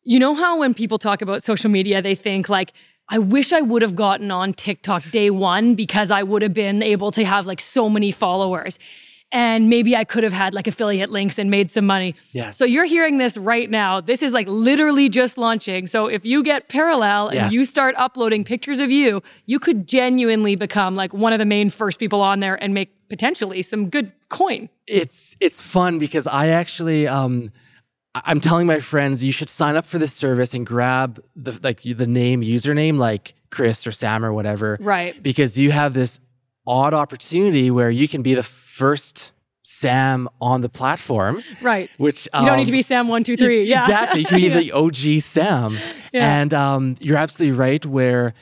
You 0.02 0.18
know 0.18 0.34
how 0.34 0.58
when 0.58 0.74
people 0.74 0.98
talk 0.98 1.22
about 1.22 1.42
social 1.42 1.70
media, 1.70 2.02
they 2.02 2.14
think 2.14 2.48
like, 2.48 2.72
I 3.10 3.18
wish 3.18 3.52
I 3.52 3.62
would 3.62 3.82
have 3.82 3.96
gotten 3.96 4.30
on 4.30 4.52
TikTok 4.52 5.10
day 5.10 5.30
one 5.30 5.74
because 5.74 6.10
I 6.10 6.22
would 6.22 6.42
have 6.42 6.52
been 6.52 6.82
able 6.82 7.10
to 7.12 7.24
have 7.24 7.46
like 7.46 7.60
so 7.60 7.88
many 7.88 8.10
followers. 8.10 8.78
And 9.30 9.68
maybe 9.68 9.94
I 9.94 10.04
could 10.04 10.24
have 10.24 10.32
had 10.32 10.54
like 10.54 10.66
affiliate 10.66 11.10
links 11.10 11.38
and 11.38 11.50
made 11.50 11.70
some 11.70 11.84
money. 11.84 12.14
Yes. 12.32 12.56
So 12.56 12.64
you're 12.64 12.86
hearing 12.86 13.18
this 13.18 13.36
right 13.36 13.68
now. 13.68 14.00
This 14.00 14.22
is 14.22 14.32
like 14.32 14.48
literally 14.48 15.10
just 15.10 15.36
launching. 15.36 15.86
So 15.86 16.06
if 16.06 16.24
you 16.24 16.42
get 16.42 16.68
parallel 16.68 17.28
and 17.28 17.36
yes. 17.36 17.52
you 17.52 17.66
start 17.66 17.94
uploading 17.98 18.42
pictures 18.42 18.80
of 18.80 18.90
you, 18.90 19.22
you 19.44 19.58
could 19.58 19.86
genuinely 19.86 20.56
become 20.56 20.94
like 20.94 21.12
one 21.12 21.34
of 21.34 21.38
the 21.38 21.44
main 21.44 21.68
first 21.68 21.98
people 21.98 22.22
on 22.22 22.40
there 22.40 22.62
and 22.62 22.72
make 22.72 22.94
potentially 23.10 23.60
some 23.60 23.90
good 23.90 24.12
coin. 24.30 24.70
It's 24.86 25.36
it's 25.40 25.60
fun 25.60 25.98
because 25.98 26.26
I 26.26 26.48
actually 26.48 27.06
um 27.06 27.50
I'm 28.14 28.40
telling 28.40 28.66
my 28.66 28.80
friends 28.80 29.22
you 29.22 29.32
should 29.32 29.48
sign 29.48 29.76
up 29.76 29.86
for 29.86 29.98
this 29.98 30.12
service 30.12 30.54
and 30.54 30.66
grab 30.66 31.22
the 31.36 31.58
like 31.62 31.82
the 31.82 32.06
name 32.06 32.42
username 32.42 32.98
like 32.98 33.34
Chris 33.50 33.86
or 33.86 33.92
Sam 33.92 34.24
or 34.24 34.32
whatever. 34.32 34.78
Right. 34.80 35.20
Because 35.22 35.58
you 35.58 35.70
have 35.70 35.94
this 35.94 36.20
odd 36.66 36.94
opportunity 36.94 37.70
where 37.70 37.90
you 37.90 38.08
can 38.08 38.22
be 38.22 38.34
the 38.34 38.42
first 38.78 39.32
Sam 39.64 40.28
on 40.40 40.60
the 40.62 40.68
platform. 40.68 41.42
Right. 41.60 41.90
Which 41.98 42.28
um, 42.32 42.44
you 42.44 42.48
don't 42.48 42.58
need 42.58 42.66
to 42.66 42.72
be 42.72 42.78
um, 42.78 42.82
Sam 42.82 43.08
one 43.08 43.24
two 43.24 43.36
three. 43.36 43.64
yeah. 43.64 43.82
Exactly. 43.82 44.20
You 44.20 44.26
can 44.26 44.40
be 44.40 44.48
the 44.68 44.72
OG 44.72 45.20
Sam. 45.20 45.76
Yeah. 46.12 46.40
And 46.40 46.54
um, 46.54 46.94
you're 47.00 47.18
absolutely 47.18 47.58
right. 47.58 47.84
Where 47.84 48.34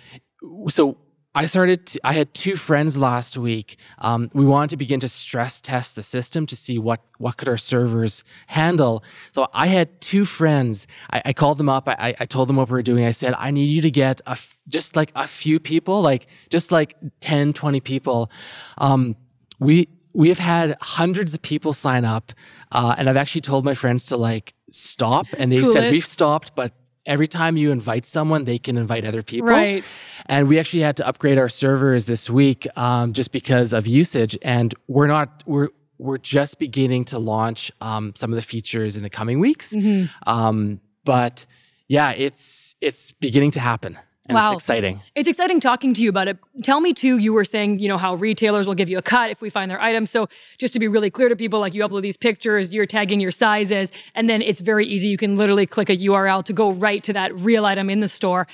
so 0.68 0.99
I 1.34 1.45
started, 1.45 1.84
to, 1.89 2.01
I 2.03 2.14
had 2.14 2.32
two 2.32 2.57
friends 2.57 2.97
last 2.97 3.37
week. 3.37 3.76
Um, 3.99 4.30
we 4.32 4.47
wanted 4.47 4.70
to 4.70 4.78
begin 4.78 5.01
to 5.01 5.09
stress 5.09 5.61
test 5.61 5.95
the 5.95 6.03
system 6.03 6.47
to 6.47 6.57
see 6.57 6.78
what, 6.78 7.03
what 7.18 7.37
could 7.37 7.47
our 7.47 7.59
servers 7.59 8.24
handle. 8.47 9.05
So 9.32 9.47
I 9.53 9.66
had 9.66 10.01
two 10.01 10.24
friends. 10.24 10.87
I, 11.12 11.20
I 11.26 11.32
called 11.34 11.59
them 11.59 11.68
up. 11.68 11.91
I, 11.91 12.14
I 12.18 12.24
told 12.24 12.49
them 12.49 12.57
what 12.57 12.70
we 12.70 12.72
were 12.72 12.82
doing. 12.82 13.05
I 13.05 13.11
said, 13.11 13.34
I 13.37 13.51
need 13.51 13.66
you 13.66 13.82
to 13.82 13.91
get 13.91 14.22
a, 14.26 14.39
just 14.66 14.97
like 14.97 15.12
a 15.14 15.26
few 15.26 15.61
people, 15.61 16.01
like 16.01 16.26
just 16.49 16.72
like 16.72 16.97
10, 17.20 17.53
20 17.53 17.80
people. 17.80 18.30
Um, 18.78 19.14
we, 19.59 19.89
we 20.16 20.30
have 20.30 20.38
had 20.38 20.76
hundreds 20.80 21.34
of 21.34 21.42
people 21.42 21.74
sign 21.74 22.06
up. 22.06 22.32
Uh, 22.72 22.94
and 22.96 23.08
I've 23.08 23.18
actually 23.18 23.42
told 23.42 23.66
my 23.66 23.74
friends 23.74 24.06
to 24.06 24.16
like 24.16 24.54
stop. 24.70 25.26
And 25.36 25.52
they 25.52 25.60
cool 25.60 25.72
said, 25.72 25.84
it. 25.84 25.92
we've 25.92 26.06
stopped, 26.06 26.56
but 26.56 26.72
every 27.04 27.28
time 27.28 27.58
you 27.58 27.70
invite 27.70 28.06
someone, 28.06 28.44
they 28.44 28.56
can 28.56 28.78
invite 28.78 29.04
other 29.04 29.22
people. 29.22 29.48
Right. 29.48 29.84
And 30.24 30.48
we 30.48 30.58
actually 30.58 30.80
had 30.80 30.96
to 30.96 31.06
upgrade 31.06 31.36
our 31.36 31.50
servers 31.50 32.06
this 32.06 32.30
week 32.30 32.66
um, 32.78 33.12
just 33.12 33.30
because 33.30 33.74
of 33.74 33.86
usage. 33.86 34.38
And 34.40 34.74
we're 34.88 35.06
not 35.06 35.42
we're 35.44 35.68
we're 35.98 36.18
just 36.18 36.58
beginning 36.58 37.04
to 37.06 37.18
launch 37.18 37.70
um, 37.82 38.14
some 38.16 38.32
of 38.32 38.36
the 38.36 38.42
features 38.42 38.96
in 38.96 39.02
the 39.02 39.10
coming 39.10 39.38
weeks. 39.38 39.74
Mm-hmm. 39.74 40.06
Um, 40.28 40.80
but 41.04 41.44
yeah, 41.88 42.12
it's 42.12 42.74
it's 42.80 43.12
beginning 43.12 43.50
to 43.52 43.60
happen. 43.60 43.98
And 44.29 44.35
wow. 44.35 44.47
it's 44.47 44.62
exciting. 44.62 45.01
It's 45.14 45.29
exciting 45.29 45.61
talking 45.61 45.95
to 45.95 46.03
you 46.03 46.09
about 46.09 46.27
it. 46.27 46.39
Tell 46.62 46.81
me 46.81 46.93
too, 46.93 47.18
you 47.18 47.33
were 47.33 47.45
saying, 47.45 47.79
you 47.79 47.89
know, 47.89 47.97
how 47.97 48.16
retailers 48.16 48.66
will 48.66 48.74
give 48.74 48.91
you 48.91 48.99
a 48.99 49.03
cut 49.03 49.31
if 49.31 49.41
we 49.41 49.51
find 49.51 49.70
their 49.70 49.81
items. 49.81 50.11
So 50.11 50.29
just 50.59 50.72
to 50.72 50.81
be 50.81 50.89
really 50.89 51.11
clear 51.11 51.29
to 51.29 51.37
people, 51.37 51.61
like 51.61 51.74
you 51.74 51.87
upload 51.87 52.03
these 52.03 52.16
pictures, 52.16 52.74
you're 52.74 52.87
tagging 52.87 53.20
your 53.20 53.31
sizes, 53.31 53.93
and 54.14 54.29
then 54.29 54.43
it's 54.43 54.61
very 54.61 54.85
easy. 54.85 55.09
You 55.09 55.16
can 55.16 55.37
literally 55.37 55.66
click 55.66 55.89
a 55.89 55.97
URL 55.97 56.45
to 56.45 56.53
go 56.53 56.72
right 56.72 57.03
to 57.05 57.12
that 57.12 57.35
real 57.37 57.64
item 57.64 57.89
in 57.89 58.01
the 58.01 58.09
store. 58.09 58.47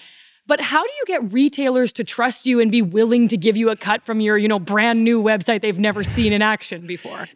But 0.47 0.61
how 0.61 0.83
do 0.83 0.91
you 0.91 1.05
get 1.07 1.33
retailers 1.33 1.93
to 1.95 2.05
trust 2.05 2.47
you 2.47 2.61
and 2.61 2.71
be 2.71 2.83
willing 2.83 3.29
to 3.29 3.37
give 3.37 3.57
you 3.57 3.71
a 3.71 3.77
cut 3.77 4.03
from 4.03 4.21
your, 4.21 4.37
you 4.37 4.49
know, 4.49 4.59
brand 4.59 5.05
new 5.05 5.23
website 5.23 5.63
they've 5.63 5.79
never 5.79 6.05
seen 6.05 6.33
in 6.33 6.43
action 6.43 6.87
before? 6.87 7.29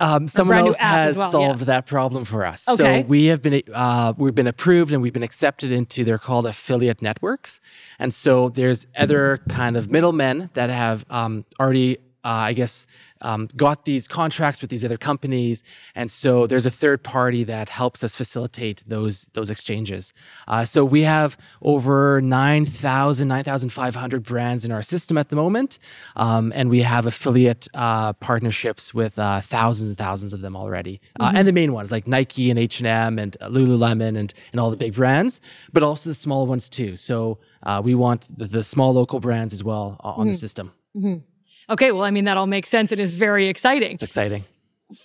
Um, 0.00 0.26
someone 0.26 0.58
else 0.58 0.76
has 0.78 1.16
well, 1.16 1.30
solved 1.30 1.60
yeah. 1.60 1.66
that 1.66 1.86
problem 1.86 2.24
for 2.24 2.44
us. 2.44 2.68
Okay. 2.68 3.02
So 3.02 3.06
we 3.06 3.26
have 3.26 3.42
been 3.42 3.62
uh, 3.72 4.12
we've 4.16 4.34
been 4.34 4.48
approved 4.48 4.92
and 4.92 5.00
we've 5.00 5.12
been 5.12 5.22
accepted 5.22 5.70
into 5.70 6.02
they're 6.04 6.18
called 6.18 6.46
affiliate 6.46 7.00
networks. 7.00 7.60
And 7.98 8.12
so 8.12 8.48
there's 8.48 8.86
other 8.96 9.40
kind 9.48 9.76
of 9.76 9.90
middlemen 9.90 10.50
that 10.54 10.70
have 10.70 11.04
um, 11.10 11.44
already 11.60 11.98
uh, 12.24 12.28
I 12.28 12.52
guess, 12.54 12.86
um, 13.20 13.48
got 13.56 13.84
these 13.84 14.08
contracts 14.08 14.60
with 14.60 14.70
these 14.70 14.84
other 14.84 14.98
companies, 14.98 15.62
and 15.94 16.10
so 16.10 16.46
there's 16.46 16.66
a 16.66 16.70
third 16.70 17.02
party 17.02 17.44
that 17.44 17.68
helps 17.68 18.04
us 18.04 18.14
facilitate 18.16 18.82
those 18.86 19.24
those 19.34 19.50
exchanges. 19.50 20.12
Uh, 20.48 20.64
so 20.64 20.84
we 20.84 21.02
have 21.02 21.36
over 21.62 22.20
9,000, 22.20 23.28
9,500 23.28 24.22
brands 24.22 24.64
in 24.64 24.72
our 24.72 24.82
system 24.82 25.16
at 25.16 25.28
the 25.28 25.36
moment, 25.36 25.78
um, 26.16 26.52
and 26.54 26.70
we 26.70 26.82
have 26.82 27.06
affiliate 27.06 27.68
uh, 27.74 28.12
partnerships 28.14 28.92
with 28.92 29.18
uh, 29.18 29.40
thousands 29.40 29.90
and 29.90 29.98
thousands 29.98 30.32
of 30.32 30.40
them 30.40 30.56
already, 30.56 31.00
uh, 31.20 31.28
mm-hmm. 31.28 31.36
and 31.36 31.48
the 31.48 31.52
main 31.52 31.72
ones 31.72 31.92
like 31.92 32.06
Nike 32.06 32.50
and 32.50 32.58
H 32.58 32.80
and 32.80 32.86
M 32.86 33.18
and 33.18 33.36
Lululemon 33.40 34.18
and 34.18 34.34
and 34.52 34.60
all 34.60 34.70
the 34.70 34.76
big 34.76 34.94
brands, 34.94 35.40
but 35.72 35.82
also 35.82 36.10
the 36.10 36.14
small 36.14 36.46
ones 36.46 36.68
too. 36.68 36.96
So 36.96 37.38
uh, 37.62 37.80
we 37.84 37.94
want 37.94 38.28
the, 38.36 38.44
the, 38.44 38.64
small 38.64 38.92
local 38.92 39.20
brands 39.20 39.52
as 39.52 39.64
well 39.64 39.96
on 40.00 40.14
mm-hmm. 40.14 40.28
the 40.28 40.34
system. 40.34 40.72
Mm-hmm. 40.96 41.33
Okay, 41.70 41.92
well, 41.92 42.04
I 42.04 42.10
mean, 42.10 42.24
that 42.24 42.36
all 42.36 42.46
makes 42.46 42.68
sense. 42.68 42.92
and 42.92 43.00
is 43.00 43.14
very 43.14 43.48
exciting. 43.48 43.92
It's 43.92 44.02
exciting. 44.02 44.44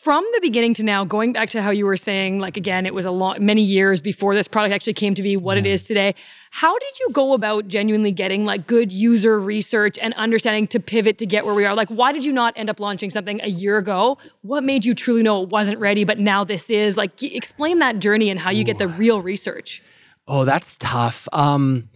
From 0.02 0.26
the 0.34 0.42
beginning 0.42 0.74
to 0.76 0.84
now, 0.84 1.06
going 1.06 1.32
back 1.32 1.50
to 1.52 1.62
how 1.62 1.72
you 1.72 1.86
were 1.86 1.96
saying, 1.96 2.40
like 2.40 2.58
again, 2.58 2.86
it 2.86 2.94
was 2.94 3.06
a 3.06 3.12
long, 3.12 3.44
many 3.44 3.62
years 3.62 4.02
before 4.02 4.36
this 4.36 4.48
product 4.48 4.76
actually 4.76 4.94
came 4.94 5.16
to 5.16 5.24
be 5.24 5.38
what 5.38 5.56
yeah. 5.56 5.62
it 5.62 5.66
is 5.68 5.84
today. 5.84 6.16
How 6.52 6.78
did 6.78 7.00
you 7.00 7.08
go 7.14 7.34
about 7.34 7.70
genuinely 7.70 8.12
getting 8.12 8.44
like 8.44 8.68
good 8.68 8.92
user 8.92 9.40
research 9.40 9.98
and 9.98 10.14
understanding 10.16 10.68
to 10.68 10.82
pivot 10.82 11.18
to 11.20 11.26
get 11.26 11.46
where 11.46 11.56
we 11.56 11.66
are? 11.66 11.74
Like, 11.74 11.88
why 11.88 12.12
did 12.12 12.26
you 12.26 12.34
not 12.34 12.54
end 12.58 12.70
up 12.70 12.82
launching 12.82 13.10
something 13.10 13.40
a 13.42 13.48
year 13.48 13.78
ago? 13.78 14.18
What 14.42 14.66
made 14.66 14.84
you 14.84 14.94
truly 14.94 15.24
know 15.24 15.44
it 15.44 15.50
wasn't 15.50 15.80
ready, 15.80 16.04
but 16.04 16.20
now 16.20 16.44
this 16.44 16.70
is? 16.70 16.98
Like, 16.98 17.24
explain 17.24 17.80
that 17.80 18.00
journey 18.00 18.30
and 18.30 18.40
how 18.40 18.52
you 18.52 18.62
Ooh. 18.62 18.66
get 18.66 18.80
the 18.80 18.88
real 18.90 19.22
research. 19.22 19.82
Oh, 20.28 20.44
that's 20.44 20.76
tough. 20.78 21.28
Um, 21.32 21.90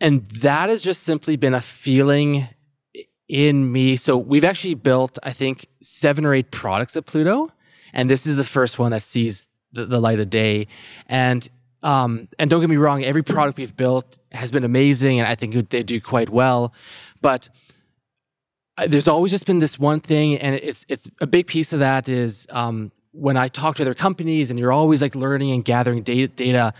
and 0.00 0.26
that 0.28 0.70
has 0.70 0.80
just 0.80 1.02
simply 1.02 1.36
been 1.36 1.54
a 1.54 1.60
feeling 1.60 2.48
in 3.28 3.70
me. 3.70 3.96
So 3.96 4.16
we've 4.16 4.44
actually 4.44 4.74
built, 4.74 5.18
I 5.22 5.32
think, 5.32 5.66
seven 5.80 6.24
or 6.24 6.34
eight 6.34 6.50
products 6.50 6.96
at 6.96 7.06
Pluto. 7.06 7.52
And 7.92 8.10
this 8.10 8.26
is 8.26 8.36
the 8.36 8.44
first 8.44 8.78
one 8.78 8.90
that 8.92 9.02
sees 9.02 9.48
the, 9.72 9.84
the 9.86 10.00
light 10.00 10.20
of 10.20 10.30
day. 10.30 10.66
And 11.06 11.48
um, 11.82 12.28
and 12.40 12.50
don't 12.50 12.60
get 12.60 12.68
me 12.68 12.76
wrong, 12.76 13.04
every 13.04 13.22
product 13.22 13.56
we've 13.56 13.76
built 13.76 14.18
has 14.32 14.50
been 14.50 14.64
amazing, 14.64 15.20
and 15.20 15.28
I 15.28 15.36
think 15.36 15.70
they 15.70 15.84
do 15.84 16.00
quite 16.00 16.28
well. 16.28 16.74
But 17.22 17.48
there's 18.84 19.06
always 19.06 19.30
just 19.30 19.46
been 19.46 19.60
this 19.60 19.78
one 19.78 20.00
thing, 20.00 20.38
and 20.38 20.56
it's 20.56 20.84
it's 20.88 21.08
a 21.20 21.26
big 21.26 21.46
piece 21.46 21.72
of 21.72 21.78
that 21.78 22.08
is 22.08 22.48
um, 22.50 22.90
when 23.12 23.36
I 23.36 23.46
talk 23.46 23.76
to 23.76 23.82
other 23.82 23.94
companies, 23.94 24.50
and 24.50 24.58
you're 24.58 24.72
always 24.72 25.00
like 25.00 25.14
learning 25.14 25.52
and 25.52 25.64
gathering 25.64 26.02
data. 26.02 26.26
data 26.26 26.74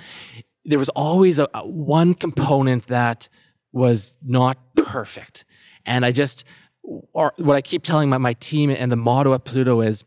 there 0.64 0.78
was 0.78 0.90
always 0.90 1.38
a, 1.38 1.48
a 1.54 1.66
one 1.66 2.14
component 2.14 2.88
that 2.88 3.28
was 3.72 4.18
not 4.22 4.58
perfect, 4.76 5.44
and 5.88 6.04
I 6.04 6.12
just 6.12 6.44
or 6.82 7.34
what 7.36 7.56
I 7.56 7.60
keep 7.60 7.82
telling 7.82 8.08
my, 8.08 8.18
my 8.18 8.34
team 8.34 8.70
and 8.70 8.90
the 8.90 8.96
motto 8.96 9.34
at 9.34 9.44
Pluto 9.44 9.80
is 9.80 10.04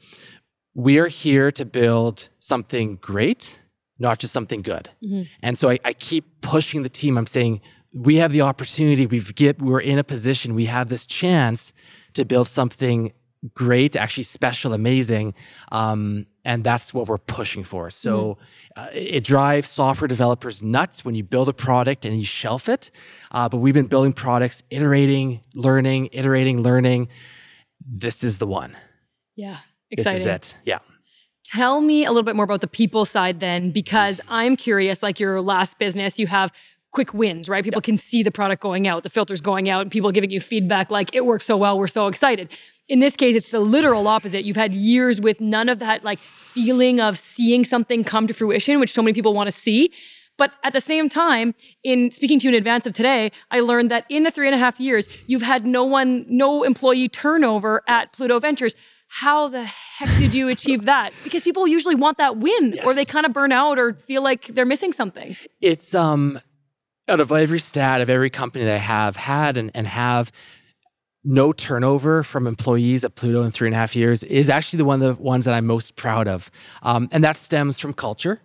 we 0.73 0.97
are 0.99 1.07
here 1.07 1.51
to 1.51 1.65
build 1.65 2.29
something 2.39 2.95
great, 3.01 3.61
not 3.99 4.19
just 4.19 4.33
something 4.33 4.61
good. 4.61 4.89
Mm-hmm. 5.03 5.23
And 5.43 5.57
so 5.57 5.69
I, 5.69 5.79
I, 5.83 5.93
keep 5.93 6.41
pushing 6.41 6.81
the 6.81 6.89
team. 6.89 7.17
I'm 7.17 7.25
saying 7.25 7.61
we 7.93 8.15
have 8.17 8.31
the 8.31 8.41
opportunity. 8.41 9.05
We've 9.05 9.35
get 9.35 9.61
we're 9.61 9.81
in 9.81 9.99
a 9.99 10.03
position. 10.03 10.55
We 10.55 10.65
have 10.65 10.89
this 10.89 11.05
chance 11.05 11.73
to 12.13 12.25
build 12.25 12.47
something 12.47 13.13
great, 13.53 13.95
actually 13.95 14.23
special, 14.23 14.73
amazing. 14.73 15.33
Um, 15.71 16.27
and 16.45 16.63
that's 16.63 16.93
what 16.93 17.07
we're 17.07 17.17
pushing 17.17 17.63
for. 17.63 17.89
So 17.89 18.35
mm-hmm. 18.35 18.81
uh, 18.81 18.89
it 18.93 19.23
drives 19.23 19.67
software 19.67 20.07
developers 20.07 20.63
nuts 20.63 21.05
when 21.05 21.15
you 21.15 21.23
build 21.23 21.49
a 21.49 21.53
product 21.53 22.05
and 22.05 22.17
you 22.17 22.25
shelf 22.25 22.69
it. 22.69 22.91
Uh, 23.31 23.49
but 23.49 23.57
we've 23.57 23.73
been 23.73 23.87
building 23.87 24.13
products, 24.13 24.63
iterating, 24.69 25.41
learning, 25.53 26.09
iterating, 26.11 26.61
learning. 26.61 27.09
This 27.85 28.23
is 28.23 28.37
the 28.37 28.47
one. 28.47 28.75
Yeah, 29.35 29.57
exciting. 29.89 30.13
This 30.13 30.21
is 30.21 30.27
it. 30.27 30.55
Yeah. 30.63 30.79
Tell 31.43 31.81
me 31.81 32.05
a 32.05 32.09
little 32.09 32.23
bit 32.23 32.35
more 32.35 32.45
about 32.45 32.61
the 32.61 32.67
people 32.67 33.03
side 33.03 33.39
then, 33.39 33.71
because 33.71 34.21
I'm 34.29 34.55
curious. 34.55 35.01
Like 35.01 35.19
your 35.19 35.41
last 35.41 35.79
business, 35.79 36.19
you 36.19 36.27
have 36.27 36.53
quick 36.91 37.13
wins, 37.13 37.49
right? 37.49 37.63
People 37.63 37.81
can 37.81 37.97
see 37.97 38.21
the 38.21 38.31
product 38.31 38.61
going 38.61 38.87
out, 38.87 39.03
the 39.03 39.09
filters 39.09 39.41
going 39.41 39.69
out, 39.69 39.81
and 39.81 39.91
people 39.91 40.11
giving 40.11 40.29
you 40.29 40.39
feedback 40.39 40.91
like 40.91 41.15
it 41.15 41.25
works 41.25 41.45
so 41.45 41.57
well, 41.57 41.79
we're 41.79 41.87
so 41.87 42.07
excited. 42.07 42.49
In 42.91 42.99
this 42.99 43.15
case, 43.15 43.37
it's 43.37 43.51
the 43.51 43.61
literal 43.61 44.05
opposite. 44.05 44.43
You've 44.43 44.57
had 44.57 44.73
years 44.73 45.21
with 45.21 45.39
none 45.39 45.69
of 45.69 45.79
that 45.79 46.03
like 46.03 46.19
feeling 46.19 46.99
of 46.99 47.17
seeing 47.17 47.63
something 47.63 48.03
come 48.03 48.27
to 48.27 48.33
fruition, 48.33 48.81
which 48.81 48.91
so 48.91 49.01
many 49.01 49.13
people 49.13 49.33
want 49.33 49.47
to 49.47 49.51
see. 49.53 49.93
But 50.37 50.51
at 50.65 50.73
the 50.73 50.81
same 50.81 51.07
time, 51.07 51.55
in 51.85 52.11
speaking 52.11 52.37
to 52.39 52.43
you 52.43 52.49
in 52.49 52.55
advance 52.55 52.85
of 52.85 52.91
today, 52.91 53.31
I 53.49 53.61
learned 53.61 53.91
that 53.91 54.05
in 54.09 54.23
the 54.23 54.31
three 54.31 54.45
and 54.45 54.53
a 54.53 54.57
half 54.57 54.77
years, 54.77 55.07
you've 55.25 55.41
had 55.41 55.65
no 55.65 55.85
one, 55.85 56.25
no 56.27 56.63
employee 56.63 57.07
turnover 57.07 57.81
at 57.87 58.11
Pluto 58.11 58.39
Ventures. 58.39 58.75
How 59.07 59.47
the 59.47 59.63
heck 59.63 60.09
did 60.17 60.33
you 60.33 60.49
achieve 60.49 60.83
that? 60.83 61.13
Because 61.23 61.43
people 61.43 61.69
usually 61.69 61.95
want 61.95 62.17
that 62.17 62.39
win, 62.39 62.73
yes. 62.73 62.85
or 62.85 62.93
they 62.93 63.05
kind 63.05 63.25
of 63.25 63.31
burn 63.31 63.53
out 63.53 63.79
or 63.79 63.93
feel 63.93 64.21
like 64.21 64.47
they're 64.47 64.65
missing 64.65 64.91
something. 64.91 65.37
It's 65.61 65.95
um 65.95 66.41
out 67.07 67.21
of 67.21 67.31
every 67.31 67.59
stat 67.59 68.01
of 68.01 68.09
every 68.09 68.29
company 68.29 68.65
that 68.65 68.75
I 68.75 68.79
have 68.79 69.15
had 69.15 69.57
and, 69.57 69.71
and 69.73 69.87
have, 69.87 70.31
no 71.23 71.53
turnover 71.53 72.23
from 72.23 72.47
employees 72.47 73.03
at 73.03 73.15
Pluto 73.15 73.43
in 73.43 73.51
three 73.51 73.67
and 73.67 73.75
a 73.75 73.77
half 73.77 73.95
years 73.95 74.23
is 74.23 74.49
actually 74.49 74.77
the 74.77 74.85
one 74.85 75.01
of 75.01 75.17
the 75.17 75.23
ones 75.23 75.45
that 75.45 75.53
I'm 75.53 75.65
most 75.65 75.95
proud 75.95 76.27
of. 76.27 76.49
Um, 76.83 77.09
and 77.11 77.23
that 77.23 77.37
stems 77.37 77.79
from 77.79 77.93
culture. 77.93 78.41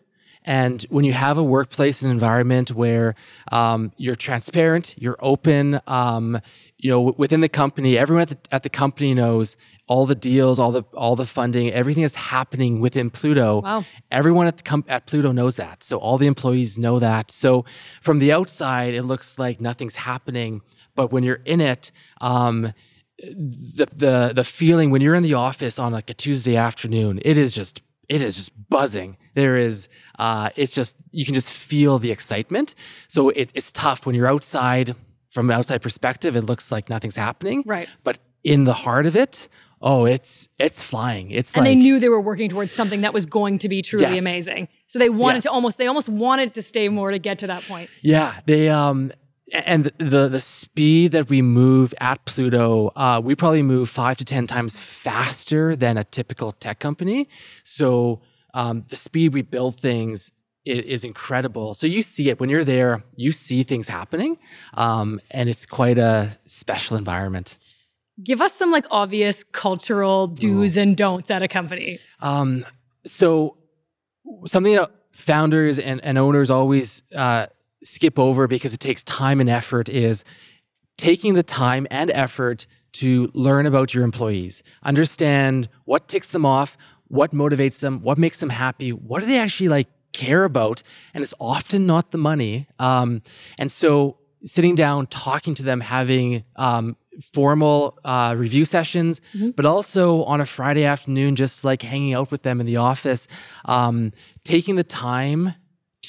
And 0.47 0.83
when 0.91 1.05
you 1.05 1.13
have 1.13 1.39
a 1.39 1.43
workplace 1.43 2.03
and 2.03 2.13
environment 2.13 2.71
where 2.71 3.17
um, 3.51 3.93
you're 3.97 4.15
transparent, 4.15 4.95
you're 4.97 5.17
open, 5.19 5.81
um, 5.89 6.41
you 6.79 6.89
know, 6.89 7.15
within 7.17 7.41
the 7.41 7.49
company, 7.49 7.99
everyone 7.99 8.23
at 8.23 8.29
the, 8.29 8.39
at 8.53 8.63
the 8.63 8.69
company 8.69 9.13
knows 9.13 9.57
all 9.89 10.07
the 10.07 10.15
deals, 10.15 10.59
all 10.59 10.71
the 10.73 10.83
all 10.95 11.17
the 11.17 11.27
funding, 11.27 11.73
everything 11.73 12.03
that's 12.03 12.15
happening 12.15 12.81
within 12.81 13.11
Pluto. 13.11 13.63
Wow. 13.63 13.85
Everyone 14.11 14.47
at 14.47 14.65
com- 14.65 14.85
at 14.87 15.07
Pluto 15.07 15.33
knows 15.33 15.57
that. 15.57 15.83
So 15.83 15.99
all 15.99 16.19
the 16.19 16.27
employees 16.27 16.79
know 16.79 16.99
that. 16.99 17.31
So 17.31 17.65
from 18.01 18.19
the 18.21 18.33
outside, 18.33 18.95
it 18.95 19.03
looks 19.03 19.39
like 19.39 19.61
nothing's 19.61 19.97
happening, 19.97 20.63
but 20.97 21.13
when 21.13 21.23
you're 21.23 21.43
in 21.45 21.61
it, 21.61 21.93
um, 22.21 22.73
the 23.19 23.87
the 23.95 24.33
the 24.35 24.45
feeling 24.45 24.91
when 24.91 25.01
you're 25.01 25.15
in 25.15 25.23
the 25.23 25.35
office 25.35 25.79
on 25.79 25.93
like 25.93 26.11
a 26.11 26.15
Tuesday 26.15 26.57
afternoon, 26.57 27.21
it 27.25 27.39
is 27.39 27.55
just 27.55 27.83
it 28.09 28.23
is 28.23 28.37
just 28.37 28.53
buzzing. 28.69 29.17
There 29.35 29.57
is, 29.57 29.89
uh, 30.19 30.51
it's 30.57 30.75
just 30.75 30.97
you 31.11 31.25
can 31.25 31.35
just 31.35 31.53
feel 31.53 31.99
the 31.99 32.11
excitement. 32.11 32.75
So 33.09 33.31
it, 33.31 33.53
it's 33.55 33.73
tough 33.73 34.07
when 34.07 34.15
you're 34.15 34.29
outside 34.29 34.95
from 35.29 35.51
an 35.51 35.57
outside 35.57 35.83
perspective, 35.83 36.35
it 36.35 36.43
looks 36.43 36.73
like 36.73 36.89
nothing's 36.89 37.17
happening. 37.17 37.63
Right. 37.67 37.89
But 38.05 38.19
in 38.43 38.65
the 38.65 38.73
heart 38.73 39.07
of 39.07 39.17
it, 39.17 39.49
oh, 39.83 40.07
it's 40.07 40.49
it's 40.59 40.83
flying. 40.83 41.31
It's 41.31 41.55
and 41.55 41.65
like, 41.65 41.71
they 41.71 41.75
knew 41.75 41.99
they 41.99 42.09
were 42.09 42.21
working 42.21 42.49
towards 42.49 42.73
something 42.73 43.03
that 43.03 43.13
was 43.13 43.27
going 43.27 43.59
to 43.59 43.69
be 43.69 43.83
truly 43.83 44.07
yes. 44.07 44.21
amazing. 44.21 44.69
So 44.87 44.99
they 44.99 45.11
wanted 45.11 45.39
yes. 45.39 45.45
to 45.45 45.51
almost 45.51 45.79
they 45.79 45.89
almost 45.89 46.09
wanted 46.09 46.55
to 46.55 46.63
stay 46.63 46.89
more 46.89 47.11
to 47.11 47.19
get 47.19 47.41
to 47.41 47.49
that 47.49 47.63
point. 47.65 47.91
Yeah, 48.03 48.35
they 48.47 48.71
um 48.71 49.13
and 49.53 49.93
the 49.99 50.29
the 50.29 50.41
speed 50.41 51.13
that 51.13 51.29
we 51.29 51.41
move 51.41 51.95
at 52.01 52.25
Pluto, 52.25 52.93
uh, 52.97 53.21
we 53.23 53.35
probably 53.35 53.63
move 53.63 53.89
five 53.89 54.17
to 54.19 54.25
ten 54.25 54.47
times 54.47 54.81
faster 54.81 55.77
than 55.77 55.97
a 55.97 56.05
typical 56.05 56.53
tech 56.53 56.81
company. 56.81 57.29
So 57.63 58.23
um, 58.55 58.85
the 58.89 58.97
speed 58.97 59.35
we 59.35 59.43
build 59.43 59.79
things 59.79 60.33
is, 60.65 60.81
is, 60.85 61.05
incredible. 61.05 61.75
So 61.75 61.87
you 61.87 62.03
see 62.03 62.29
it 62.29 62.41
when 62.41 62.51
you're 62.51 62.65
there. 62.65 63.05
You 63.15 63.31
see 63.31 63.63
things 63.63 63.87
happening, 63.87 64.39
um, 64.75 65.21
and 65.31 65.49
it's 65.49 65.65
quite 65.65 65.99
a 65.99 66.37
special 66.45 66.97
environment. 66.97 67.57
Give 68.23 68.41
us 68.41 68.53
some 68.55 68.73
like 68.73 68.87
obvious 68.91 69.45
cultural 69.45 70.27
do's 70.27 70.77
and 70.77 70.97
don'ts 70.97 71.31
at 71.31 71.43
a 71.43 71.49
company. 71.49 71.99
Um, 72.21 72.65
so 73.05 73.59
something 74.47 74.75
that 74.75 74.91
founders 75.13 75.79
and, 75.79 76.03
and 76.05 76.19
owners 76.19 76.51
always 76.51 77.03
uh, 77.15 77.47
skip 77.87 78.19
over 78.19 78.47
because 78.47 78.75
it 78.75 78.81
takes 78.81 79.05
time 79.05 79.41
and 79.41 79.49
effort 79.49 79.89
is 79.89 80.25
taking 80.97 81.35
the 81.35 81.43
time 81.43 81.87
and 81.91 82.11
effort 82.11 82.67
to 82.93 83.31
learn 83.35 83.67
about 83.67 83.95
your 83.95 84.05
employees, 84.05 84.63
understand 84.83 85.69
what 85.85 86.09
ticks 86.09 86.31
them 86.31 86.47
off, 86.47 86.77
what 87.09 87.33
motivates 87.33 87.81
them, 87.81 88.01
what 88.01 88.19
makes 88.19 88.41
them 88.41 88.49
happy, 88.49 88.91
what 88.91 89.21
do 89.21 89.27
they 89.27 89.39
actually 89.39 89.69
like 89.69 89.89
care 90.13 90.45
about, 90.45 90.83
and 91.13 91.23
it's 91.23 91.35
often 91.39 91.87
not 91.87 92.11
the 92.11 92.19
money. 92.19 92.67
Um, 92.79 93.23
and 93.59 93.71
so 93.71 94.19
sitting 94.45 94.75
down, 94.75 95.07
talking 95.09 95.55
to 95.55 95.63
them, 95.63 95.81
having 95.81 96.45
um, 96.57 96.97
formal 97.35 97.99
uh, 98.05 98.35
review 98.37 98.65
sessions, 98.65 99.21
mm-hmm. 99.35 99.51
but 99.51 99.67
also 99.67 100.23
on 100.25 100.41
a 100.41 100.47
Friday 100.47 100.85
afternoon, 100.85 101.37
just 101.37 101.65
like 101.65 101.83
hanging 101.83 102.15
out 102.15 102.31
with 102.31 102.43
them 102.43 102.61
in 102.61 102.67
the 102.67 102.77
office, 102.77 103.29
um, 103.67 104.13
taking 104.45 104.77
the 104.77 104.85
time 104.85 105.55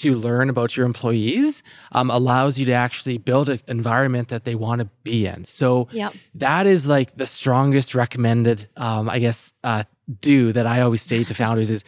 to 0.02 0.14
learn 0.14 0.50
about 0.50 0.78
your 0.78 0.86
employees 0.86 1.64
um, 1.92 2.10
allows 2.10 2.58
you 2.60 2.66
to 2.66 2.72
actually 2.72 3.18
build 3.18 3.50
an 3.50 3.60
environment 3.68 4.30
that 4.30 4.44
they 4.44 4.56
want 4.56 4.80
to 4.80 4.86
be 5.04 5.28
in. 5.28 5.46
So 5.46 5.88
yep. 5.92 6.14
that 6.36 6.66
is 6.66 6.88
like 6.88 7.16
the 7.16 7.26
strongest 7.26 7.96
recommended, 7.96 8.68
um, 8.78 9.10
I 9.10 9.20
guess, 9.20 9.54
uh, 9.64 9.84
do 10.22 10.54
that 10.54 10.66
I 10.66 10.82
always 10.82 11.02
say 11.02 11.24
to 11.24 11.34
founders 11.34 11.70
is 11.70 11.84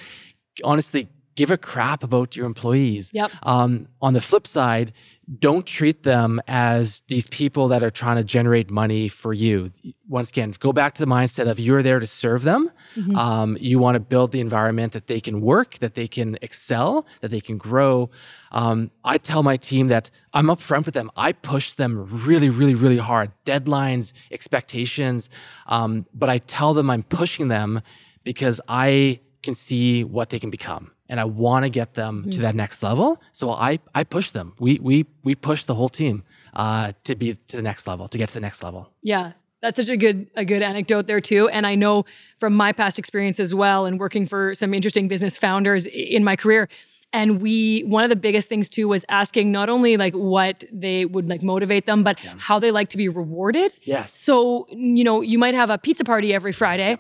honestly 0.64 1.07
give 1.36 1.51
a 1.51 1.57
crap 1.57 2.03
about 2.03 2.36
your 2.36 2.45
employees. 2.45 3.12
Yep. 3.14 3.32
Um, 3.43 3.88
on 4.01 4.14
the 4.14 4.22
flip 4.22 4.45
side, 4.45 4.91
don't 5.38 5.65
treat 5.65 6.01
them 6.03 6.41
as 6.47 7.03
these 7.07 7.27
people 7.27 7.67
that 7.67 7.84
are 7.84 7.91
trying 7.91 8.15
to 8.15 8.23
generate 8.23 8.71
money 8.71 9.07
for 9.07 9.32
you. 9.32 9.71
Once 10.07 10.30
again, 10.30 10.53
go 10.59 10.73
back 10.73 10.95
to 10.95 11.05
the 11.05 11.11
mindset 11.11 11.47
of 11.47 11.59
you're 11.59 11.84
there 11.84 11.99
to 11.99 12.07
serve 12.07 12.41
them. 12.41 12.71
Mm-hmm. 12.95 13.15
Um, 13.15 13.57
you 13.59 13.77
want 13.77 13.93
to 13.93 13.99
build 13.99 14.32
the 14.32 14.39
environment 14.39 14.93
that 14.93 15.05
they 15.05 15.19
can 15.21 15.41
work, 15.41 15.75
that 15.80 15.93
they 15.93 16.07
can 16.07 16.38
excel, 16.41 17.05
that 17.21 17.30
they 17.30 17.41
can 17.41 17.59
grow. 17.59 18.09
Um, 18.51 18.89
I 19.03 19.19
tell 19.19 19.43
my 19.43 19.57
team 19.57 19.88
that 19.88 20.09
I'm 20.34 20.47
upfront 20.47 20.86
with 20.86 20.95
them. 20.95 21.11
I 21.15 21.34
push 21.34 21.73
them 21.73 22.07
really, 22.25 22.49
really, 22.49 22.73
really 22.73 22.97
hard. 22.97 23.32
Deadlines, 23.45 24.13
expectations, 24.32 25.30
um, 25.67 26.07
but 26.13 26.30
I 26.30 26.39
tell 26.39 26.73
them 26.73 26.89
I'm 26.89 27.03
pushing 27.03 27.49
them 27.49 27.82
because 28.23 28.59
I 28.67 29.19
can 29.43 29.53
see 29.53 30.03
what 30.03 30.30
they 30.30 30.39
can 30.39 30.49
become 30.49 30.91
and 31.10 31.20
I 31.20 31.26
want 31.26 31.66
to 31.66 31.70
get 31.70 31.95
them 31.95 32.22
mm-hmm. 32.22 32.30
to 32.30 32.41
that 32.41 32.55
next 32.55 32.84
level. 32.84 33.22
So 33.32 33.51
I 33.51 33.80
I 33.93 34.03
push 34.03 34.32
them. 34.32 34.53
We 34.60 34.80
we 34.80 35.05
we 35.24 35.36
push 35.36 35.64
the 35.64 35.76
whole 35.76 35.89
team 35.89 36.24
uh, 36.53 36.93
to 37.03 37.16
be 37.16 37.34
to 37.34 37.57
the 37.57 37.64
next 37.64 37.88
level, 37.88 38.07
to 38.07 38.18
get 38.18 38.30
to 38.30 38.34
the 38.36 38.41
next 38.41 38.64
level. 38.64 38.91
Yeah. 39.01 39.34
That's 39.62 39.76
such 39.76 39.89
a 39.89 39.97
good 39.97 40.28
a 40.38 40.45
good 40.45 40.62
anecdote 40.62 41.07
there 41.07 41.20
too, 41.20 41.49
and 41.49 41.68
I 41.68 41.76
know 41.76 42.05
from 42.38 42.55
my 42.55 42.72
past 42.72 42.97
experience 42.97 43.41
as 43.41 43.53
well, 43.53 43.86
and 43.86 43.99
working 43.99 44.26
for 44.26 44.55
some 44.55 44.74
interesting 44.74 45.10
business 45.10 45.36
founders 45.36 45.86
in 45.86 46.24
my 46.24 46.38
career, 46.38 46.70
and 47.12 47.41
we 47.41 47.82
one 47.82 48.03
of 48.03 48.10
the 48.10 48.16
biggest 48.16 48.47
things 48.47 48.70
too 48.70 48.88
was 48.88 49.03
asking 49.10 49.51
not 49.51 49.70
only 49.70 49.97
like 49.97 50.14
what 50.14 50.64
they 50.72 51.05
would 51.05 51.28
like 51.30 51.41
motivate 51.41 51.86
them 51.86 52.03
but 52.03 52.24
yeah. 52.24 52.34
how 52.38 52.60
they 52.60 52.72
like 52.72 52.89
to 52.89 52.97
be 52.97 53.10
rewarded 53.10 53.72
yes 53.84 54.16
so 54.16 54.68
you 54.70 55.03
know 55.03 55.22
you 55.22 55.39
might 55.39 55.53
have 55.53 55.70
a 55.70 55.78
pizza 55.78 56.03
party 56.03 56.34
every 56.34 56.51
friday 56.51 56.97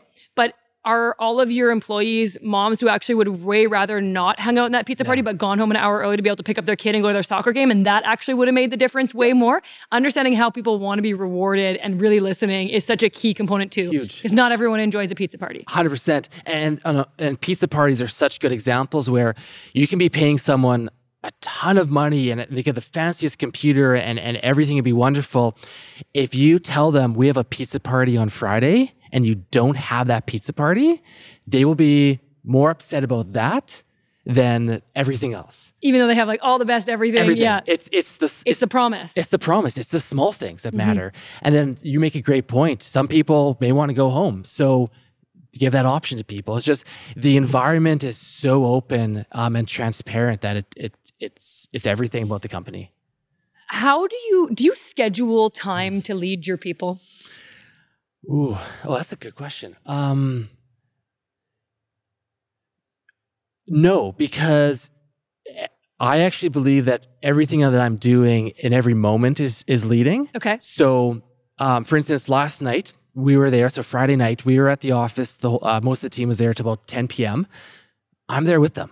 are 0.85 1.15
all 1.19 1.41
of 1.41 1.51
your 1.51 1.71
employees 1.71 2.37
moms 2.41 2.79
who 2.79 2.87
actually 2.87 3.15
would 3.15 3.27
way 3.43 3.67
rather 3.67 3.99
not 3.99 4.39
hang 4.39 4.57
out 4.57 4.65
in 4.65 4.71
that 4.71 4.85
pizza 4.85 5.03
party, 5.03 5.21
but 5.21 5.37
gone 5.37 5.59
home 5.59 5.71
an 5.71 5.77
hour 5.77 5.99
early 5.99 6.15
to 6.15 6.23
be 6.23 6.29
able 6.29 6.37
to 6.37 6.43
pick 6.43 6.57
up 6.57 6.65
their 6.65 6.75
kid 6.75 6.95
and 6.95 7.03
go 7.03 7.09
to 7.09 7.13
their 7.13 7.23
soccer 7.23 7.51
game? 7.51 7.69
And 7.69 7.85
that 7.85 8.03
actually 8.05 8.33
would 8.35 8.47
have 8.47 8.55
made 8.55 8.71
the 8.71 8.77
difference 8.77 9.13
way 9.13 9.33
more. 9.33 9.61
Understanding 9.91 10.33
how 10.33 10.49
people 10.49 10.79
want 10.79 10.97
to 10.97 11.01
be 11.01 11.13
rewarded 11.13 11.77
and 11.77 11.99
really 11.99 12.19
listening 12.19 12.69
is 12.69 12.85
such 12.85 13.03
a 13.03 13.09
key 13.09 13.33
component 13.33 13.71
too. 13.71 13.89
Huge. 13.89 14.17
Because 14.17 14.31
not 14.31 14.51
everyone 14.51 14.79
enjoys 14.79 15.11
a 15.11 15.15
pizza 15.15 15.37
party. 15.37 15.65
100%. 15.67 16.29
And, 16.45 16.79
uh, 16.85 17.05
and 17.17 17.39
pizza 17.39 17.67
parties 17.67 18.01
are 18.01 18.07
such 18.07 18.39
good 18.39 18.51
examples 18.51 19.09
where 19.09 19.35
you 19.73 19.87
can 19.87 19.99
be 19.99 20.09
paying 20.09 20.37
someone 20.37 20.89
a 21.23 21.31
ton 21.41 21.77
of 21.77 21.89
money 21.89 22.31
and 22.31 22.47
they 22.49 22.63
get 22.63 22.75
the 22.75 22.81
fanciest 22.81 23.39
computer 23.39 23.93
and, 23.93 24.17
and 24.17 24.37
everything 24.37 24.75
would 24.75 24.85
be 24.85 24.93
wonderful. 24.93 25.57
If 26.13 26.33
you 26.33 26.59
tell 26.59 26.91
them 26.91 27.13
we 27.13 27.27
have 27.27 27.35
a 27.35 27.43
pizza 27.43 27.79
party 27.81 28.15
on 28.15 28.29
Friday 28.29 28.93
and 29.11 29.25
you 29.25 29.35
don't 29.51 29.77
have 29.77 30.07
that 30.07 30.25
pizza 30.25 30.53
party, 30.53 31.01
they 31.47 31.65
will 31.65 31.75
be 31.75 32.19
more 32.43 32.69
upset 32.69 33.03
about 33.03 33.33
that 33.33 33.83
than 34.25 34.81
everything 34.95 35.33
else. 35.33 35.73
Even 35.81 35.99
though 35.99 36.07
they 36.07 36.15
have 36.15 36.27
like 36.27 36.39
all 36.43 36.59
the 36.59 36.65
best 36.65 36.87
everything. 36.87 37.21
Everything. 37.21 37.43
Yeah. 37.43 37.61
It's 37.65 37.89
it's 37.91 38.17
the 38.17 38.25
it's, 38.25 38.43
it's, 38.45 38.59
the 38.59 38.67
promise. 38.67 39.17
It's 39.17 39.29
the 39.29 39.39
promise. 39.39 39.77
It's 39.77 39.89
the 39.89 39.99
small 39.99 40.31
things 40.31 40.63
that 40.63 40.69
mm-hmm. 40.69 40.77
matter. 40.77 41.13
And 41.41 41.55
then 41.55 41.77
you 41.81 41.99
make 41.99 42.15
a 42.15 42.21
great 42.21 42.47
point. 42.47 42.83
Some 42.83 43.07
people 43.07 43.57
may 43.59 43.71
want 43.71 43.89
to 43.89 43.93
go 43.93 44.09
home. 44.09 44.43
So 44.45 44.91
give 45.57 45.71
that 45.71 45.85
option 45.85 46.17
to 46.19 46.23
people. 46.23 46.57
It's 46.57 46.65
just 46.65 46.85
the 47.15 47.37
environment 47.37 48.03
is 48.03 48.17
so 48.17 48.65
open 48.65 49.25
um, 49.31 49.55
and 49.55 49.67
transparent 49.67 50.41
that 50.41 50.57
it, 50.57 50.75
it 50.77 50.93
it's 51.19 51.67
it's 51.73 51.87
everything 51.87 52.23
about 52.23 52.41
the 52.41 52.49
company. 52.49 52.91
How 53.67 54.07
do 54.07 54.15
you 54.15 54.49
do 54.53 54.63
you 54.63 54.75
schedule 54.75 55.49
time 55.49 56.01
to 56.03 56.13
lead 56.13 56.45
your 56.45 56.57
people? 56.57 56.99
Ooh, 58.25 58.57
oh, 58.85 58.95
that's 58.95 59.11
a 59.11 59.15
good 59.15 59.35
question. 59.35 59.75
Um, 59.85 60.49
no, 63.67 64.11
because 64.11 64.89
I 65.99 66.19
actually 66.19 66.49
believe 66.49 66.85
that 66.85 67.07
everything 67.21 67.59
that 67.59 67.79
I'm 67.79 67.97
doing 67.97 68.49
in 68.49 68.73
every 68.73 68.93
moment 68.93 69.39
is 69.39 69.63
is 69.67 69.85
leading. 69.85 70.29
Okay. 70.35 70.57
So, 70.59 71.21
um, 71.59 71.83
for 71.83 71.97
instance, 71.97 72.29
last 72.29 72.61
night 72.61 72.93
we 73.13 73.37
were 73.37 73.49
there. 73.49 73.69
So 73.69 73.83
Friday 73.83 74.15
night 74.15 74.45
we 74.45 74.59
were 74.59 74.69
at 74.69 74.81
the 74.81 74.93
office. 74.93 75.37
The 75.37 75.51
uh, 75.51 75.79
most 75.83 75.99
of 75.99 76.09
the 76.09 76.15
team 76.15 76.27
was 76.29 76.37
there 76.37 76.53
till 76.53 76.67
about 76.67 76.87
10 76.87 77.07
p.m. 77.07 77.47
I'm 78.27 78.45
there 78.45 78.59
with 78.59 78.75
them, 78.75 78.91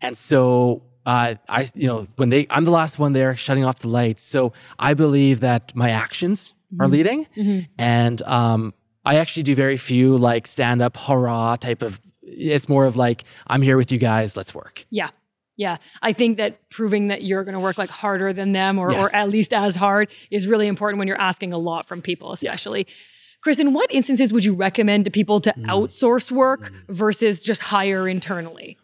and 0.00 0.16
so 0.16 0.82
uh, 1.10 1.34
I, 1.48 1.66
you 1.74 1.88
know, 1.88 2.06
when 2.16 2.28
they, 2.28 2.46
I'm 2.50 2.64
the 2.64 2.70
last 2.70 3.00
one 3.00 3.12
there 3.14 3.34
shutting 3.34 3.64
off 3.64 3.80
the 3.80 3.88
lights. 3.88 4.22
So 4.22 4.52
I 4.78 4.94
believe 4.94 5.40
that 5.40 5.74
my 5.74 5.90
actions 5.90 6.54
mm-hmm. 6.72 6.82
are 6.82 6.88
leading, 6.88 7.24
mm-hmm. 7.36 7.60
and 7.78 8.22
um, 8.22 8.72
I 9.04 9.16
actually 9.16 9.42
do 9.42 9.56
very 9.56 9.76
few 9.76 10.16
like 10.16 10.46
stand 10.46 10.80
up 10.80 10.96
hurrah 10.96 11.56
type 11.56 11.82
of. 11.82 12.00
It's 12.22 12.68
more 12.68 12.86
of 12.86 12.96
like 12.96 13.24
I'm 13.48 13.60
here 13.60 13.76
with 13.76 13.90
you 13.90 13.98
guys. 13.98 14.36
Let's 14.36 14.54
work. 14.54 14.86
Yeah. 14.90 15.10
Yeah, 15.56 15.76
I 16.00 16.14
think 16.14 16.38
that 16.38 16.70
proving 16.70 17.08
that 17.08 17.22
you're 17.22 17.44
going 17.44 17.52
to 17.52 17.60
work 17.60 17.76
like 17.76 17.90
harder 17.90 18.32
than 18.32 18.52
them 18.52 18.78
or, 18.78 18.92
yes. 18.92 19.04
or 19.04 19.14
at 19.14 19.28
least 19.28 19.52
as 19.52 19.76
hard 19.76 20.08
is 20.30 20.46
really 20.46 20.66
important 20.66 20.98
when 20.98 21.06
you're 21.06 21.20
asking 21.20 21.52
a 21.52 21.58
lot 21.58 21.86
from 21.86 22.00
people, 22.00 22.32
especially. 22.32 22.86
Yes. 22.88 22.96
Chris, 23.42 23.58
in 23.58 23.74
what 23.74 23.92
instances 23.92 24.32
would 24.32 24.42
you 24.42 24.54
recommend 24.54 25.04
to 25.04 25.10
people 25.10 25.38
to 25.40 25.52
mm. 25.52 25.66
outsource 25.66 26.30
work 26.30 26.72
mm. 26.72 26.72
versus 26.88 27.42
just 27.42 27.60
hire 27.60 28.08
internally? 28.08 28.78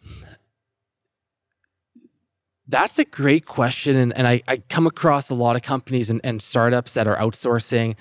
That's 2.68 2.98
a 2.98 3.04
great 3.04 3.46
question. 3.46 3.96
And, 3.96 4.16
and 4.16 4.26
I, 4.26 4.42
I 4.48 4.58
come 4.58 4.86
across 4.86 5.30
a 5.30 5.34
lot 5.34 5.56
of 5.56 5.62
companies 5.62 6.10
and, 6.10 6.20
and 6.24 6.42
startups 6.42 6.94
that 6.94 7.06
are 7.06 7.16
outsourcing. 7.16 7.94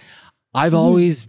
I've 0.53 0.74
mm. 0.74 0.78
always 0.78 1.28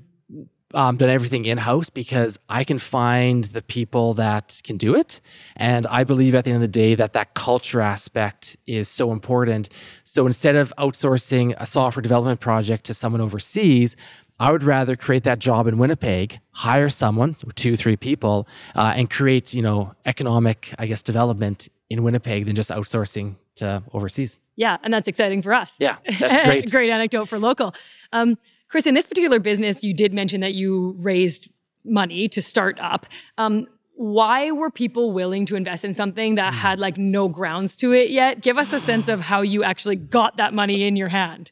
um, 0.75 0.97
done 0.97 1.11
everything 1.11 1.45
in 1.45 1.59
house 1.59 1.91
because 1.91 2.39
I 2.49 2.65
can 2.65 2.79
find 2.79 3.45
the 3.45 3.63
people 3.63 4.15
that 4.15 4.61
can 4.65 4.77
do 4.77 4.95
it. 4.95 5.21
And 5.57 5.87
I 5.87 6.05
believe 6.05 6.35
at 6.35 6.45
the 6.45 6.51
end 6.51 6.57
of 6.57 6.61
the 6.63 6.69
day 6.69 6.95
that 6.95 7.13
that 7.15 7.35
culture 7.35 7.81
aspect 7.81 8.57
is 8.67 8.89
so 8.89 9.13
important. 9.13 9.69
So 10.05 10.27
instead 10.27 10.57
of 10.57 10.73
outsourcing 10.79 11.55
a 11.59 11.67
software 11.67 12.03
development 12.03 12.41
project 12.41 12.85
to 12.87 12.95
someone 12.95 13.21
overseas, 13.21 13.97
I 14.39 14.53
would 14.53 14.63
rather 14.63 14.97
create 14.97 15.23
that 15.23 15.39
job 15.39 15.67
in 15.67 15.79
Winnipeg, 15.79 16.41
hire 16.51 16.91
someone, 16.91 17.37
two, 17.55 17.75
three 17.75 17.97
people, 17.97 18.47
uh, 18.75 18.93
and 18.95 19.09
create, 19.09 19.55
you 19.55 19.63
know, 19.63 19.95
economic, 20.05 20.75
I 20.79 20.87
guess, 20.87 21.03
development 21.03 21.69
in 21.91 22.03
Winnipeg 22.03 22.47
than 22.47 22.57
just 22.57 22.71
outsourcing 22.71 23.37
to 23.57 23.83
overseas. 23.93 24.39
Yeah, 24.57 24.79
and 24.83 24.93
that's 24.93 25.09
exciting 25.09 25.43
for 25.43 25.53
us. 25.55 25.77
Yeah, 25.79 25.97
that's 26.19 26.47
great. 26.47 26.71
great 26.71 26.91
anecdote 26.91 27.27
for 27.27 27.39
local. 27.39 27.75
Um, 28.13 28.37
Chris, 28.69 28.87
in 28.87 28.95
this 28.95 29.07
particular 29.07 29.39
business, 29.39 29.85
you 29.85 29.95
did 29.95 30.13
mention 30.13 30.41
that 30.41 30.55
you 30.55 30.97
raised 30.99 31.51
money 31.85 32.29
to 32.29 32.43
start 32.43 32.79
up. 32.81 33.07
Um, 33.39 33.69
why 33.95 34.51
were 34.51 34.71
people 34.71 35.13
willing 35.13 35.47
to 35.47 35.57
invest 35.57 35.85
in 35.85 35.95
something 35.95 36.35
that 36.35 36.53
hmm. 36.53 36.59
had 36.59 36.79
like 36.79 36.99
no 36.99 37.29
grounds 37.29 37.77
to 37.77 37.93
it 37.93 38.11
yet? 38.11 38.41
Give 38.43 38.59
us 38.59 38.73
a 38.73 38.81
sense 38.81 39.09
of 39.09 39.21
how 39.21 39.41
you 39.43 39.63
actually 39.63 39.97
got 39.97 40.37
that 40.37 40.53
money 40.53 40.85
in 40.85 40.97
your 40.97 41.09
hand 41.09 41.51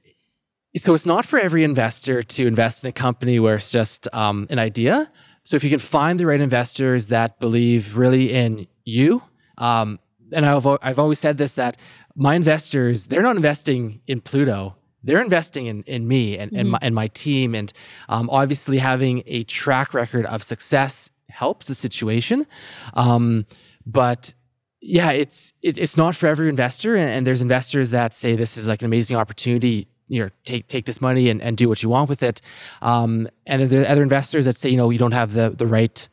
so 0.77 0.93
it's 0.95 1.07
not 1.07 1.25
for 1.25 1.39
every 1.39 1.63
investor 1.63 2.23
to 2.23 2.47
invest 2.47 2.85
in 2.85 2.89
a 2.89 2.93
company 2.93 3.39
where 3.39 3.57
it's 3.57 3.71
just 3.71 4.09
um, 4.13 4.47
an 4.51 4.59
idea. 4.59 5.11
So 5.45 5.57
if 5.57 5.63
you 5.63 5.71
can 5.71 5.79
find 5.79 6.19
the 6.19 6.27
right 6.27 6.41
investors 6.41 7.09
that 7.09 7.39
believe 7.39 7.97
really 7.97 8.33
in 8.33 8.67
you, 8.85 9.23
um, 9.59 10.01
and 10.35 10.47
I've 10.47 10.67
I've 10.67 10.99
always 10.99 11.19
said 11.19 11.37
this 11.37 11.55
that 11.55 11.77
my 12.15 12.35
investors 12.35 13.07
they're 13.07 13.23
not 13.23 13.37
investing 13.37 14.01
in 14.07 14.21
Pluto. 14.21 14.77
They're 15.07 15.21
investing 15.21 15.67
in, 15.67 15.83
in 15.83 16.09
me 16.09 16.39
and, 16.39 16.51
mm-hmm. 16.51 16.61
and, 16.61 16.71
my, 16.71 16.79
and 16.81 16.95
my 16.95 17.09
team. 17.09 17.55
And 17.55 17.71
um, 18.09 18.31
obviously, 18.31 18.79
having 18.79 19.23
a 19.27 19.45
track 19.45 19.93
record 19.93 20.25
of 20.25 20.43
success 20.43 21.11
helps 21.29 21.67
the 21.67 21.75
situation. 21.75 22.47
Um, 22.95 23.45
but 23.85 24.33
yeah, 24.81 25.11
it's 25.11 25.53
it, 25.63 25.77
it's 25.77 25.97
not 25.97 26.15
for 26.15 26.27
every 26.27 26.49
investor, 26.49 26.95
and, 26.95 27.11
and, 27.11 27.27
there's 27.27 27.43
investors 27.43 27.91
that 27.91 28.15
say 28.15 28.35
this 28.35 28.57
is 28.57 28.67
like 28.67 28.81
an 28.81 28.87
amazing 28.87 29.17
opportunity 29.17 29.89
you 30.09 30.23
know 30.23 30.29
take 30.45 30.67
take 30.67 30.85
this 30.85 31.01
money 31.01 31.29
and, 31.29 31.41
and 31.41 31.57
do 31.57 31.69
what 31.69 31.83
you 31.83 31.89
want 31.89 32.09
with 32.09 32.23
it 32.23 32.41
um, 32.83 33.27
and 33.47 33.63
there 33.71 33.83
are 33.83 33.89
other 33.89 34.03
investors 34.03 34.45
that 34.45 34.57
say 34.57 34.69
you 34.69 34.77
know 34.77 34.91
you 34.91 34.99
don't 34.99 35.13
have 35.13 35.33
the 35.33 35.51
the 35.51 35.67
right 35.67 36.09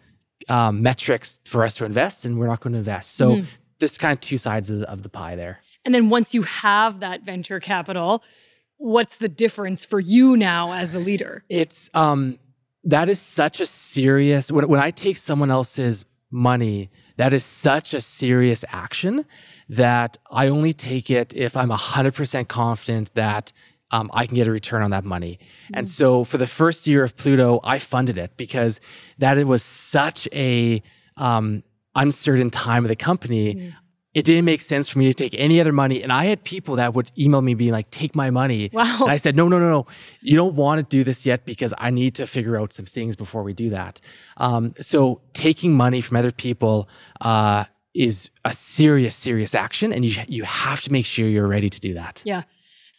um, 0.50 0.82
metrics 0.82 1.40
for 1.46 1.64
us 1.64 1.76
to 1.76 1.86
invest 1.86 2.26
and 2.26 2.40
we're 2.40 2.48
not 2.48 2.62
going 2.62 2.74
to 2.74 2.80
invest 2.80 3.16
so 3.16 3.36
mm-hmm. 3.36 3.46
There's 3.82 3.98
kind 3.98 4.14
of 4.14 4.20
two 4.22 4.38
sides 4.38 4.70
of 4.70 4.80
the, 4.80 4.90
of 4.90 5.04
the 5.04 5.10
pie 5.10 5.36
there 5.36 5.60
and 5.84 5.94
then 5.94 6.10
once 6.10 6.34
you 6.34 6.44
have 6.44 7.02
that 7.02 7.24
venture 7.24 7.60
capital 7.60 8.24
what's 8.78 9.18
the 9.18 9.30
difference 9.30 9.84
for 9.84 10.00
you 10.00 10.38
now 10.38 10.72
as 10.74 10.92
the 10.92 11.00
leader 11.00 11.44
it's 11.50 11.90
um 11.94 12.40
that 12.84 13.10
is 13.10 13.20
such 13.20 13.60
a 13.60 13.66
serious 13.66 14.52
when, 14.52 14.68
when 14.68 14.80
i 14.80 14.90
take 14.90 15.18
someone 15.18 15.52
else's 15.52 16.06
money 16.32 16.90
that 17.18 17.34
is 17.34 17.44
such 17.44 17.94
a 17.94 18.02
serious 18.02 18.66
action 18.70 19.26
that 19.70 20.18
I 20.32 20.48
only 20.48 20.74
take 20.74 21.10
it 21.10 21.34
if 21.36 21.56
I'm 21.56 21.70
100% 21.70 22.48
confident 22.48 23.14
that 23.14 23.54
um, 23.92 24.10
I 24.14 24.26
can 24.26 24.36
get 24.36 24.48
a 24.48 24.52
return 24.52 24.82
on 24.82 24.92
that 24.92 25.04
money. 25.04 25.38
Mm-hmm. 25.38 25.74
And 25.76 25.88
so 25.88 26.24
for 26.24 26.38
the 26.38 26.48
first 26.48 26.88
year 26.88 27.04
of 27.04 27.16
Pluto, 27.16 27.60
I 27.64 27.80
funded 27.80 28.18
it 28.18 28.38
because 28.38 28.80
that 29.18 29.38
it 29.38 29.46
was 29.46 29.64
such 29.64 30.28
a 30.34 30.82
um, 31.18 31.64
uncertain 31.96 32.50
time 32.50 32.84
of 32.86 32.90
the 32.90 32.96
company. 32.96 33.56
Mm-hmm. 33.56 33.70
It 34.14 34.26
didn't 34.26 34.44
make 34.44 34.60
sense 34.60 34.90
for 34.90 35.00
me 35.00 35.06
to 35.06 35.14
take 35.14 35.34
any 35.40 35.62
other 35.62 35.72
money. 35.72 36.04
And 36.04 36.12
I 36.12 36.26
had 36.26 36.44
people 36.44 36.76
that 36.76 36.94
would 36.94 37.12
email 37.18 37.42
me 37.42 37.54
being 37.54 37.72
like, 37.72 37.90
take 37.92 38.14
my 38.14 38.30
money. 38.30 38.70
Wow. 38.74 38.98
And 39.02 39.10
I 39.12 39.16
said, 39.16 39.38
no, 39.38 39.48
no, 39.48 39.58
no, 39.58 39.70
no. 39.70 39.86
You 40.22 40.36
don't 40.36 40.56
want 40.56 40.80
to 40.80 40.98
do 40.98 41.06
this 41.06 41.26
yet 41.26 41.46
because 41.46 41.74
I 41.78 41.92
need 41.92 42.16
to 42.16 42.28
figure 42.28 42.60
out 42.60 42.74
some 42.74 42.86
things 42.86 43.16
before 43.16 43.42
we 43.42 43.54
do 43.54 43.70
that. 43.70 44.02
Um, 44.36 44.74
so 44.82 45.22
taking 45.32 45.74
money 45.74 46.02
from 46.02 46.18
other 46.18 46.34
people 46.34 46.90
uh, 47.22 47.64
is 47.94 48.30
a 48.44 48.52
serious, 48.52 49.16
serious 49.16 49.56
action. 49.56 49.94
And 49.94 50.04
you, 50.04 50.22
you 50.28 50.44
have 50.44 50.82
to 50.82 50.92
make 50.92 51.06
sure 51.06 51.26
you're 51.26 51.48
ready 51.48 51.70
to 51.70 51.80
do 51.80 51.94
that. 51.94 52.22
Yeah. 52.26 52.44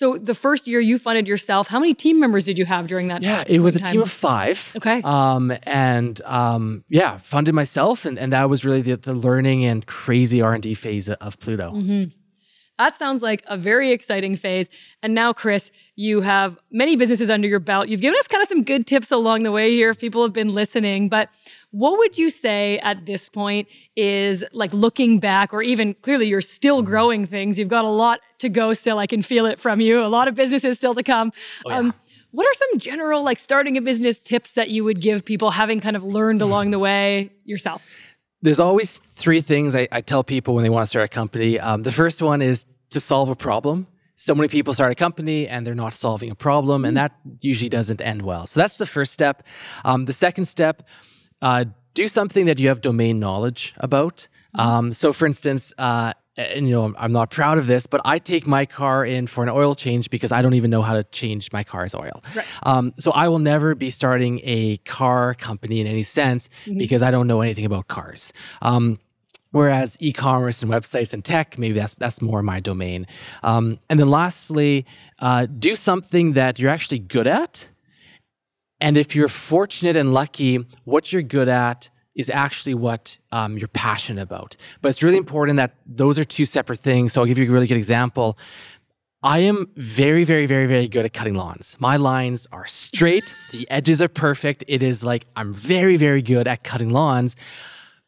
So 0.03 0.17
the 0.17 0.35
first 0.35 0.67
year 0.67 0.81
you 0.81 0.99
funded 0.99 1.29
yourself, 1.29 1.69
how 1.69 1.79
many 1.79 1.95
team 1.95 2.19
members 2.19 2.45
did 2.45 2.59
you 2.59 2.65
have 2.65 2.89
during 2.89 3.07
that? 3.07 3.23
Yeah, 3.23 3.45
it 3.47 3.61
was 3.61 3.77
a 3.77 3.81
team 3.81 4.03
of 4.03 4.11
five. 4.11 4.73
Okay. 4.77 5.01
Um, 5.05 5.53
and 5.63 6.21
um, 6.25 6.83
yeah, 6.89 7.19
funded 7.19 7.55
myself, 7.55 8.05
and, 8.05 8.19
and 8.19 8.33
that 8.33 8.51
was 8.51 8.65
really 8.65 8.83
the, 8.83 8.97
the 8.97 9.15
learning 9.15 9.65
and 9.65 9.87
crazy 9.87 10.43
R 10.43 10.55
and 10.55 10.61
D 10.61 10.75
phase 10.75 11.09
of 11.09 11.39
Pluto. 11.39 11.71
Mm-hmm. 11.71 12.11
That 12.79 12.97
sounds 12.97 13.23
like 13.23 13.45
a 13.47 13.57
very 13.57 13.93
exciting 13.93 14.35
phase. 14.35 14.69
And 15.05 15.15
now, 15.15 15.33
Chris, 15.33 15.71
you 15.95 16.23
have 16.23 16.59
many 16.73 16.97
businesses 16.97 17.31
under 17.31 17.47
your 17.47 17.61
belt. 17.61 17.87
You've 17.87 18.01
given 18.01 18.19
us 18.19 18.27
kind 18.27 18.43
of 18.43 18.49
some 18.49 18.65
good 18.65 18.89
tips 18.89 19.13
along 19.13 19.45
the 19.45 19.53
way 19.53 19.71
here 19.71 19.91
if 19.91 20.01
people 20.01 20.23
have 20.23 20.33
been 20.33 20.53
listening. 20.53 21.11
But 21.11 21.29
what 21.73 21.99
would 21.99 22.17
you 22.19 22.31
say 22.31 22.79
at 22.79 23.07
this 23.07 23.29
point 23.29 23.67
is 23.97 24.45
like 24.53 24.73
looking 24.73 25.19
back, 25.19 25.53
or 25.53 25.63
even 25.63 25.95
clearly 25.95 26.29
you're 26.29 26.41
still 26.41 26.83
growing 26.83 27.27
things? 27.27 27.59
You've 27.59 27.69
got 27.69 27.85
a 27.85 27.91
lot 27.91 28.21
to 28.39 28.49
go 28.49 28.75
still. 28.75 28.99
I 28.99 29.07
can 29.07 29.23
feel 29.23 29.47
it 29.47 29.59
from 29.59 29.81
you. 29.81 30.05
A 30.05 30.07
lot 30.07 30.29
of 30.29 30.35
businesses 30.35 30.79
still 30.79 30.95
to 30.95 31.03
come. 31.03 31.33
Oh, 31.67 31.71
yeah. 31.71 31.79
um, 31.79 31.95
what 32.31 32.47
are 32.47 32.55
some 32.55 32.79
general 32.79 33.23
like 33.23 33.39
starting 33.39 33.77
a 33.77 33.83
business 33.83 34.21
tips 34.21 34.53
that 34.53 34.71
you 34.71 34.85
would 34.85 35.01
give 35.01 35.25
people 35.25 35.51
having 35.51 35.81
kind 35.81 35.97
of 35.97 36.05
learned 36.05 36.43
along 36.43 36.71
the 36.71 36.79
way 36.79 37.31
yourself? 37.45 37.87
There's 38.43 38.61
always 38.61 38.99
three 38.99 39.41
things 39.41 39.75
I, 39.75 39.89
I 39.93 40.01
tell 40.03 40.25
people 40.25 40.55
when 40.55 40.65
they 40.65 40.71
want 40.71 40.83
to 40.83 40.87
start 40.87 41.07
a 41.07 41.09
company. 41.09 41.59
Um, 41.59 41.83
the 41.83 41.93
first 41.93 42.21
one 42.23 42.43
is 42.43 42.67
to 42.91 43.01
solve 43.01 43.29
a 43.29 43.37
problem 43.37 43.87
so 44.15 44.35
many 44.37 44.49
people 44.49 44.73
start 44.73 44.93
a 44.93 44.95
company 44.95 45.49
and 45.49 45.67
they're 45.67 45.75
not 45.75 45.95
solving 45.95 46.31
a 46.31 46.35
problem, 46.35 46.85
and 46.85 46.97
that 46.97 47.13
usually 47.41 47.69
doesn't 47.69 48.01
end 48.01 48.23
well. 48.23 48.47
So 48.47 48.61
that's 48.61 48.77
the 48.77 48.87
first 48.87 49.13
step. 49.13 49.43
Um, 49.85 50.05
the 50.05 50.13
second 50.13 50.45
step 50.45 50.89
uh, 51.43 51.67
do 51.95 52.09
something 52.09 52.47
that 52.47 52.59
you 52.59 52.69
have 52.69 52.81
domain 52.81 53.19
knowledge 53.19 53.75
about. 53.77 54.29
Mm-hmm. 54.57 54.61
Um, 54.61 54.93
so, 54.93 55.13
for 55.13 55.27
instance, 55.27 55.75
uh, 55.77 56.15
and 56.37 56.67
you 56.67 56.75
know, 56.75 56.95
I'm 56.97 57.13
not 57.13 57.31
proud 57.31 57.59
of 57.59 57.67
this, 57.67 57.87
but 57.87 58.01
I 58.05 58.19
take 58.19 58.47
my 58.47 58.65
car 58.65 59.05
in 59.05 59.27
for 59.27 59.43
an 59.43 59.51
oil 59.51 59.75
change 59.75 60.09
because 60.09 60.33
I 60.33 60.41
don't 60.41 60.55
even 60.55 60.71
know 60.71 60.81
how 60.81 60.95
to 60.95 61.05
change 61.05 61.53
my 61.53 61.63
car's 61.63 61.95
oil. 61.95 62.23
Right. 62.35 62.47
Um, 62.63 62.95
so 62.97 63.13
I 63.13 63.29
will 63.29 63.39
never 63.39 63.75
be 63.75 63.91
starting 63.91 64.41
a 64.43 64.79
car 64.79 65.35
company 65.35 65.81
in 65.81 65.87
any 65.87 66.03
sense 66.03 66.49
mm-hmm. 66.65 66.79
because 66.79 67.03
I 67.03 67.11
don't 67.11 67.27
know 67.27 67.43
anything 67.43 67.67
about 67.67 67.89
cars. 67.89 68.33
Um, 68.63 68.99
Whereas 69.53 69.99
e-commerce 70.01 70.63
and 70.63 70.73
websites 70.73 71.13
and 71.13 71.23
tech, 71.23 71.59
maybe 71.59 71.75
that's 71.75 71.95
that's 71.97 72.23
more 72.23 72.43
my 72.43 72.59
domain. 72.59 73.07
Um, 73.43 73.79
and 73.91 74.01
then 74.01 74.09
lastly, 74.09 74.87
uh, 75.19 75.45
do 75.45 75.75
something 75.75 76.33
that 76.33 76.59
you're 76.59 76.71
actually 76.71 77.01
good 77.01 77.27
at. 77.27 77.69
And 78.83 78.97
if 78.97 79.15
you're 79.15 79.29
fortunate 79.29 79.97
and 79.97 80.13
lucky, 80.13 80.67
what 80.85 81.13
you're 81.13 81.23
good 81.23 81.49
at 81.49 81.89
is 82.17 82.29
actually 82.29 82.75
what 82.75 83.17
um, 83.31 83.57
you're 83.57 83.69
passionate 83.69 84.21
about. 84.21 84.57
But 84.83 84.91
it's 84.91 85.03
really 85.03 85.17
important 85.17 85.57
that 85.57 85.77
those 85.87 86.19
are 86.19 86.25
two 86.25 86.45
separate 86.45 86.81
things. 86.81 87.13
So 87.13 87.21
I'll 87.21 87.27
give 87.27 87.39
you 87.39 87.49
a 87.49 87.53
really 87.53 87.69
good 87.69 87.77
example. 87.77 88.37
I 89.23 89.39
am 89.39 89.71
very, 89.77 90.25
very, 90.25 90.47
very, 90.47 90.67
very 90.67 90.89
good 90.89 91.05
at 91.05 91.13
cutting 91.13 91.35
lawns. 91.35 91.77
My 91.79 91.97
lines 91.97 92.49
are 92.51 92.67
straight, 92.67 93.35
the 93.53 93.71
edges 93.71 94.03
are 94.03 94.09
perfect. 94.09 94.65
It 94.67 94.83
is 94.83 95.05
like 95.05 95.27
I'm 95.37 95.55
very, 95.55 95.97
very 95.97 96.21
good 96.21 96.49
at 96.49 96.65
cutting 96.65 96.91
lawns 96.91 97.37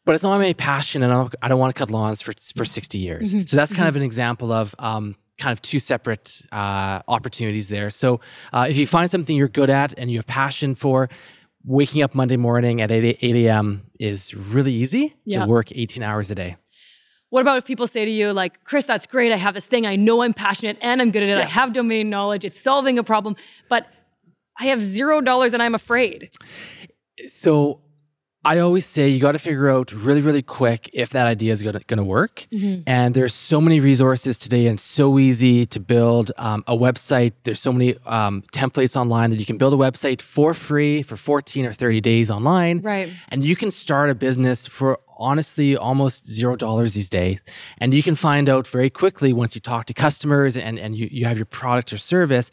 but 0.05 0.13
it's 0.13 0.23
not 0.23 0.37
my 0.37 0.53
passion 0.53 1.01
and 1.01 1.11
I 1.41 1.47
don't, 1.47 1.59
want 1.59 1.75
to 1.75 1.79
cut 1.79 1.89
lawns 1.89 2.21
for, 2.21 2.31
for 2.55 2.63
60 2.63 2.99
years. 2.99 3.33
Mm-hmm. 3.33 3.45
So 3.47 3.57
that's 3.57 3.73
kind 3.73 3.81
mm-hmm. 3.81 3.89
of 3.89 3.95
an 3.95 4.03
example 4.03 4.51
of 4.51 4.75
um, 4.77 5.15
kind 5.37 5.51
of 5.51 5.61
two 5.61 5.79
separate 5.79 6.41
uh, 6.51 7.01
opportunities 7.07 7.69
there. 7.69 7.89
So 7.89 8.21
uh, 8.53 8.67
if 8.69 8.77
you 8.77 8.87
find 8.87 9.09
something 9.09 9.35
you're 9.35 9.47
good 9.47 9.69
at 9.69 9.93
and 9.97 10.09
you 10.09 10.17
have 10.17 10.27
passion 10.27 10.75
for, 10.75 11.09
waking 11.65 12.03
up 12.03 12.13
Monday 12.13 12.37
morning 12.37 12.81
at 12.81 12.91
8, 12.91 13.17
8 13.21 13.35
a.m. 13.47 13.87
is 13.99 14.33
really 14.33 14.73
easy 14.73 15.15
yeah. 15.25 15.41
to 15.41 15.47
work 15.47 15.71
18 15.71 16.03
hours 16.03 16.31
a 16.31 16.35
day. 16.35 16.57
What 17.29 17.41
about 17.41 17.57
if 17.57 17.65
people 17.65 17.87
say 17.87 18.05
to 18.05 18.11
you, 18.11 18.31
like, 18.31 18.63
Chris, 18.63 18.85
that's 18.85 19.07
great. 19.07 19.31
I 19.31 19.37
have 19.37 19.55
this 19.55 19.65
thing. 19.65 19.85
I 19.85 19.95
know 19.95 20.21
I'm 20.21 20.33
passionate 20.33 20.77
and 20.79 21.01
I'm 21.01 21.11
good 21.11 21.23
at 21.23 21.29
it. 21.29 21.37
Yeah. 21.37 21.39
I 21.39 21.45
have 21.45 21.73
domain 21.73 22.09
knowledge. 22.09 22.45
It's 22.45 22.61
solving 22.61 22.97
a 22.99 23.03
problem, 23.03 23.35
but 23.67 23.87
I 24.59 24.65
have 24.65 24.81
zero 24.81 25.21
dollars 25.21 25.53
and 25.53 25.61
I'm 25.61 25.75
afraid. 25.75 26.29
So 27.27 27.81
I 28.45 28.59
always 28.59 28.85
say 28.85 29.09
you 29.09 29.19
got 29.19 29.31
to 29.31 29.39
figure 29.39 29.69
out 29.69 29.91
really, 29.91 30.21
really 30.21 30.43
quick 30.43 30.89
if 30.93 31.09
that 31.09 31.25
idea 31.25 31.51
is 31.51 31.63
going 31.63 31.81
to 31.83 32.03
work. 32.03 32.47
Mm-hmm. 32.51 32.83
And 32.85 33.15
there's 33.15 33.33
so 33.33 33.59
many 33.59 33.79
resources 33.79 34.37
today, 34.37 34.67
and 34.67 34.79
so 34.79 35.17
easy 35.17 35.65
to 35.65 35.79
build 35.79 36.31
um, 36.37 36.63
a 36.67 36.77
website. 36.77 37.33
There's 37.43 37.59
so 37.59 37.73
many 37.73 37.95
um, 38.05 38.43
templates 38.53 38.95
online 38.95 39.31
that 39.31 39.39
you 39.39 39.45
can 39.45 39.57
build 39.57 39.73
a 39.73 39.77
website 39.77 40.21
for 40.21 40.53
free 40.53 41.01
for 41.01 41.17
14 41.17 41.65
or 41.65 41.73
30 41.73 42.01
days 42.01 42.29
online. 42.29 42.81
Right. 42.81 43.11
And 43.31 43.43
you 43.43 43.55
can 43.55 43.71
start 43.71 44.11
a 44.11 44.15
business 44.15 44.67
for 44.67 44.99
honestly 45.17 45.75
almost 45.75 46.29
zero 46.29 46.55
dollars 46.55 46.93
these 46.93 47.09
days. 47.09 47.41
And 47.79 47.93
you 47.93 48.03
can 48.03 48.15
find 48.15 48.49
out 48.49 48.67
very 48.67 48.89
quickly 48.89 49.33
once 49.33 49.55
you 49.55 49.61
talk 49.61 49.85
to 49.87 49.93
customers 49.93 50.57
and, 50.57 50.77
and 50.77 50.95
you, 50.95 51.07
you 51.11 51.25
have 51.25 51.37
your 51.37 51.45
product 51.45 51.93
or 51.93 51.97
service 51.97 52.51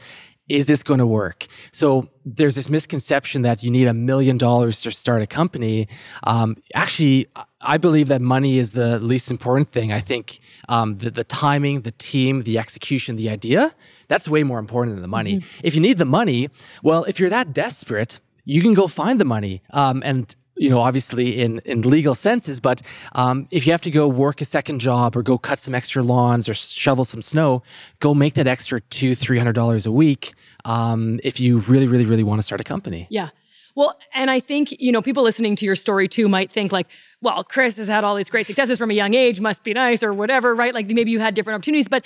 is 0.48 0.66
this 0.66 0.82
going 0.82 0.98
to 0.98 1.06
work? 1.06 1.46
So 1.72 2.08
there's 2.24 2.54
this 2.54 2.68
misconception 2.68 3.42
that 3.42 3.62
you 3.62 3.70
need 3.70 3.86
a 3.86 3.94
million 3.94 4.38
dollars 4.38 4.80
to 4.82 4.90
start 4.90 5.22
a 5.22 5.26
company. 5.26 5.88
Um, 6.24 6.56
actually, 6.74 7.26
I 7.60 7.78
believe 7.78 8.08
that 8.08 8.20
money 8.20 8.58
is 8.58 8.72
the 8.72 8.98
least 8.98 9.30
important 9.30 9.68
thing. 9.70 9.92
I 9.92 10.00
think 10.00 10.40
um, 10.68 10.98
the, 10.98 11.10
the, 11.10 11.24
timing, 11.24 11.82
the 11.82 11.92
team, 11.92 12.42
the 12.42 12.58
execution, 12.58 13.16
the 13.16 13.30
idea, 13.30 13.74
that's 14.08 14.28
way 14.28 14.42
more 14.42 14.58
important 14.58 14.96
than 14.96 15.02
the 15.02 15.08
money. 15.08 15.38
Mm-hmm. 15.38 15.60
If 15.64 15.74
you 15.74 15.80
need 15.80 15.98
the 15.98 16.04
money, 16.04 16.50
well, 16.82 17.04
if 17.04 17.18
you're 17.18 17.30
that 17.30 17.52
desperate, 17.52 18.20
you 18.44 18.60
can 18.62 18.74
go 18.74 18.88
find 18.88 19.20
the 19.20 19.24
money. 19.24 19.62
Um, 19.70 20.02
and 20.04 20.34
you 20.56 20.68
know, 20.70 20.80
obviously 20.80 21.40
in 21.40 21.60
in 21.64 21.82
legal 21.82 22.14
senses, 22.14 22.60
but 22.60 22.82
um, 23.14 23.46
if 23.50 23.66
you 23.66 23.72
have 23.72 23.80
to 23.82 23.90
go 23.90 24.06
work 24.06 24.40
a 24.40 24.44
second 24.44 24.80
job 24.80 25.16
or 25.16 25.22
go 25.22 25.38
cut 25.38 25.58
some 25.58 25.74
extra 25.74 26.02
lawns 26.02 26.48
or 26.48 26.54
shovel 26.54 27.04
some 27.04 27.22
snow, 27.22 27.62
go 28.00 28.14
make 28.14 28.34
that 28.34 28.46
extra 28.46 28.80
two 28.80 29.14
three 29.14 29.38
hundred 29.38 29.54
dollars 29.54 29.86
a 29.86 29.92
week. 29.92 30.34
Um, 30.64 31.20
if 31.22 31.40
you 31.40 31.58
really, 31.58 31.86
really, 31.86 32.04
really 32.04 32.22
want 32.22 32.38
to 32.38 32.42
start 32.42 32.60
a 32.60 32.64
company. 32.64 33.06
Yeah. 33.10 33.30
Well, 33.74 33.98
and 34.12 34.30
I 34.30 34.38
think, 34.40 34.72
you 34.80 34.92
know, 34.92 35.00
people 35.00 35.22
listening 35.22 35.56
to 35.56 35.64
your 35.64 35.74
story 35.76 36.06
too 36.06 36.28
might 36.28 36.50
think 36.50 36.72
like, 36.72 36.88
well, 37.22 37.42
Chris 37.42 37.78
has 37.78 37.88
had 37.88 38.04
all 38.04 38.14
these 38.14 38.28
great 38.28 38.46
successes 38.46 38.76
from 38.76 38.90
a 38.90 38.94
young 38.94 39.14
age, 39.14 39.40
must 39.40 39.64
be 39.64 39.72
nice 39.72 40.02
or 40.02 40.12
whatever, 40.12 40.54
right? 40.54 40.74
Like 40.74 40.88
maybe 40.88 41.10
you 41.10 41.20
had 41.20 41.34
different 41.34 41.54
opportunities, 41.54 41.88
but 41.88 42.04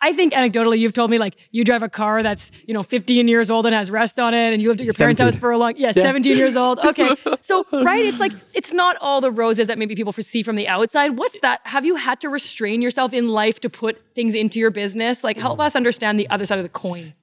I 0.00 0.12
think 0.12 0.32
anecdotally, 0.32 0.78
you've 0.78 0.92
told 0.92 1.10
me 1.10 1.18
like 1.18 1.36
you 1.52 1.64
drive 1.64 1.82
a 1.82 1.88
car 1.88 2.22
that's 2.22 2.50
you 2.66 2.74
know 2.74 2.82
15 2.82 3.28
years 3.28 3.50
old 3.50 3.66
and 3.66 3.74
has 3.74 3.90
rest 3.90 4.18
on 4.18 4.34
it, 4.34 4.52
and 4.52 4.60
you 4.60 4.68
lived 4.68 4.80
at 4.80 4.84
your 4.84 4.94
17. 4.94 5.16
parents' 5.16 5.36
house 5.36 5.40
for 5.40 5.52
a 5.52 5.58
long 5.58 5.74
yeah, 5.76 5.92
yeah. 5.94 6.02
17 6.02 6.36
years 6.36 6.56
old. 6.56 6.80
Okay, 6.92 7.14
so 7.40 7.64
right, 7.72 8.04
it's 8.04 8.20
like 8.20 8.32
it's 8.54 8.72
not 8.72 8.96
all 9.00 9.20
the 9.20 9.30
roses 9.30 9.68
that 9.68 9.78
maybe 9.78 9.94
people 9.94 10.12
see 10.12 10.42
from 10.42 10.56
the 10.56 10.68
outside. 10.68 11.16
What's 11.16 11.38
that? 11.40 11.60
Have 11.64 11.86
you 11.86 11.96
had 11.96 12.20
to 12.20 12.28
restrain 12.28 12.82
yourself 12.82 13.14
in 13.14 13.28
life 13.28 13.60
to 13.60 13.70
put 13.70 14.02
things 14.14 14.34
into 14.34 14.58
your 14.58 14.70
business? 14.70 15.24
Like 15.24 15.38
help 15.38 15.60
us 15.60 15.74
understand 15.74 16.18
the 16.18 16.28
other 16.28 16.44
side 16.44 16.58
of 16.58 16.64
the 16.64 16.68
coin. 16.68 17.14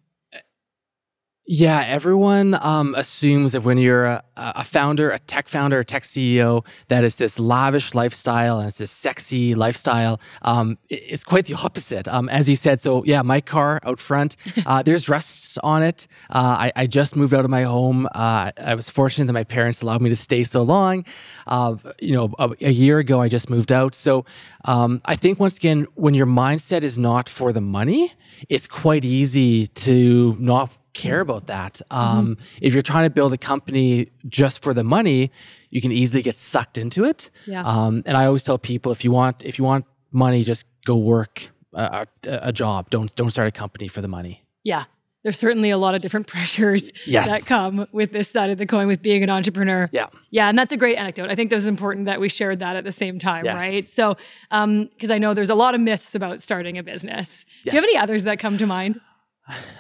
Yeah, 1.52 1.84
everyone 1.84 2.56
um, 2.62 2.93
assumes 2.95 3.54
that 3.54 3.62
when 3.62 3.80
you're 3.80 4.06
a, 4.06 4.24
a, 4.38 4.64
founder, 4.64 5.10
a 5.10 5.18
tech 5.18 5.47
founder, 5.47 5.80
a 5.80 5.84
tech 5.84 6.04
CEO, 6.04 6.64
that 6.89 7.04
is 7.04 7.16
this 7.16 7.39
lavish 7.39 7.95
lifestyle 7.95 8.60
and 8.60 8.68
it's 8.68 8.78
this 8.78 8.91
sexy 8.91 9.56
lifestyle. 9.56 10.22
Um, 10.43 10.78
it, 10.89 11.02
it's 11.08 11.24
quite 11.24 11.47
the 11.47 11.56
opposite. 11.56 12.08
Um, 12.08 12.30
as 12.30 12.47
you 12.47 12.56
said, 12.56 12.82
so 12.82 13.04
yeah, 13.04 13.24
my 13.24 13.41
car 13.41 13.80
out 13.82 14.00
front, 14.00 14.36
uh, 14.68 14.84
there's 14.84 15.10
rust 15.10 15.58
on 15.64 15.82
it. 15.82 16.06
Uh, 16.30 16.70
I, 16.70 16.72
I, 16.76 16.86
just 16.86 17.16
moved 17.16 17.34
out 17.34 17.45
of 17.45 17.50
my 17.50 17.64
home. 17.64 18.08
Uh, 18.14 18.52
I 18.64 18.76
was 18.76 18.91
fortunate 18.91 19.26
that 19.26 19.34
my 19.34 19.43
parents 19.43 19.82
allowed 19.82 20.04
me 20.04 20.12
to 20.12 20.16
stay 20.16 20.43
so 20.43 20.62
long. 20.62 21.04
Uh, 21.47 21.78
you 22.00 22.14
know, 22.14 22.32
a, 22.38 22.52
a, 22.62 22.70
year 22.70 23.00
ago, 23.00 23.22
I 23.22 23.28
just 23.28 23.50
moved 23.50 23.72
out. 23.72 23.95
So 23.95 24.24
um, 24.66 25.02
I 25.06 25.16
think 25.16 25.39
once 25.39 25.58
again, 25.58 25.88
when 25.95 26.14
your 26.14 26.28
mindset 26.28 26.84
is 26.84 27.00
not 27.00 27.28
for 27.28 27.52
the 27.52 27.62
money, 27.62 28.14
it's 28.50 28.68
quite 28.68 29.04
easy 29.04 29.66
to 29.66 30.36
not 30.38 30.72
care 30.94 31.20
about 31.20 31.48
that. 31.48 31.82
Um, 31.92 32.36
mm-hmm. 32.36 32.58
If 32.62 32.74
you're 32.74 32.84
trying 32.84 33.06
to 33.06 33.10
build 33.10 33.34
a 33.34 33.38
company 33.38 34.10
just 34.28 34.64
for 34.64 34.74
the 34.74 34.84
money, 34.84 35.32
you 35.70 35.82
can 35.82 35.92
easily 35.92 36.22
get 36.22 36.36
sucked 36.36 36.78
into 36.78 37.04
it. 37.04 37.30
Yeah. 37.46 37.64
Um, 37.64 38.04
and 38.06 38.18
I 38.18 38.26
always 38.26 38.44
tell 38.44 38.58
people 38.58 38.92
if 38.92 39.04
you 39.04 39.12
want 39.12 39.44
if 39.44 39.58
you 39.58 39.66
want 39.66 39.86
money, 40.12 40.44
just 40.44 40.66
go 40.86 40.98
work 40.98 41.50
a, 41.74 42.08
a, 42.28 42.40
a 42.44 42.52
job. 42.52 42.90
Don't 42.90 43.14
don't 43.16 43.30
start 43.30 43.48
a 43.48 43.52
company 43.52 43.88
for 43.88 44.02
the 44.02 44.08
money. 44.08 44.46
Yeah. 44.64 44.86
There's 45.24 45.38
certainly 45.38 45.70
a 45.70 45.78
lot 45.78 45.96
of 45.96 46.02
different 46.02 46.28
pressures 46.34 46.94
yes. 47.06 47.28
that 47.28 47.46
come 47.46 47.88
with 47.92 48.12
this 48.14 48.30
side 48.30 48.50
of 48.50 48.58
the 48.58 48.66
coin 48.66 48.88
with 48.88 49.02
being 49.02 49.22
an 49.22 49.30
entrepreneur. 49.30 49.88
Yeah. 49.92 50.08
Yeah. 50.32 50.48
And 50.48 50.58
that's 50.58 50.72
a 50.72 50.78
great 50.78 50.98
anecdote. 50.98 51.30
I 51.30 51.36
think 51.36 51.50
that 51.50 51.58
was 51.58 51.68
important 51.68 52.06
that 52.06 52.20
we 52.20 52.30
shared 52.30 52.60
that 52.60 52.76
at 52.78 52.86
the 52.86 52.92
same 52.92 53.20
time, 53.20 53.46
yes. 53.46 53.56
right? 53.56 53.90
So, 53.90 54.16
because 54.50 55.10
um, 55.10 55.12
I 55.12 55.18
know 55.18 55.34
there's 55.34 55.50
a 55.50 55.56
lot 55.56 55.76
of 55.76 55.82
myths 55.82 56.16
about 56.16 56.42
starting 56.42 56.78
a 56.78 56.84
business. 56.84 57.46
Yes. 57.58 57.64
Do 57.64 57.72
you 57.72 57.76
have 57.76 57.84
any 57.84 57.98
others 57.98 58.24
that 58.24 58.40
come 58.40 58.58
to 58.58 58.66
mind? 58.66 59.02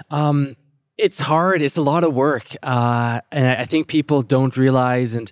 Um, 0.09 0.55
it's 0.99 1.19
hard. 1.19 1.61
It's 1.61 1.77
a 1.77 1.81
lot 1.81 2.03
of 2.03 2.13
work, 2.13 2.47
uh, 2.61 3.21
and 3.31 3.47
I 3.47 3.65
think 3.65 3.87
people 3.87 4.21
don't 4.21 4.55
realize. 4.57 5.15
And 5.15 5.31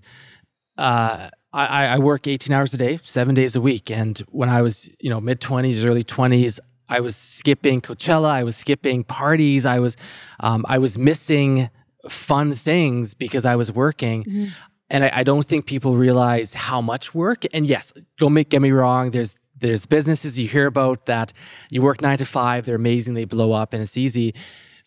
uh, 0.77 1.29
I, 1.53 1.87
I, 1.87 1.97
work 1.97 2.25
18 2.27 2.55
hours 2.55 2.73
a 2.73 2.77
day, 2.77 2.99
seven 3.03 3.35
days 3.35 3.55
a 3.55 3.61
week. 3.61 3.91
And 3.91 4.17
when 4.29 4.47
I 4.47 4.61
was, 4.61 4.89
you 4.99 5.09
know, 5.09 5.19
mid 5.19 5.41
20s, 5.41 5.85
early 5.85 6.03
20s, 6.03 6.59
I 6.87 7.01
was 7.01 7.15
skipping 7.15 7.81
Coachella. 7.81 8.29
I 8.29 8.43
was 8.43 8.55
skipping 8.55 9.03
parties. 9.03 9.65
I 9.65 9.79
was, 9.79 9.97
um, 10.39 10.65
I 10.69 10.77
was 10.77 10.97
missing 10.97 11.69
fun 12.07 12.53
things 12.53 13.13
because 13.13 13.43
I 13.45 13.55
was 13.55 13.71
working. 13.71 14.23
Mm-hmm. 14.23 14.45
And 14.89 15.03
I, 15.03 15.11
I, 15.15 15.23
don't 15.23 15.43
think 15.43 15.65
people 15.65 15.97
realize 15.97 16.53
how 16.53 16.79
much 16.79 17.13
work. 17.13 17.43
And 17.53 17.67
yes, 17.67 17.91
don't 18.19 18.33
make 18.33 18.49
get 18.49 18.61
me 18.61 18.71
wrong. 18.71 19.11
There's 19.11 19.37
there's 19.59 19.85
businesses 19.87 20.39
you 20.39 20.47
hear 20.47 20.67
about 20.67 21.07
that 21.07 21.33
you 21.71 21.81
work 21.81 22.01
nine 22.01 22.19
to 22.19 22.25
five. 22.25 22.65
They're 22.65 22.75
amazing. 22.75 23.15
They 23.15 23.25
blow 23.25 23.51
up, 23.51 23.73
and 23.73 23.81
it's 23.81 23.97
easy 23.97 24.33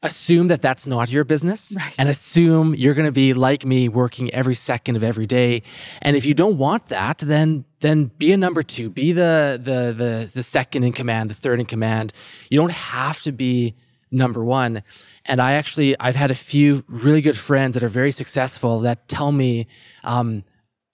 assume 0.02 0.48
that 0.48 0.62
that's 0.62 0.86
not 0.86 1.10
your 1.10 1.24
business 1.24 1.74
right. 1.76 1.92
and 1.98 2.08
assume 2.08 2.74
you're 2.74 2.94
going 2.94 3.06
to 3.06 3.12
be 3.12 3.34
like 3.34 3.66
me 3.66 3.88
working 3.88 4.32
every 4.32 4.54
second 4.54 4.96
of 4.96 5.02
every 5.02 5.26
day 5.26 5.62
and 6.00 6.16
if 6.16 6.24
you 6.24 6.32
don't 6.32 6.56
want 6.56 6.86
that 6.86 7.18
then 7.18 7.64
then 7.80 8.06
be 8.16 8.32
a 8.32 8.36
number 8.36 8.62
2 8.62 8.88
be 8.88 9.12
the 9.12 9.60
the 9.62 9.92
the 9.92 10.30
the 10.32 10.42
second 10.42 10.84
in 10.84 10.92
command 10.92 11.28
the 11.28 11.34
third 11.34 11.60
in 11.60 11.66
command 11.66 12.12
you 12.50 12.58
don't 12.58 12.72
have 12.72 13.20
to 13.20 13.30
be 13.30 13.74
number 14.10 14.42
1 14.42 14.82
and 15.26 15.40
I 15.40 15.52
actually 15.52 15.98
I've 16.00 16.16
had 16.16 16.30
a 16.30 16.34
few 16.34 16.82
really 16.88 17.20
good 17.20 17.36
friends 17.36 17.74
that 17.74 17.82
are 17.82 17.88
very 17.88 18.12
successful 18.12 18.80
that 18.80 19.06
tell 19.06 19.32
me 19.32 19.66
um, 20.02 20.44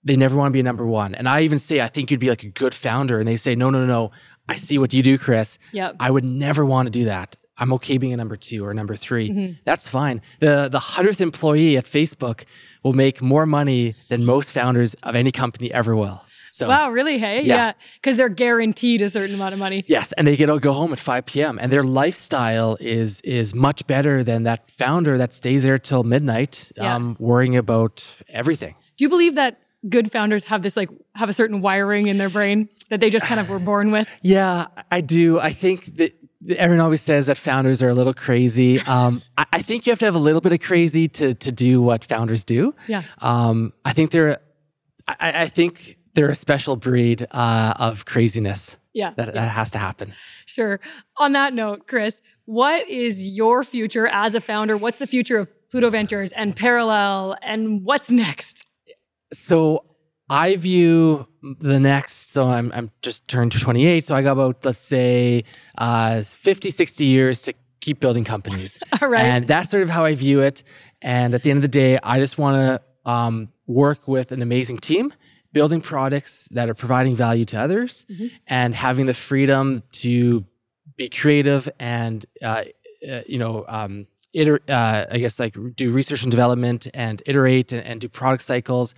they 0.07 0.17
never 0.17 0.37
want 0.37 0.51
to 0.51 0.53
be 0.53 0.63
number 0.63 0.87
one. 0.87 1.17
And 1.17 1.29
I 1.29 1.43
even 1.43 1.59
say, 1.59 1.81
I 1.81 1.89
think 1.89 2.11
you'd 2.11 2.21
be 2.21 2.29
like 2.29 2.45
a 2.45 2.49
good 2.49 2.75
founder. 2.75 3.19
And 3.19 3.27
they 3.27 3.37
say, 3.37 3.57
no, 3.57 3.71
no, 3.71 3.85
no, 3.85 4.13
I 4.49 4.55
see 4.55 4.79
what 4.79 4.95
you 4.95 5.03
do, 5.03 5.19
Chris. 5.19 5.59
Yep. 5.73 5.97
I 5.99 6.11
would 6.13 6.25
never 6.25 6.65
want 6.65 6.87
to 6.87 6.91
do 6.91 7.07
that. 7.07 7.37
I'm 7.59 7.73
okay 7.75 7.99
being 7.99 8.13
a 8.13 8.17
number 8.17 8.37
two 8.37 8.65
or 8.65 8.75
number 8.75 8.97
3 8.97 9.29
mm-hmm. 9.29 9.53
That's 9.65 9.89
fine. 9.89 10.21
The 10.41 10.69
the 10.71 10.79
hundredth 10.79 11.21
employee 11.21 11.77
at 11.77 11.85
Facebook 11.85 12.45
will 12.83 12.93
make 12.93 13.23
more 13.23 13.47
money 13.47 13.95
than 14.09 14.25
most 14.25 14.53
founders 14.53 14.95
of 15.03 15.17
any 15.17 15.33
company 15.33 15.73
ever 15.73 15.97
will. 15.97 16.23
So, 16.49 16.69
wow, 16.69 16.91
really? 16.91 17.19
Hey, 17.19 17.43
yeah, 17.43 17.73
because 17.97 18.15
yeah. 18.15 18.17
they're 18.17 18.29
guaranteed 18.31 19.03
a 19.03 19.11
certain 19.11 19.35
amount 19.35 19.53
of 19.53 19.59
money. 19.59 19.85
Yes, 19.89 20.13
and 20.13 20.27
they 20.27 20.37
get 20.37 20.47
to 20.47 20.59
go 20.59 20.73
home 20.73 20.93
at 20.93 20.99
5 20.99 21.27
p.m. 21.27 21.59
and 21.61 21.71
their 21.71 21.83
lifestyle 21.83 22.79
is 22.81 23.21
is 23.23 23.55
much 23.55 23.87
better 23.87 24.25
than 24.25 24.45
that 24.45 24.71
founder 24.71 25.19
that 25.19 25.35
stays 25.35 25.65
there 25.65 25.79
till 25.79 26.03
midnight, 26.03 26.73
yeah. 26.77 26.95
um, 26.95 27.17
worrying 27.19 27.57
about 27.57 28.17
everything. 28.31 28.75
Do 28.97 29.05
you 29.05 29.11
believe 29.11 29.35
that 29.35 29.61
good 29.89 30.11
founders 30.11 30.45
have 30.45 30.63
this 30.63 30.77
like 30.77 30.89
have 31.15 31.29
a 31.29 31.33
certain 31.33 31.61
wiring 31.61 32.07
in 32.07 32.17
their 32.17 32.31
brain 32.31 32.69
that 32.89 33.01
they 33.01 33.11
just 33.11 33.27
kind 33.27 33.41
of 33.41 33.51
were 33.51 33.59
born 33.59 33.91
with? 33.91 34.09
Yeah, 34.23 34.67
I 34.91 35.03
do. 35.03 35.39
I 35.39 35.51
think 35.51 35.85
that 35.97 36.15
everyone 36.51 36.85
always 36.85 37.01
says 37.01 37.27
that 37.27 37.37
founders 37.37 37.83
are 37.83 37.89
a 37.89 37.95
little 37.95 38.15
crazy. 38.15 38.81
Um, 38.89 39.21
I, 39.37 39.47
I, 39.55 39.63
think 39.63 39.85
you 39.85 39.91
have 39.91 39.99
to 39.99 40.05
have 40.05 40.15
a 40.15 40.19
little 40.21 40.41
bit 40.41 40.53
of 40.53 40.61
crazy 40.61 41.09
to 41.09 41.35
to 41.35 41.51
do 41.51 41.83
what 41.83 42.05
founders 42.05 42.45
do. 42.45 42.73
Yeah. 42.87 43.03
Um, 43.19 43.73
I 43.85 43.93
think 43.93 44.13
there, 44.13 44.39
I, 45.09 45.43
I 45.43 45.47
think 45.47 45.99
they're 46.15 46.31
a 46.31 46.35
special 46.35 46.77
breed 46.77 47.27
uh, 47.33 47.75
of 47.79 48.05
craziness. 48.05 48.79
Yeah. 48.95 49.11
That, 49.17 49.29
yeah. 49.29 49.33
that 49.33 49.49
has 49.49 49.73
to 49.73 49.79
happen. 49.79 50.15
Sure. 50.47 50.81
On 51.19 51.33
that 51.33 51.53
note, 51.53 51.89
Chris, 51.89 52.23
what 52.47 52.89
is 52.89 53.37
your 53.37 53.65
future 53.65 54.07
as 54.07 54.35
a 54.35 54.41
founder? 54.41 54.77
What's 54.77 54.99
the 54.99 55.07
future 55.07 55.39
of 55.39 55.49
Pluto 55.71 55.91
Ventures 55.91 56.33
and 56.33 56.57
Parallel 56.57 57.37
and 57.43 57.85
what's 57.85 58.11
next? 58.11 58.67
So 59.33 59.85
I 60.29 60.57
view 60.57 61.27
the 61.61 61.79
next, 61.79 62.33
so 62.33 62.49
I'm, 62.49 62.73
I'm 62.73 62.91
just 63.03 63.29
turned 63.29 63.53
to 63.53 63.61
28. 63.61 64.05
So 64.05 64.15
I 64.17 64.23
got 64.23 64.33
about, 64.33 64.65
let's 64.65 64.79
say, 64.79 65.45
uh, 65.79 66.23
50, 66.23 66.71
60 66.71 67.05
years 67.05 67.43
to 67.43 67.55
keep 67.81 68.01
building 68.01 68.25
companies. 68.25 68.79
All 69.01 69.09
right. 69.09 69.23
And 69.25 69.47
that's 69.47 69.71
sort 69.71 69.83
of 69.85 69.89
how 69.91 70.05
I 70.05 70.15
view 70.17 70.41
it. 70.41 70.65
And 71.03 71.35
at 71.35 71.43
the 71.45 71.51
end 71.51 71.59
of 71.59 71.63
the 71.63 71.69
day, 71.69 71.99
I 72.03 72.19
just 72.19 72.39
want 72.39 72.57
to 73.05 73.11
um, 73.11 73.51
work 73.69 74.09
with 74.09 74.33
an 74.33 74.43
amazing 74.43 74.79
team, 74.79 75.13
building 75.53 75.81
products 75.81 76.49
that 76.53 76.69
are 76.69 76.75
providing 76.75 77.15
value 77.15 77.45
to 77.47 77.61
others 77.61 78.05
Mm-hmm. 78.11 78.27
and 78.49 78.75
having 78.75 79.07
the 79.07 79.15
freedom 79.15 79.83
to 79.93 80.45
be 80.97 81.09
creative 81.09 81.69
and, 81.79 82.27
uh, 82.43 82.65
uh, 83.09 83.21
you 83.29 83.39
know, 83.39 83.65
um, 83.69 84.07
iter- 84.35 84.63
uh, 84.69 85.05
I 85.11 85.19
guess 85.19 85.39
like 85.39 85.57
do 85.77 85.91
research 85.93 86.23
and 86.23 86.31
development 86.33 86.89
and 86.95 87.23
iterate 87.27 87.73
and, 87.73 87.85
and 87.87 88.01
do 88.01 88.09
product 88.09 88.43
cycles. 88.43 88.95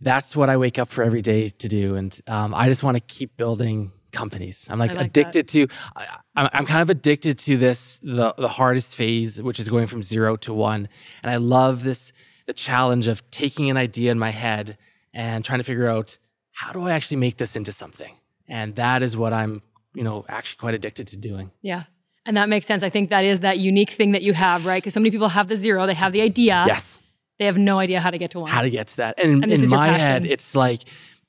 That's 0.00 0.36
what 0.36 0.48
I 0.48 0.56
wake 0.56 0.78
up 0.78 0.88
for 0.88 1.02
every 1.02 1.22
day 1.22 1.48
to 1.48 1.68
do. 1.68 1.94
And 1.96 2.18
um, 2.26 2.54
I 2.54 2.68
just 2.68 2.82
want 2.82 2.96
to 2.96 3.02
keep 3.02 3.36
building 3.36 3.92
companies. 4.12 4.68
I'm 4.70 4.78
like, 4.78 4.90
like 4.90 4.98
that. 4.98 5.06
addicted 5.06 5.48
to, 5.48 5.66
I, 5.96 6.06
I'm 6.36 6.48
I'm 6.52 6.66
kind 6.66 6.82
of 6.82 6.90
addicted 6.90 7.38
to 7.38 7.56
this, 7.56 7.98
the, 8.02 8.34
the 8.36 8.48
hardest 8.48 8.96
phase, 8.96 9.42
which 9.42 9.60
is 9.60 9.68
going 9.68 9.86
from 9.86 10.02
zero 10.02 10.36
to 10.36 10.54
one. 10.54 10.88
And 11.22 11.30
I 11.30 11.36
love 11.36 11.82
this, 11.82 12.12
the 12.46 12.52
challenge 12.52 13.08
of 13.08 13.28
taking 13.30 13.70
an 13.70 13.76
idea 13.76 14.10
in 14.10 14.18
my 14.18 14.30
head 14.30 14.78
and 15.12 15.44
trying 15.44 15.58
to 15.60 15.64
figure 15.64 15.88
out 15.88 16.18
how 16.52 16.72
do 16.72 16.86
I 16.86 16.92
actually 16.92 17.18
make 17.18 17.36
this 17.36 17.56
into 17.56 17.72
something? 17.72 18.14
And 18.48 18.76
that 18.76 19.02
is 19.02 19.16
what 19.16 19.32
I'm, 19.32 19.62
you 19.94 20.04
know, 20.04 20.24
actually 20.28 20.58
quite 20.58 20.74
addicted 20.74 21.08
to 21.08 21.16
doing. 21.16 21.50
Yeah. 21.62 21.84
And 22.26 22.36
that 22.36 22.48
makes 22.48 22.66
sense. 22.66 22.82
I 22.82 22.88
think 22.88 23.10
that 23.10 23.24
is 23.24 23.40
that 23.40 23.58
unique 23.58 23.90
thing 23.90 24.12
that 24.12 24.22
you 24.22 24.32
have, 24.32 24.64
right? 24.64 24.82
Because 24.82 24.94
so 24.94 25.00
many 25.00 25.10
people 25.10 25.28
have 25.28 25.48
the 25.48 25.56
zero, 25.56 25.86
they 25.86 25.94
have 25.94 26.12
the 26.12 26.22
idea. 26.22 26.64
Yes. 26.66 27.00
They 27.38 27.46
have 27.46 27.58
no 27.58 27.78
idea 27.78 28.00
how 28.00 28.10
to 28.10 28.18
get 28.18 28.30
to 28.32 28.40
one. 28.40 28.50
how 28.50 28.62
to 28.62 28.70
get 28.70 28.88
to 28.88 28.96
that. 28.98 29.18
And, 29.18 29.42
And 29.42 29.52
in 29.52 29.68
my 29.68 29.88
head, 29.88 30.24
it's 30.24 30.54
like 30.54 30.82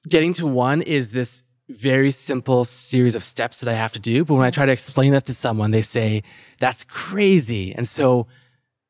getting 0.07 0.33
to 0.33 0.45
one 0.47 0.81
is 0.81 1.11
this 1.11 1.43
very 1.69 2.11
simple 2.11 2.63
series 2.63 3.15
of 3.15 3.23
steps 3.23 3.59
that 3.61 3.69
I 3.69 3.73
have 3.73 3.91
to 3.93 3.99
do. 3.99 4.23
But 4.23 4.35
when 4.35 4.45
I 4.45 4.51
try 4.51 4.65
to 4.67 4.71
explain 4.71 5.13
that 5.13 5.25
to 5.25 5.33
someone, 5.33 5.71
they 5.71 5.81
say, 5.81 6.21
that's 6.59 6.83
crazy. 6.83 7.73
And 7.73 7.87
so 7.87 8.27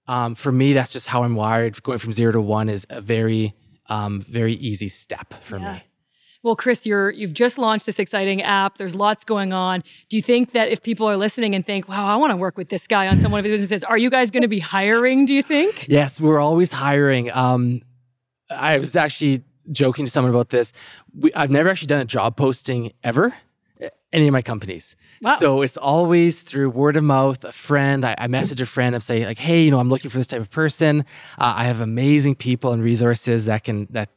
um, 0.07 0.35
for 0.35 0.51
me, 0.51 0.73
that's 0.73 0.91
just 0.91 1.07
how 1.07 1.23
I'm 1.23 1.35
wired. 1.35 1.81
Going 1.83 1.99
from 1.99 2.11
zero 2.13 2.33
to 2.33 2.41
one 2.41 2.67
is 2.69 2.85
a 2.89 2.99
very, 2.99 3.55
um, 3.87 4.21
very 4.21 4.53
easy 4.53 4.89
step 4.89 5.33
for 5.41 5.57
Yeah. 5.57 5.73
me. 5.75 5.83
Well, 6.45 6.55
Chris, 6.55 6.85
you're 6.85 7.09
you've 7.09 7.33
just 7.33 7.57
launched 7.57 7.87
this 7.87 7.97
exciting 7.97 8.43
app. 8.43 8.77
There's 8.77 8.93
lots 8.93 9.25
going 9.25 9.51
on. 9.51 9.81
Do 10.09 10.15
you 10.15 10.21
think 10.21 10.51
that 10.51 10.69
if 10.69 10.83
people 10.83 11.07
are 11.07 11.17
listening 11.17 11.55
and 11.55 11.65
think, 11.65 11.89
"Wow, 11.89 12.05
I 12.05 12.17
want 12.17 12.29
to 12.29 12.37
work 12.37 12.55
with 12.55 12.69
this 12.69 12.85
guy 12.85 13.07
on 13.07 13.19
some 13.19 13.31
one 13.31 13.39
of 13.39 13.45
his 13.45 13.53
businesses," 13.53 13.83
are 13.83 13.97
you 13.97 14.11
guys 14.11 14.29
going 14.29 14.43
to 14.43 14.47
be 14.47 14.59
hiring? 14.59 15.25
Do 15.25 15.33
you 15.33 15.41
think? 15.41 15.87
Yes, 15.89 16.21
we're 16.21 16.39
always 16.39 16.71
hiring. 16.71 17.31
Um, 17.31 17.81
I 18.51 18.77
was 18.77 18.95
actually 18.95 19.43
joking 19.71 20.05
to 20.05 20.11
someone 20.11 20.31
about 20.31 20.49
this. 20.49 20.71
We, 21.19 21.33
I've 21.33 21.49
never 21.49 21.67
actually 21.67 21.87
done 21.87 22.01
a 22.01 22.05
job 22.05 22.37
posting 22.37 22.91
ever, 23.03 23.33
any 24.13 24.27
of 24.27 24.31
my 24.31 24.43
companies. 24.43 24.95
Wow. 25.23 25.37
So 25.39 25.63
it's 25.63 25.77
always 25.77 26.43
through 26.43 26.69
word 26.69 26.95
of 26.95 27.05
mouth. 27.05 27.43
A 27.43 27.53
friend, 27.53 28.05
I, 28.05 28.13
I 28.19 28.27
message 28.27 28.61
a 28.61 28.67
friend 28.67 28.93
and 28.93 29.03
say 29.03 29.25
like, 29.25 29.39
"Hey, 29.39 29.63
you 29.63 29.71
know, 29.71 29.79
I'm 29.79 29.89
looking 29.89 30.11
for 30.11 30.19
this 30.19 30.27
type 30.27 30.41
of 30.41 30.51
person. 30.51 31.05
Uh, 31.39 31.55
I 31.57 31.63
have 31.63 31.81
amazing 31.81 32.35
people 32.35 32.71
and 32.71 32.83
resources 32.83 33.45
that 33.45 33.63
can 33.63 33.87
that." 33.89 34.09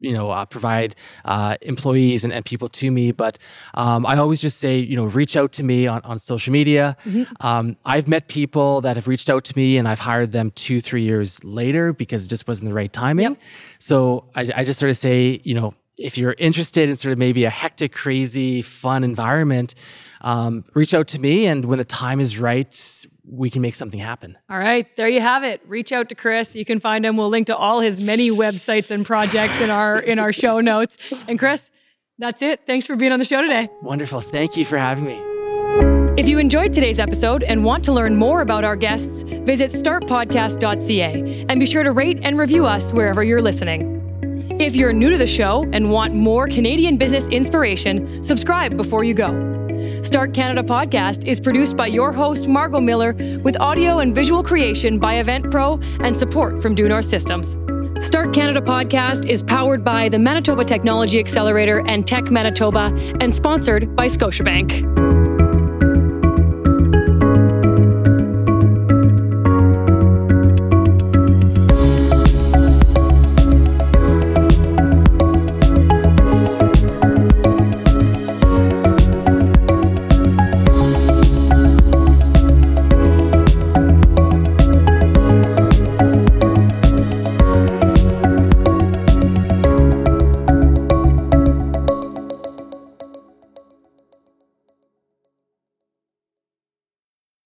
You 0.00 0.12
know, 0.12 0.30
uh, 0.30 0.44
provide 0.46 0.94
uh, 1.24 1.56
employees 1.62 2.24
and, 2.24 2.32
and 2.32 2.44
people 2.44 2.68
to 2.70 2.90
me, 2.90 3.12
but 3.12 3.38
um, 3.74 4.06
I 4.06 4.16
always 4.16 4.40
just 4.40 4.58
say, 4.58 4.78
you 4.78 4.96
know, 4.96 5.04
reach 5.04 5.36
out 5.36 5.52
to 5.52 5.62
me 5.62 5.86
on, 5.86 6.00
on 6.02 6.18
social 6.18 6.52
media. 6.52 6.96
Um, 7.40 7.76
I've 7.84 8.08
met 8.08 8.28
people 8.28 8.80
that 8.80 8.96
have 8.96 9.06
reached 9.08 9.28
out 9.28 9.44
to 9.44 9.56
me 9.56 9.76
and 9.76 9.86
I've 9.86 9.98
hired 9.98 10.32
them 10.32 10.50
two, 10.52 10.80
three 10.80 11.02
years 11.02 11.42
later 11.44 11.92
because 11.92 12.24
it 12.24 12.28
just 12.28 12.48
wasn't 12.48 12.68
the 12.68 12.74
right 12.74 12.92
timing. 12.92 13.36
So 13.78 14.24
I, 14.34 14.48
I 14.56 14.64
just 14.64 14.80
sort 14.80 14.90
of 14.90 14.96
say, 14.96 15.40
you 15.44 15.54
know, 15.54 15.74
if 15.98 16.16
you're 16.16 16.34
interested 16.38 16.88
in 16.88 16.96
sort 16.96 17.12
of 17.12 17.18
maybe 17.18 17.44
a 17.44 17.50
hectic, 17.50 17.92
crazy, 17.92 18.62
fun 18.62 19.04
environment, 19.04 19.74
um, 20.20 20.64
reach 20.74 20.94
out 20.94 21.08
to 21.08 21.18
me. 21.18 21.46
And 21.46 21.64
when 21.64 21.78
the 21.78 21.84
time 21.84 22.20
is 22.20 22.38
right, 22.38 23.06
we 23.24 23.50
can 23.50 23.62
make 23.62 23.74
something 23.74 24.00
happen. 24.00 24.36
All 24.48 24.58
right, 24.58 24.86
there 24.96 25.08
you 25.08 25.20
have 25.20 25.44
it. 25.44 25.60
Reach 25.66 25.92
out 25.92 26.08
to 26.08 26.14
Chris. 26.14 26.54
You 26.54 26.64
can 26.64 26.80
find 26.80 27.06
him. 27.06 27.16
We'll 27.16 27.28
link 27.28 27.46
to 27.46 27.56
all 27.56 27.80
his 27.80 28.00
many 28.00 28.30
websites 28.30 28.90
and 28.90 29.06
projects 29.06 29.60
in 29.60 29.70
our 29.70 29.98
in 29.98 30.18
our 30.18 30.32
show 30.32 30.60
notes. 30.60 30.98
And 31.28 31.38
Chris, 31.38 31.70
that's 32.18 32.42
it. 32.42 32.66
Thanks 32.66 32.86
for 32.86 32.96
being 32.96 33.12
on 33.12 33.18
the 33.18 33.24
show 33.24 33.40
today. 33.40 33.68
Wonderful. 33.82 34.20
Thank 34.20 34.56
you 34.56 34.64
for 34.64 34.78
having 34.78 35.04
me. 35.04 35.20
If 36.20 36.28
you 36.28 36.38
enjoyed 36.38 36.72
today's 36.74 36.98
episode 36.98 37.42
and 37.44 37.64
want 37.64 37.84
to 37.84 37.92
learn 37.92 38.16
more 38.16 38.42
about 38.42 38.64
our 38.64 38.76
guests, 38.76 39.22
visit 39.22 39.70
startpodcast.ca 39.70 41.46
and 41.48 41.60
be 41.60 41.66
sure 41.66 41.82
to 41.82 41.92
rate 41.92 42.18
and 42.22 42.38
review 42.38 42.66
us 42.66 42.92
wherever 42.92 43.22
you're 43.22 43.40
listening. 43.40 43.96
If 44.60 44.76
you're 44.76 44.92
new 44.92 45.08
to 45.08 45.16
the 45.16 45.26
show 45.26 45.66
and 45.72 45.90
want 45.90 46.14
more 46.14 46.48
Canadian 46.48 46.98
business 46.98 47.26
inspiration, 47.28 48.22
subscribe 48.22 48.76
before 48.76 49.04
you 49.04 49.14
go. 49.14 49.59
Start 50.02 50.34
Canada 50.34 50.62
Podcast 50.62 51.26
is 51.26 51.40
produced 51.40 51.76
by 51.76 51.86
your 51.86 52.12
host, 52.12 52.48
Margot 52.48 52.80
Miller, 52.80 53.14
with 53.42 53.60
audio 53.60 53.98
and 53.98 54.14
visual 54.14 54.42
creation 54.42 54.98
by 54.98 55.14
Event 55.14 55.50
Pro 55.50 55.78
and 56.00 56.16
support 56.16 56.62
from 56.62 56.74
Due 56.74 56.88
North 56.88 57.06
Systems. 57.06 57.56
Start 58.04 58.32
Canada 58.32 58.60
Podcast 58.60 59.28
is 59.28 59.42
powered 59.42 59.84
by 59.84 60.08
the 60.08 60.18
Manitoba 60.18 60.64
Technology 60.64 61.18
Accelerator 61.18 61.86
and 61.86 62.08
Tech 62.08 62.30
Manitoba 62.30 62.92
and 63.20 63.34
sponsored 63.34 63.94
by 63.94 64.06
Scotiabank. 64.06 65.09